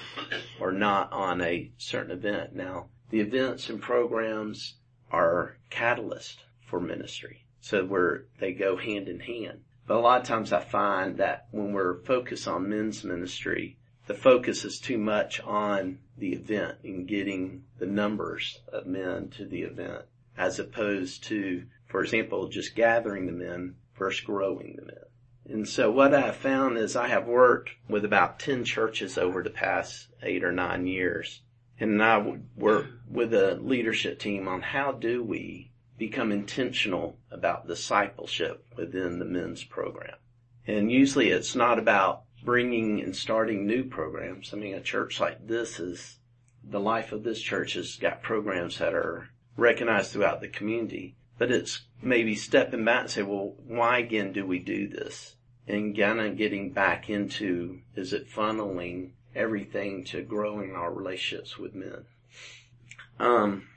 or 0.61 0.73
not 0.73 1.13
on 1.13 1.41
a 1.41 1.71
certain 1.79 2.11
event. 2.11 2.55
Now, 2.55 2.89
the 3.11 3.21
events 3.21 3.69
and 3.69 3.81
programs 3.81 4.75
are 5.11 5.59
catalyst 5.71 6.45
for 6.67 6.81
ministry. 6.81 7.45
So 7.61 7.85
where 7.85 8.25
they 8.41 8.53
go 8.53 8.77
hand 8.77 9.09
in 9.09 9.21
hand. 9.21 9.61
But 9.87 9.97
a 9.97 10.01
lot 10.01 10.21
of 10.21 10.27
times 10.27 10.53
I 10.53 10.61
find 10.61 11.19
that 11.19 11.47
when 11.51 11.73
we're 11.73 12.03
focused 12.03 12.49
on 12.49 12.69
men's 12.69 13.05
ministry, 13.05 13.79
the 14.07 14.15
focus 14.15 14.65
is 14.65 14.79
too 14.79 14.99
much 14.99 15.41
on 15.41 15.99
the 16.17 16.33
event 16.33 16.79
and 16.85 17.07
getting 17.07 17.65
the 17.79 17.87
numbers 17.87 18.61
of 18.73 18.87
men 18.87 19.29
to 19.37 19.45
the 19.47 19.63
event 19.63 20.05
as 20.37 20.59
opposed 20.59 21.25
to, 21.25 21.65
for 21.87 22.03
example, 22.03 22.49
just 22.49 22.75
gathering 22.75 23.27
the 23.27 23.33
men 23.33 23.77
versus 23.97 24.25
growing 24.25 24.77
the 24.77 24.85
men. 24.85 25.05
And 25.49 25.69
so 25.69 25.91
what 25.91 26.15
I 26.15 26.21
have 26.23 26.37
found 26.37 26.79
is 26.79 26.97
I 26.97 27.09
have 27.09 27.27
worked 27.27 27.71
with 27.89 28.05
about 28.05 28.39
10 28.39 28.65
churches 28.65 29.19
over 29.19 29.43
the 29.43 29.51
past 29.51 30.09
eight 30.23 30.43
or 30.43 30.53
nine 30.53 30.87
years. 30.87 31.43
And 31.79 32.03
I 32.03 32.39
work 32.57 32.87
with 33.09 33.35
a 33.35 33.57
leadership 33.57 34.19
team 34.19 34.49
on 34.49 34.63
how 34.63 34.93
do 34.93 35.23
we 35.23 35.71
become 35.99 36.33
intentional 36.33 37.19
about 37.31 37.69
discipleship 37.69 38.65
within 38.77 39.19
the 39.19 39.25
men's 39.25 39.65
program. 39.65 40.17
And 40.67 40.91
usually 40.91 41.29
it's 41.29 41.55
not 41.55 41.79
about 41.79 42.23
bringing 42.43 43.01
and 43.01 43.15
starting 43.15 43.67
new 43.67 43.85
programs. 43.85 44.53
I 44.53 44.57
mean, 44.57 44.75
a 44.75 44.81
church 44.81 45.21
like 45.21 45.47
this 45.47 45.79
is, 45.79 46.19
the 46.63 46.81
life 46.81 47.13
of 47.13 47.23
this 47.23 47.41
church 47.41 47.75
has 47.75 47.97
got 47.97 48.23
programs 48.23 48.79
that 48.79 48.95
are 48.95 49.29
recognized 49.57 50.13
throughout 50.13 50.41
the 50.41 50.49
community, 50.49 51.17
but 51.39 51.51
it's 51.51 51.83
maybe 52.03 52.35
stepping 52.35 52.85
back 52.85 53.03
and 53.03 53.11
say, 53.11 53.23
well, 53.23 53.55
why 53.67 53.99
again 53.99 54.33
do 54.33 54.47
we 54.47 54.59
do 54.59 54.89
this? 54.89 55.37
And 55.67 55.97
kind 55.97 56.21
of 56.21 56.37
getting 56.37 56.71
back 56.71 57.09
into, 57.09 57.81
is 57.97 58.13
it 58.13 58.31
funneling 58.31 59.13
everything 59.35 60.05
to 60.05 60.23
growing 60.23 60.75
our 60.75 60.93
relationships 60.93 61.59
with 61.59 61.75
men? 61.75 62.05
Um, 63.19 63.69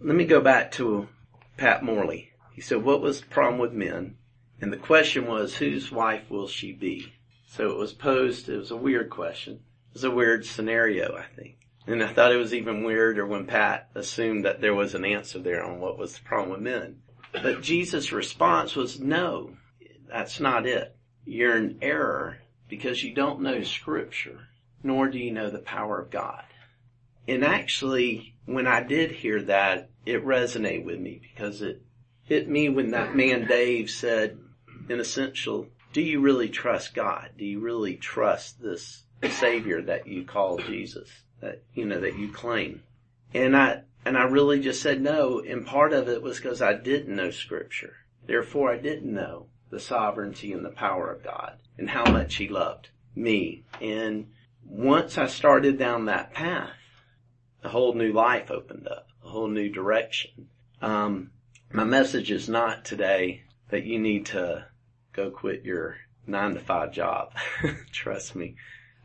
let 0.00 0.14
me 0.14 0.24
go 0.24 0.40
back 0.40 0.72
to 0.72 1.08
Pat 1.56 1.82
Morley. 1.82 2.32
He 2.52 2.60
said, 2.60 2.84
what 2.84 3.00
was 3.00 3.20
the 3.20 3.26
problem 3.26 3.58
with 3.58 3.72
men? 3.72 4.16
And 4.60 4.72
the 4.72 4.76
question 4.76 5.26
was, 5.26 5.56
whose 5.56 5.90
wife 5.90 6.30
will 6.30 6.48
she 6.48 6.72
be? 6.72 7.14
So 7.48 7.70
it 7.70 7.78
was 7.78 7.94
posed, 7.94 8.48
it 8.48 8.58
was 8.58 8.70
a 8.70 8.76
weird 8.76 9.10
question. 9.10 9.54
It 9.54 9.94
was 9.94 10.04
a 10.04 10.10
weird 10.10 10.44
scenario, 10.44 11.16
I 11.16 11.24
think. 11.34 11.56
And 11.90 12.04
I 12.04 12.12
thought 12.12 12.30
it 12.30 12.36
was 12.36 12.54
even 12.54 12.84
weirder 12.84 13.26
when 13.26 13.46
Pat 13.46 13.90
assumed 13.96 14.44
that 14.44 14.60
there 14.60 14.76
was 14.76 14.94
an 14.94 15.04
answer 15.04 15.40
there 15.40 15.64
on 15.64 15.80
what 15.80 15.98
was 15.98 16.14
the 16.14 16.22
problem 16.22 16.50
with 16.50 16.60
men. 16.60 17.02
But 17.32 17.62
Jesus' 17.62 18.12
response 18.12 18.76
was, 18.76 19.00
no, 19.00 19.56
that's 20.08 20.38
not 20.38 20.66
it. 20.66 20.96
You're 21.24 21.56
in 21.56 21.78
error 21.82 22.38
because 22.68 23.02
you 23.02 23.12
don't 23.12 23.40
know 23.40 23.64
scripture, 23.64 24.38
nor 24.84 25.08
do 25.08 25.18
you 25.18 25.32
know 25.32 25.50
the 25.50 25.58
power 25.58 26.00
of 26.00 26.12
God. 26.12 26.44
And 27.26 27.44
actually, 27.44 28.36
when 28.46 28.68
I 28.68 28.84
did 28.84 29.10
hear 29.10 29.42
that, 29.42 29.90
it 30.06 30.24
resonated 30.24 30.84
with 30.84 31.00
me 31.00 31.20
because 31.20 31.60
it 31.60 31.82
hit 32.22 32.48
me 32.48 32.68
when 32.68 32.92
that 32.92 33.16
man 33.16 33.48
Dave 33.48 33.90
said, 33.90 34.38
in 34.88 35.00
essential, 35.00 35.66
do 35.92 36.00
you 36.00 36.20
really 36.20 36.50
trust 36.50 36.94
God? 36.94 37.30
Do 37.36 37.44
you 37.44 37.58
really 37.58 37.96
trust 37.96 38.62
this 38.62 39.02
savior 39.28 39.82
that 39.82 40.06
you 40.06 40.24
call 40.24 40.58
Jesus? 40.58 41.10
That, 41.40 41.62
you 41.74 41.86
know, 41.86 42.00
that 42.00 42.18
you 42.18 42.30
claim? 42.30 42.82
And 43.32 43.56
I, 43.56 43.82
and 44.04 44.16
I 44.16 44.24
really 44.24 44.60
just 44.60 44.82
said 44.82 45.00
no, 45.00 45.40
and 45.40 45.66
part 45.66 45.92
of 45.92 46.08
it 46.08 46.22
was 46.22 46.38
because 46.38 46.60
I 46.60 46.74
didn't 46.74 47.14
know 47.14 47.30
scripture. 47.30 47.96
Therefore 48.26 48.70
I 48.70 48.78
didn't 48.78 49.12
know 49.12 49.46
the 49.70 49.80
sovereignty 49.80 50.52
and 50.52 50.64
the 50.64 50.70
power 50.70 51.10
of 51.10 51.24
God 51.24 51.58
and 51.78 51.90
how 51.90 52.04
much 52.10 52.36
he 52.36 52.48
loved 52.48 52.88
me. 53.14 53.64
And 53.80 54.28
once 54.64 55.16
I 55.18 55.26
started 55.26 55.78
down 55.78 56.06
that 56.06 56.32
path, 56.32 56.70
a 57.62 57.68
whole 57.68 57.94
new 57.94 58.12
life 58.12 58.50
opened 58.50 58.88
up, 58.88 59.08
a 59.24 59.28
whole 59.28 59.48
new 59.48 59.68
direction. 59.68 60.48
Um, 60.80 61.30
my 61.72 61.84
message 61.84 62.30
is 62.30 62.48
not 62.48 62.84
today 62.84 63.44
that 63.68 63.84
you 63.84 63.98
need 63.98 64.26
to 64.26 64.66
go 65.12 65.30
quit 65.30 65.64
your 65.64 65.96
nine 66.26 66.54
to 66.54 66.60
five 66.60 66.92
job. 66.92 67.32
Trust 67.92 68.34
me. 68.34 68.56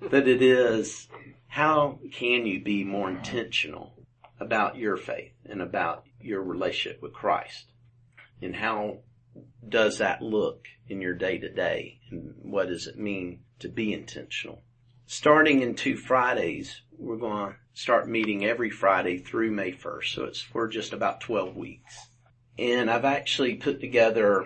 But 0.02 0.28
it 0.28 0.42
is, 0.42 1.08
how 1.56 1.98
can 2.12 2.46
you 2.46 2.62
be 2.62 2.84
more 2.84 3.10
intentional 3.10 3.94
about 4.42 4.76
your 4.76 4.98
faith 4.98 5.32
and 5.46 5.62
about 5.62 6.04
your 6.20 6.44
relationship 6.44 7.02
with 7.02 7.14
Christ? 7.14 7.72
And 8.42 8.54
how 8.54 8.98
does 9.70 10.00
that 10.00 10.22
look 10.22 10.68
in 10.90 11.00
your 11.00 11.14
day 11.14 11.38
to 11.38 11.50
day? 11.50 12.02
And 12.12 12.36
what 12.42 12.68
does 12.68 12.88
it 12.88 13.00
mean 13.00 13.40
to 13.60 13.70
be 13.70 13.94
intentional? 13.94 14.64
Starting 15.08 15.62
in 15.62 15.76
two 15.76 15.96
Fridays, 15.96 16.82
we're 16.98 17.16
going 17.16 17.54
to 17.54 17.56
start 17.74 18.10
meeting 18.10 18.44
every 18.44 18.70
Friday 18.70 19.18
through 19.18 19.52
May 19.52 19.72
1st. 19.72 20.14
So 20.14 20.26
it's 20.26 20.42
for 20.42 20.68
just 20.68 20.92
about 20.92 21.22
12 21.22 21.56
weeks. 21.56 22.10
And 22.60 22.92
I've 22.92 23.06
actually 23.06 23.56
put 23.56 23.80
together 23.80 24.46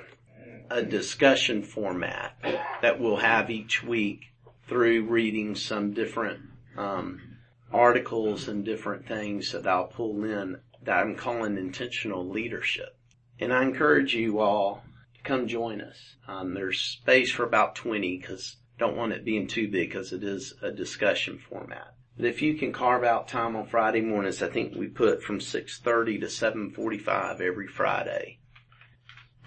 a 0.69 0.83
discussion 0.83 1.63
format 1.63 2.37
that 2.83 2.99
we'll 2.99 3.17
have 3.17 3.49
each 3.49 3.83
week 3.83 4.25
through 4.67 5.07
reading 5.07 5.55
some 5.55 5.93
different 5.93 6.41
um, 6.77 7.37
articles 7.71 8.47
and 8.47 8.65
different 8.65 9.07
things 9.07 9.51
that 9.51 9.67
I'll 9.67 9.87
pull 9.87 10.23
in 10.23 10.59
that 10.83 10.99
I'm 10.99 11.15
calling 11.15 11.57
intentional 11.57 12.27
leadership. 12.27 12.97
And 13.39 13.53
I 13.53 13.63
encourage 13.63 14.13
you 14.13 14.39
all 14.39 14.83
to 15.15 15.21
come 15.23 15.47
join 15.47 15.81
us. 15.81 16.15
Um, 16.27 16.53
there's 16.53 16.79
space 16.79 17.31
for 17.31 17.43
about 17.43 17.75
20 17.75 18.17
because 18.17 18.57
don't 18.77 18.95
want 18.95 19.13
it 19.13 19.25
being 19.25 19.47
too 19.47 19.69
big 19.69 19.89
because 19.89 20.13
it 20.13 20.23
is 20.23 20.53
a 20.61 20.71
discussion 20.71 21.37
format. 21.37 21.93
But 22.15 22.25
if 22.25 22.41
you 22.41 22.55
can 22.55 22.73
carve 22.73 23.03
out 23.03 23.27
time 23.27 23.55
on 23.55 23.67
Friday 23.67 24.01
mornings, 24.01 24.41
I 24.41 24.49
think 24.49 24.75
we 24.75 24.87
put 24.87 25.23
from 25.23 25.39
6.30 25.39 26.21
to 26.21 26.25
7.45 26.27 27.41
every 27.41 27.67
Friday 27.67 28.39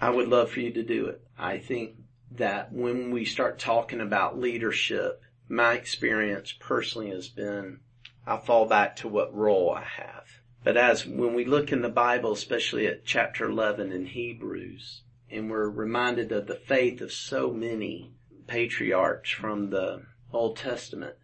I 0.03 0.09
would 0.09 0.27
love 0.27 0.51
for 0.51 0.59
you 0.59 0.73
to 0.73 0.83
do 0.83 1.05
it. 1.07 1.21
I 1.37 1.59
think 1.59 1.95
that 2.31 2.73
when 2.73 3.11
we 3.11 3.23
start 3.23 3.57
talking 3.57 4.01
about 4.01 4.37
leadership, 4.37 5.21
my 5.47 5.73
experience 5.73 6.51
personally 6.51 7.09
has 7.09 7.27
been 7.27 7.79
I 8.25 8.37
fall 8.37 8.65
back 8.65 8.95
to 8.97 9.07
what 9.07 9.35
role 9.35 9.71
I 9.71 9.83
have. 9.83 10.39
But 10.63 10.77
as 10.77 11.05
when 11.05 11.33
we 11.33 11.43
look 11.43 11.73
in 11.73 11.81
the 11.81 11.89
Bible, 11.89 12.31
especially 12.31 12.87
at 12.87 13.05
chapter 13.05 13.49
11 13.49 13.91
in 13.91 14.05
Hebrews, 14.05 15.01
and 15.29 15.49
we're 15.49 15.69
reminded 15.69 16.31
of 16.31 16.47
the 16.47 16.55
faith 16.55 17.01
of 17.01 17.11
so 17.11 17.51
many 17.51 18.13
patriarchs 18.47 19.29
from 19.29 19.71
the 19.71 20.05
Old 20.31 20.55
Testament, 20.55 21.15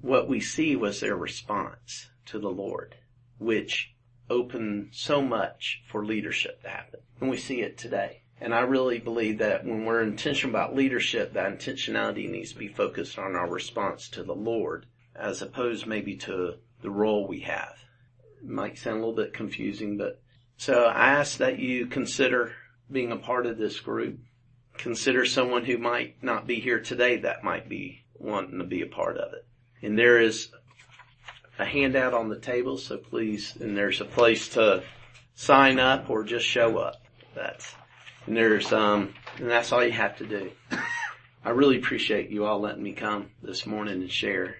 what 0.00 0.28
we 0.28 0.38
see 0.38 0.76
was 0.76 1.00
their 1.00 1.16
response 1.16 2.10
to 2.26 2.38
the 2.38 2.50
Lord, 2.50 2.94
which 3.38 3.94
opened 4.30 4.90
so 4.92 5.22
much 5.22 5.82
for 5.88 6.04
leadership 6.04 6.62
to 6.62 6.68
happen. 6.68 7.00
And 7.20 7.30
we 7.30 7.36
see 7.36 7.62
it 7.62 7.76
today. 7.76 8.22
And 8.40 8.54
I 8.54 8.60
really 8.60 8.98
believe 8.98 9.38
that 9.38 9.64
when 9.64 9.84
we're 9.84 10.02
intentional 10.02 10.54
about 10.54 10.74
leadership, 10.74 11.32
that 11.32 11.58
intentionality 11.58 12.28
needs 12.28 12.52
to 12.52 12.58
be 12.58 12.68
focused 12.68 13.18
on 13.18 13.36
our 13.36 13.48
response 13.48 14.08
to 14.10 14.22
the 14.22 14.34
Lord 14.34 14.86
as 15.14 15.40
opposed 15.40 15.86
maybe 15.86 16.16
to 16.16 16.54
the 16.82 16.90
role 16.90 17.26
we 17.26 17.40
have. 17.40 17.76
It 18.42 18.48
might 18.48 18.78
sound 18.78 18.96
a 18.96 19.06
little 19.06 19.14
bit 19.14 19.32
confusing, 19.32 19.96
but 19.96 20.20
so 20.56 20.84
I 20.84 21.10
ask 21.10 21.38
that 21.38 21.58
you 21.58 21.86
consider 21.86 22.52
being 22.90 23.12
a 23.12 23.16
part 23.16 23.46
of 23.46 23.58
this 23.58 23.80
group. 23.80 24.18
Consider 24.76 25.24
someone 25.24 25.64
who 25.64 25.78
might 25.78 26.22
not 26.22 26.46
be 26.46 26.56
here 26.56 26.80
today 26.80 27.18
that 27.18 27.44
might 27.44 27.68
be 27.68 28.04
wanting 28.14 28.58
to 28.58 28.64
be 28.64 28.82
a 28.82 28.86
part 28.86 29.16
of 29.16 29.32
it. 29.32 29.46
And 29.82 29.98
there 29.98 30.20
is 30.20 30.50
a 31.58 31.64
handout 31.64 32.14
on 32.14 32.28
the 32.28 32.38
table, 32.38 32.78
so 32.78 32.98
please, 32.98 33.56
and 33.60 33.76
there's 33.76 34.00
a 34.00 34.04
place 34.04 34.48
to 34.50 34.82
sign 35.34 35.78
up 35.78 36.10
or 36.10 36.24
just 36.24 36.46
show 36.46 36.78
up. 36.78 36.96
That's 37.34 37.74
and 38.26 38.36
there's, 38.36 38.72
um, 38.72 39.14
and 39.38 39.50
that's 39.50 39.72
all 39.72 39.84
you 39.84 39.92
have 39.92 40.16
to 40.18 40.26
do. 40.26 40.50
I 41.44 41.50
really 41.50 41.76
appreciate 41.76 42.30
you 42.30 42.46
all 42.46 42.60
letting 42.60 42.82
me 42.82 42.92
come 42.92 43.30
this 43.42 43.66
morning 43.66 44.00
and 44.00 44.10
share. 44.10 44.56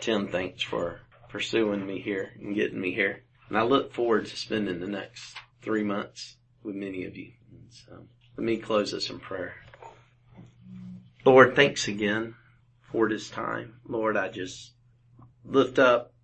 Tim, 0.00 0.28
thanks 0.28 0.62
for 0.62 1.00
pursuing 1.28 1.86
me 1.86 2.00
here 2.00 2.30
and 2.40 2.54
getting 2.54 2.80
me 2.80 2.94
here. 2.94 3.24
And 3.48 3.58
I 3.58 3.62
look 3.62 3.92
forward 3.92 4.26
to 4.26 4.36
spending 4.36 4.80
the 4.80 4.86
next 4.86 5.36
three 5.62 5.84
months 5.84 6.36
with 6.62 6.74
many 6.74 7.04
of 7.04 7.16
you. 7.16 7.32
And 7.50 7.70
so 7.70 8.04
let 8.36 8.44
me 8.44 8.56
close 8.56 8.92
this 8.92 9.10
in 9.10 9.20
prayer. 9.20 9.54
Lord, 11.24 11.54
thanks 11.54 11.88
again 11.88 12.34
for 12.90 13.08
this 13.08 13.28
time. 13.28 13.80
Lord, 13.86 14.16
I 14.16 14.28
just 14.28 14.72
lift 15.44 15.78
up 15.78 16.14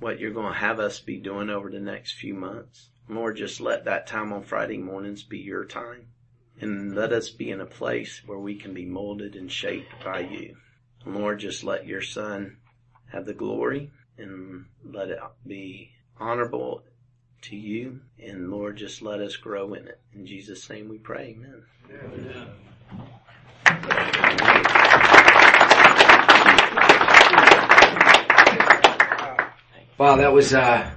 what 0.00 0.18
you're 0.18 0.32
going 0.32 0.52
to 0.52 0.58
have 0.58 0.80
us 0.80 0.98
be 0.98 1.18
doing 1.18 1.50
over 1.50 1.70
the 1.70 1.78
next 1.78 2.14
few 2.14 2.34
months. 2.34 2.89
Lord, 3.10 3.36
just 3.36 3.60
let 3.60 3.86
that 3.86 4.06
time 4.06 4.32
on 4.32 4.44
Friday 4.44 4.78
mornings 4.78 5.24
be 5.24 5.38
your 5.38 5.64
time. 5.64 6.06
And 6.60 6.94
let 6.94 7.12
us 7.12 7.28
be 7.28 7.50
in 7.50 7.60
a 7.60 7.66
place 7.66 8.22
where 8.24 8.38
we 8.38 8.54
can 8.54 8.72
be 8.72 8.84
molded 8.84 9.34
and 9.34 9.50
shaped 9.50 9.92
by 10.04 10.20
you. 10.20 10.56
Lord, 11.04 11.40
just 11.40 11.64
let 11.64 11.86
your 11.86 12.02
son 12.02 12.58
have 13.10 13.26
the 13.26 13.34
glory 13.34 13.90
and 14.16 14.66
let 14.84 15.08
it 15.08 15.18
be 15.44 15.90
honorable 16.18 16.84
to 17.42 17.56
you. 17.56 18.00
And 18.22 18.50
Lord, 18.50 18.76
just 18.76 19.02
let 19.02 19.20
us 19.20 19.36
grow 19.36 19.74
in 19.74 19.88
it. 19.88 20.00
In 20.14 20.24
Jesus' 20.24 20.70
name 20.70 20.88
we 20.88 20.98
pray. 20.98 21.36
Amen. 21.36 21.64
Wow, 29.98 30.16
that 30.16 30.32
was 30.32 30.54
uh, 30.54 30.90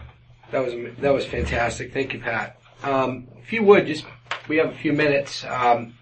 that 0.53 0.63
was 0.63 0.73
that 0.99 1.11
was 1.11 1.25
fantastic. 1.25 1.91
Thank 1.91 2.13
you, 2.13 2.19
Pat. 2.19 2.59
Um, 2.83 3.27
if 3.41 3.51
you 3.51 3.63
would 3.63 3.87
just, 3.87 4.05
we 4.47 4.57
have 4.57 4.69
a 4.69 4.75
few 4.75 4.93
minutes. 4.93 5.43
Um, 5.43 5.95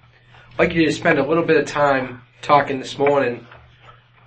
I'd 0.51 0.59
like 0.59 0.73
you 0.73 0.85
to 0.85 0.91
spend 0.91 1.19
a 1.19 1.25
little 1.25 1.45
bit 1.45 1.55
of 1.55 1.67
time 1.67 2.21
talking 2.41 2.79
this 2.79 2.97
morning 2.97 3.47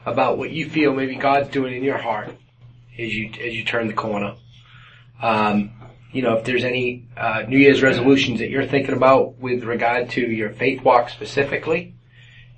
about 0.07 0.39
what 0.39 0.51
you 0.51 0.69
feel 0.71 0.95
maybe 0.95 1.17
God's 1.17 1.51
doing 1.51 1.75
in 1.75 1.85
your 1.85 1.99
heart 1.99 2.31
as 2.99 3.15
you 3.15 3.31
as 3.39 3.55
you 3.55 3.65
turn 3.65 3.87
the 3.87 3.93
corner. 3.93 4.35
Um, 5.21 5.73
you 6.11 6.23
know, 6.23 6.39
if 6.39 6.45
there's 6.45 6.65
any 6.65 7.07
uh, 7.19 7.43
New 7.47 7.59
Year's 7.59 7.83
resolutions 7.83 8.39
that 8.39 8.49
you're 8.49 8.67
thinking 8.67 8.95
about 8.95 9.37
with 9.39 9.65
regard 9.65 10.09
to 10.11 10.23
your 10.23 10.51
faith 10.51 10.83
walk 10.83 11.11
specifically, 11.11 11.97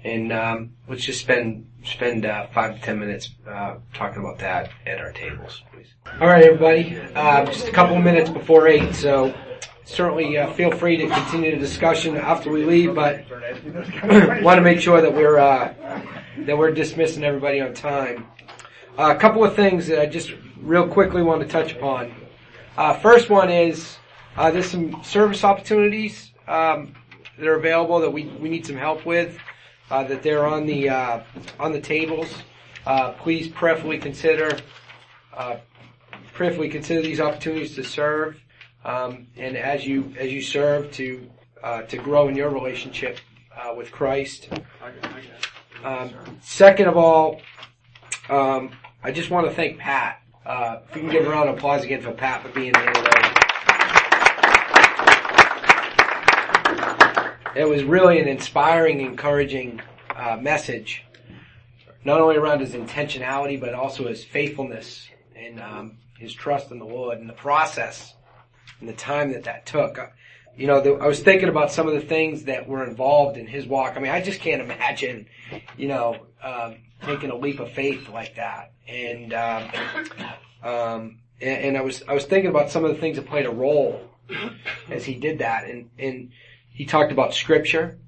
and 0.05 0.33
um, 0.33 0.75
let's 0.89 1.05
just 1.05 1.21
spend 1.21 1.69
spend 1.87 2.27
uh, 2.27 2.47
five 2.49 2.75
to 2.75 2.81
ten 2.81 2.99
minutes 2.99 3.31
uh, 3.49 3.77
talking 3.95 4.21
about 4.21 4.39
that 4.39 4.71
at 4.87 4.99
our 4.99 5.13
tables, 5.13 5.63
please. 5.73 5.89
All 6.21 6.27
right, 6.27 6.45
everybody. 6.45 6.99
Uh, 7.15 7.45
just 7.47 7.69
a 7.69 7.73
couple 7.73 7.97
of 7.97 8.05
minutes 8.05 8.31
before 8.31 8.69
eight, 8.69 8.95
so 8.95 9.35
certainly 9.85 10.37
uh, 10.37 10.53
feel 10.53 10.71
free 10.71 10.97
to 10.97 11.07
continue 11.09 11.53
the 11.53 11.59
discussion 11.59 12.17
after 12.17 12.51
we 12.51 12.65
leave, 12.65 12.95
but 12.95 13.25
want 14.43 14.59
to 14.59 14.63
make 14.63 14.81
sure 14.81 15.01
that 15.01 15.13
we're 15.13 15.39
uh, 15.39 15.73
that 16.39 16.57
we're 16.57 16.73
dismissing 16.73 17.25
everybody 17.25 17.61
on 17.61 17.73
time. 17.73 18.27
A 18.99 19.15
couple 19.15 19.45
of 19.45 19.55
things 19.55 19.87
that 19.89 20.01
I 20.01 20.07
just 20.07 20.35
real 20.61 20.89
quickly 20.89 21.23
want 21.23 21.41
to 21.43 21.47
touch 21.47 21.73
upon. 21.73 22.15
Uh, 22.77 22.95
first 22.95 23.31
one 23.31 23.51
is 23.51 23.97
uh, 24.37 24.51
there's 24.51 24.71
some 24.71 25.03
service 25.03 25.45
opportunities 25.45 26.33
um, 26.49 26.95
that 27.39 27.47
are 27.47 27.55
available 27.55 28.01
that 28.01 28.11
we, 28.11 28.25
we 28.25 28.49
need 28.49 28.67
some 28.67 28.77
help 28.77 29.07
with. 29.07 29.39
Uh, 29.91 30.03
that 30.05 30.23
they're 30.23 30.47
on 30.47 30.67
the 30.67 30.89
uh, 30.89 31.21
on 31.61 31.73
the 31.73 31.81
tables. 31.81 32.29
Uh, 32.85 33.13
please 33.13 33.47
prayerfully 33.47 33.99
consider 33.99 34.51
uh, 35.37 35.57
prayerfully 36.33 36.69
consider 36.69 37.03
these 37.03 37.21
opportunities 37.21 37.75
to 37.77 37.85
serve, 37.85 38.37
um, 38.85 39.29
and 39.37 39.57
as 39.57 39.87
you 39.87 40.13
as 40.19 40.33
you 40.33 40.43
serve 40.43 40.91
to 40.93 41.31
to 41.89 41.97
grow 41.97 42.29
in 42.29 42.37
your 42.37 42.51
relationship 42.51 43.19
with 43.77 43.91
Christ. 43.91 44.49
Um, 45.85 46.11
second 46.41 46.89
of 46.89 46.97
all, 46.97 47.41
um, 48.29 48.71
I 49.03 49.13
just 49.13 49.31
want 49.31 49.47
to 49.47 49.55
thank 49.55 49.79
Pat. 49.79 50.21
Uh, 50.45 50.81
if 50.89 50.95
we 50.95 51.01
can 51.01 51.11
give 51.11 51.27
a 51.27 51.31
round 51.31 51.49
of 51.49 51.57
applause 51.57 51.85
again 51.85 52.01
for 52.01 52.13
Pat 52.13 52.43
for 52.43 52.49
being 52.51 52.75
here 52.75 52.93
today. 52.93 53.26
It 57.57 57.67
was 57.67 57.85
really 57.85 58.21
an 58.21 58.29
inspiring, 58.29 59.01
encouraging 59.01 59.81
uh, 60.15 60.37
message, 60.37 61.07
not 62.05 62.21
only 62.21 62.37
around 62.37 62.61
his 62.61 62.75
intentionality, 62.75 63.59
but 63.59 63.73
also 63.73 64.07
his 64.07 64.23
faithfulness 64.23 65.09
and 65.35 65.59
um, 65.61 65.97
his 66.19 66.35
trust 66.35 66.71
in 66.71 66.79
the 66.79 66.85
Lord 66.85 67.19
and 67.19 67.27
the 67.27 67.33
process 67.35 68.15
and 68.79 68.87
the 68.87 68.93
time 68.93 69.33
that 69.33 69.45
that 69.45 69.65
took. 69.65 69.99
Uh, 69.99 70.09
you 70.55 70.67
know, 70.67 70.83
the, 70.83 70.95
I 70.97 71.07
was 71.07 71.21
thinking 71.21 71.49
about 71.49 71.73
some 71.73 71.89
of 71.89 71.95
the 71.95 72.03
things 72.03 72.45
that 72.45 72.69
were 72.69 72.85
involved 72.85 73.39
in 73.39 73.47
his 73.47 73.67
walk. 73.67 73.95
I 73.97 74.01
mean, 74.01 74.13
I 74.13 74.21
just 74.21 74.41
can't 74.41 74.61
imagine, 74.61 75.27
you 75.79 75.89
know, 75.89 76.27
um, 76.43 76.77
taking 77.05 77.31
a 77.31 77.37
leap 77.37 77.59
of 77.59 77.73
faith 77.73 78.11
like 78.11 78.37
that. 78.37 78.73
And, 78.87 79.33
um, 79.33 79.71
um, 80.63 81.19
and, 81.41 81.65
and 81.65 81.77
I 81.79 81.81
was 81.81 82.03
I 82.07 82.13
was 82.13 82.27
thinking 82.27 82.51
about 82.51 82.71
some 82.71 82.85
of 82.85 82.91
the 82.91 83.01
things 83.01 83.17
that 83.17 83.27
played 83.27 83.47
a 83.47 83.51
role 83.51 84.11
as 84.91 85.07
he 85.07 85.15
did 85.15 85.39
that. 85.39 85.65
And 85.65 85.89
and 85.99 86.33
he 86.77 86.85
talked 86.85 87.11
about 87.11 87.33
scripture. 87.33 87.99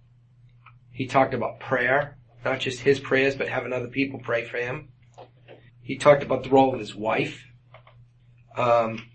He 0.91 1.07
talked 1.07 1.33
about 1.33 1.59
prayer, 1.59 2.19
not 2.45 2.61
just 2.61 2.81
his 2.81 3.01
prayers, 3.01 3.35
but 3.35 3.49
having 3.49 3.73
other 3.73 3.89
people 3.89 4.21
pray 4.21 4.45
for 4.45 4.59
him. 4.59 4.91
He 5.81 5.97
talked 5.97 6.23
about 6.23 6.43
the 6.43 6.51
role 6.51 6.75
of 6.75 6.79
his 6.79 6.95
wife. 6.95 7.47
Um, 8.55 9.07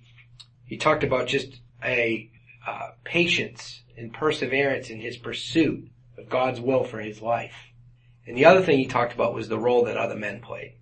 he 0.66 0.78
talked 0.78 1.04
about 1.04 1.28
just 1.28 1.62
a 1.84 2.32
uh, 2.68 2.89
patience 3.04 3.84
and 3.95 4.12
perseverance 4.12 4.89
in 4.89 4.99
his 4.99 5.18
pursuit 5.18 5.88
of 6.18 6.30
God's 6.30 6.60
will 6.60 6.84
for 6.84 6.99
his 6.99 7.22
life. 7.22 7.54
And 8.26 8.36
the 8.36 8.45
other 8.45 8.64
thing 8.64 8.80
he 8.80 8.88
talked 8.88 9.14
about 9.14 9.36
was 9.36 9.49
the 9.49 9.60
role 9.60 9.86
that 9.86 9.97
other 9.97 10.16
men 10.16 10.41
played. 10.41 10.78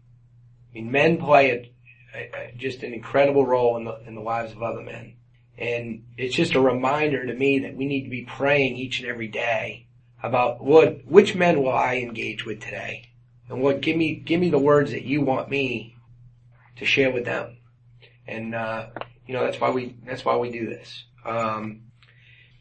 I 0.69 0.75
mean, 0.75 0.91
men 0.91 1.17
play 1.17 1.73
a, 2.15 2.17
a, 2.17 2.53
just 2.55 2.83
an 2.83 2.93
incredible 2.93 3.45
role 3.45 3.75
in 3.75 3.83
the 3.83 3.99
in 4.07 4.15
the 4.15 4.21
lives 4.21 4.53
of 4.53 4.63
other 4.63 4.81
men, 4.81 5.17
and 5.61 6.05
it's 6.17 6.35
just 6.35 6.55
a 6.55 6.59
reminder 6.59 7.23
to 7.23 7.33
me 7.35 7.59
that 7.59 7.75
we 7.75 7.85
need 7.85 8.03
to 8.05 8.09
be 8.09 8.23
praying 8.23 8.77
each 8.77 8.99
and 8.99 9.07
every 9.07 9.27
day 9.27 9.85
about 10.23 10.63
what 10.63 11.05
which 11.05 11.35
men 11.35 11.61
will 11.61 11.71
I 11.71 11.97
engage 11.97 12.45
with 12.45 12.61
today, 12.61 13.09
and 13.47 13.61
what 13.61 13.81
give 13.81 13.95
me 13.95 14.15
give 14.15 14.39
me 14.39 14.49
the 14.49 14.57
words 14.57 14.89
that 14.91 15.03
you 15.03 15.21
want 15.21 15.51
me 15.51 15.95
to 16.77 16.85
share 16.85 17.11
with 17.11 17.25
them, 17.25 17.57
and 18.27 18.55
uh, 18.55 18.87
you 19.27 19.35
know 19.35 19.43
that's 19.45 19.61
why 19.61 19.69
we 19.69 19.95
that's 20.03 20.25
why 20.25 20.35
we 20.35 20.49
do 20.49 20.65
this. 20.65 21.05
Um, 21.23 21.83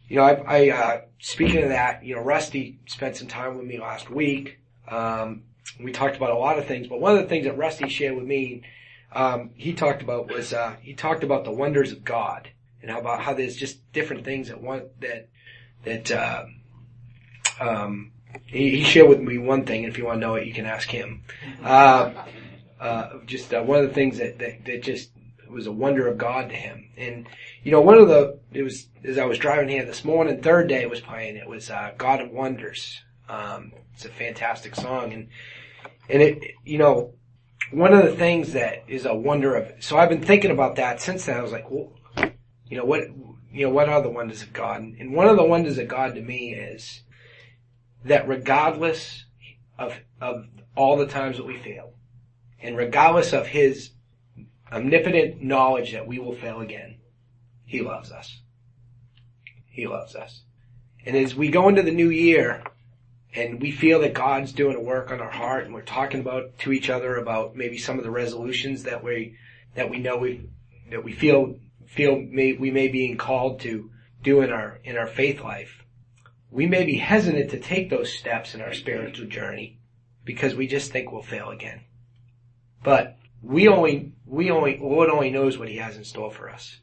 you 0.07 0.17
know, 0.17 0.23
I, 0.23 0.35
I 0.35 0.71
uh, 0.71 1.01
speaking 1.21 1.63
of 1.63 1.71
that, 1.71 2.05
you 2.05 2.17
know, 2.17 2.21
Rusty 2.21 2.81
spent 2.87 3.17
some 3.17 3.29
time 3.29 3.57
with 3.57 3.67
me 3.67 3.81
last 3.81 4.11
week. 4.11 4.59
Um, 4.87 5.45
we 5.83 5.93
talked 5.93 6.17
about 6.17 6.33
a 6.33 6.39
lot 6.39 6.59
of 6.59 6.67
things, 6.67 6.87
but 6.87 7.01
one 7.01 7.17
of 7.17 7.23
the 7.23 7.29
things 7.29 7.47
that 7.47 7.57
Rusty 7.57 7.89
shared 7.89 8.17
with 8.17 8.27
me, 8.27 8.63
um, 9.11 9.53
he 9.55 9.73
talked 9.73 10.03
about 10.03 10.31
was 10.31 10.53
uh, 10.53 10.77
he 10.83 10.93
talked 10.93 11.25
about 11.25 11.45
the 11.45 11.51
wonders 11.51 11.93
of 11.93 12.05
God 12.05 12.51
and 12.83 12.91
how 12.91 12.99
about 12.99 13.21
how 13.21 13.35
there's 13.35 13.57
just 13.57 13.93
different 13.93 14.25
things 14.25 14.49
that 14.49 14.61
one 14.61 14.89
that 15.01 15.29
that 15.85 16.11
uh, 16.11 16.45
um, 17.61 18.13
he, 18.47 18.77
he, 18.77 18.85
shared 18.85 19.09
with 19.09 19.21
me 19.21 19.39
one 19.39 19.65
thing. 19.65 19.85
If 19.85 19.99
you 19.99 20.05
want 20.05 20.17
to 20.17 20.27
know 20.27 20.35
it, 20.35 20.47
you 20.47 20.53
can 20.53 20.67
ask 20.67 20.89
him. 20.89 21.23
Uh, 21.63 22.13
uh 22.79 23.19
just 23.27 23.53
uh, 23.53 23.63
one 23.63 23.81
of 23.81 23.89
the 23.89 23.95
things 23.95 24.19
that, 24.19 24.39
that 24.39 24.65
that 24.65 24.83
just 24.83 25.11
was 25.49 25.67
a 25.67 25.73
wonder 25.73 26.07
of 26.07 26.17
God 26.17 26.49
to 26.51 26.57
him. 26.57 26.91
And 26.97 27.27
you 27.63 27.73
know, 27.73 27.81
one 27.81 27.99
of 27.99 28.09
the 28.09 28.39
it 28.53 28.63
was 28.63 28.87
as 29.05 29.19
I 29.19 29.25
was 29.25 29.39
driving 29.39 29.69
here 29.69 29.85
this 29.85 30.05
morning, 30.05 30.41
third 30.41 30.69
day 30.69 30.83
it 30.83 30.91
was 30.91 31.01
playing. 31.01 31.37
It 31.37 31.49
was 31.49 31.71
uh, 31.71 31.93
God 31.99 32.21
of 32.21 32.31
Wonders. 32.31 33.03
Um, 33.29 33.73
it's 33.95 34.05
a 34.05 34.09
fantastic 34.09 34.75
song, 34.75 35.13
and 35.13 35.29
and 36.09 36.23
it 36.23 36.43
you 36.65 36.79
know 36.79 37.15
one 37.73 37.93
of 37.93 38.05
the 38.05 38.17
things 38.17 38.53
that 38.53 38.85
is 38.89 39.05
a 39.07 39.15
wonder 39.15 39.55
of. 39.55 39.73
So 39.81 39.99
I've 39.99 40.09
been 40.09 40.23
thinking 40.23 40.51
about 40.51 40.77
that 40.77 41.01
since 41.01 41.27
then. 41.27 41.37
I 41.37 41.43
was 41.43 41.53
like, 41.53 41.71
well, 41.71 41.93
you 42.71 42.77
know 42.77 42.85
what 42.85 43.03
you 43.53 43.67
know 43.67 43.71
what 43.71 43.89
are 43.89 44.01
the 44.01 44.09
wonders 44.09 44.43
of 44.43 44.53
God? 44.53 44.81
And 44.81 45.13
one 45.13 45.27
of 45.27 45.37
the 45.37 45.45
wonders 45.45 45.77
of 45.77 45.89
God 45.89 46.15
to 46.15 46.23
me 46.23 46.55
is 46.55 47.03
that 48.05 48.29
regardless 48.29 49.27
of 49.79 49.99
of 50.21 50.47
all 50.77 50.97
the 50.97 51.07
times 51.07 51.37
that 51.37 51.47
we 51.47 51.59
fail, 51.59 51.95
and 52.63 52.77
regardless 52.77 53.33
of 53.33 53.49
His 53.49 53.91
omnipotent 54.73 55.43
knowledge 55.43 55.93
that 55.93 56.07
we 56.07 56.21
will 56.21 56.37
fail 56.37 56.61
again, 56.61 56.99
He 57.67 57.81
loves 57.83 58.13
us. 58.13 58.41
He 59.67 59.87
loves 59.87 60.15
us. 60.15 60.43
And 61.05 61.17
as 61.17 61.35
we 61.35 61.49
go 61.49 61.69
into 61.69 61.83
the 61.83 61.91
new 61.91 62.11
year, 62.11 62.63
and 63.35 63.61
we 63.61 63.73
feel 63.73 64.01
that 64.01 64.15
God's 64.15 64.53
doing 64.53 64.77
a 64.77 64.81
work 64.81 65.11
on 65.11 65.21
our 65.21 65.31
heart, 65.31 65.65
and 65.65 65.75
we're 65.75 65.83
talking 65.83 66.21
about 66.21 66.59
to 66.61 66.73
each 66.73 66.89
other 66.89 67.17
about 67.17 67.57
maybe 67.57 67.79
some 67.79 67.99
of 67.99 68.05
the 68.05 68.11
resolutions 68.11 68.85
that 68.85 69.03
we 69.03 69.37
that 69.75 69.91
we 69.91 69.99
know 69.99 70.17
we 70.19 70.49
that 70.91 71.03
we 71.03 71.13
feel 71.13 71.57
feel 71.91 72.21
may, 72.21 72.53
we 72.55 72.71
may 72.71 72.89
be 72.89 73.15
called 73.15 73.61
to 73.61 73.91
do 74.23 74.43
in 74.43 74.51
our 74.51 74.81
in 74.85 74.97
our 74.97 75.07
faith 75.07 75.41
life. 75.41 75.85
We 76.51 76.67
may 76.67 76.85
be 76.85 76.97
hesitant 76.97 77.51
to 77.51 77.61
take 77.61 77.91
those 77.91 78.13
steps 78.13 78.55
in 78.55 78.61
our 78.61 78.75
spiritual 78.75 79.29
journey 79.29 79.79
because 80.25 80.55
we 80.55 80.67
just 80.67 80.91
think 80.91 81.13
we'll 81.13 81.23
fail 81.23 81.51
again. 81.51 81.83
But 82.83 83.17
we 83.43 83.69
only 83.69 84.13
we 84.27 84.51
only 84.51 84.79
Lord 84.79 85.11
only 85.11 85.31
knows 85.31 85.59
what 85.59 85.69
He 85.69 85.77
has 85.77 85.97
in 85.97 86.05
store 86.05 86.31
for 86.31 86.51
us. 86.51 86.81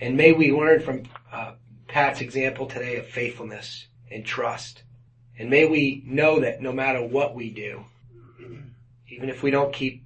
And 0.00 0.16
may 0.16 0.32
we 0.32 0.52
learn 0.52 0.80
from 0.80 1.04
uh, 1.32 1.52
Pat's 1.88 2.20
example 2.20 2.66
today 2.66 2.96
of 2.96 3.06
faithfulness 3.06 3.86
and 4.10 4.24
trust 4.24 4.82
and 5.38 5.50
may 5.50 5.64
we 5.64 6.02
know 6.06 6.40
that 6.40 6.60
no 6.60 6.72
matter 6.72 7.02
what 7.02 7.34
we 7.34 7.50
do, 7.50 7.84
even 9.08 9.28
if 9.28 9.42
we 9.42 9.50
don't 9.50 9.72
keep 9.72 10.04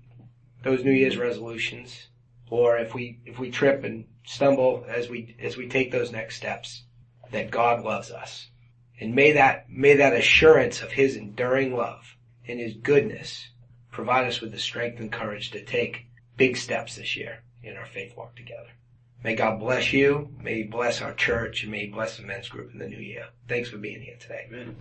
those 0.62 0.84
New 0.84 0.92
Year's 0.92 1.16
resolutions, 1.16 2.06
or 2.50 2.78
if 2.78 2.94
we 2.94 3.20
if 3.24 3.38
we 3.38 3.50
trip 3.50 3.84
and 3.84 4.06
stumble 4.24 4.84
as 4.88 5.08
we 5.08 5.36
as 5.40 5.56
we 5.56 5.68
take 5.68 5.90
those 5.90 6.12
next 6.12 6.36
steps, 6.36 6.82
that 7.32 7.50
God 7.50 7.84
loves 7.84 8.10
us. 8.10 8.48
And 9.00 9.14
may 9.14 9.32
that 9.32 9.68
may 9.68 9.96
that 9.96 10.14
assurance 10.14 10.82
of 10.82 10.92
his 10.92 11.16
enduring 11.16 11.76
love 11.76 12.16
and 12.48 12.58
his 12.58 12.74
goodness 12.74 13.48
provide 13.90 14.26
us 14.26 14.40
with 14.40 14.52
the 14.52 14.58
strength 14.58 15.00
and 15.00 15.12
courage 15.12 15.50
to 15.50 15.64
take 15.64 16.06
big 16.36 16.56
steps 16.56 16.96
this 16.96 17.16
year 17.16 17.42
in 17.62 17.76
our 17.76 17.86
faith 17.86 18.16
walk 18.16 18.36
together. 18.36 18.68
May 19.24 19.34
God 19.34 19.58
bless 19.58 19.92
you. 19.92 20.30
May 20.40 20.58
He 20.58 20.62
bless 20.64 21.02
our 21.02 21.12
church 21.14 21.62
and 21.62 21.72
may 21.72 21.86
He 21.86 21.86
bless 21.88 22.16
the 22.16 22.22
men's 22.22 22.48
group 22.48 22.72
in 22.72 22.78
the 22.78 22.86
new 22.86 22.98
year. 22.98 23.26
Thanks 23.48 23.68
for 23.70 23.78
being 23.78 24.00
here 24.00 24.16
today. 24.20 24.46
Amen. 24.48 24.76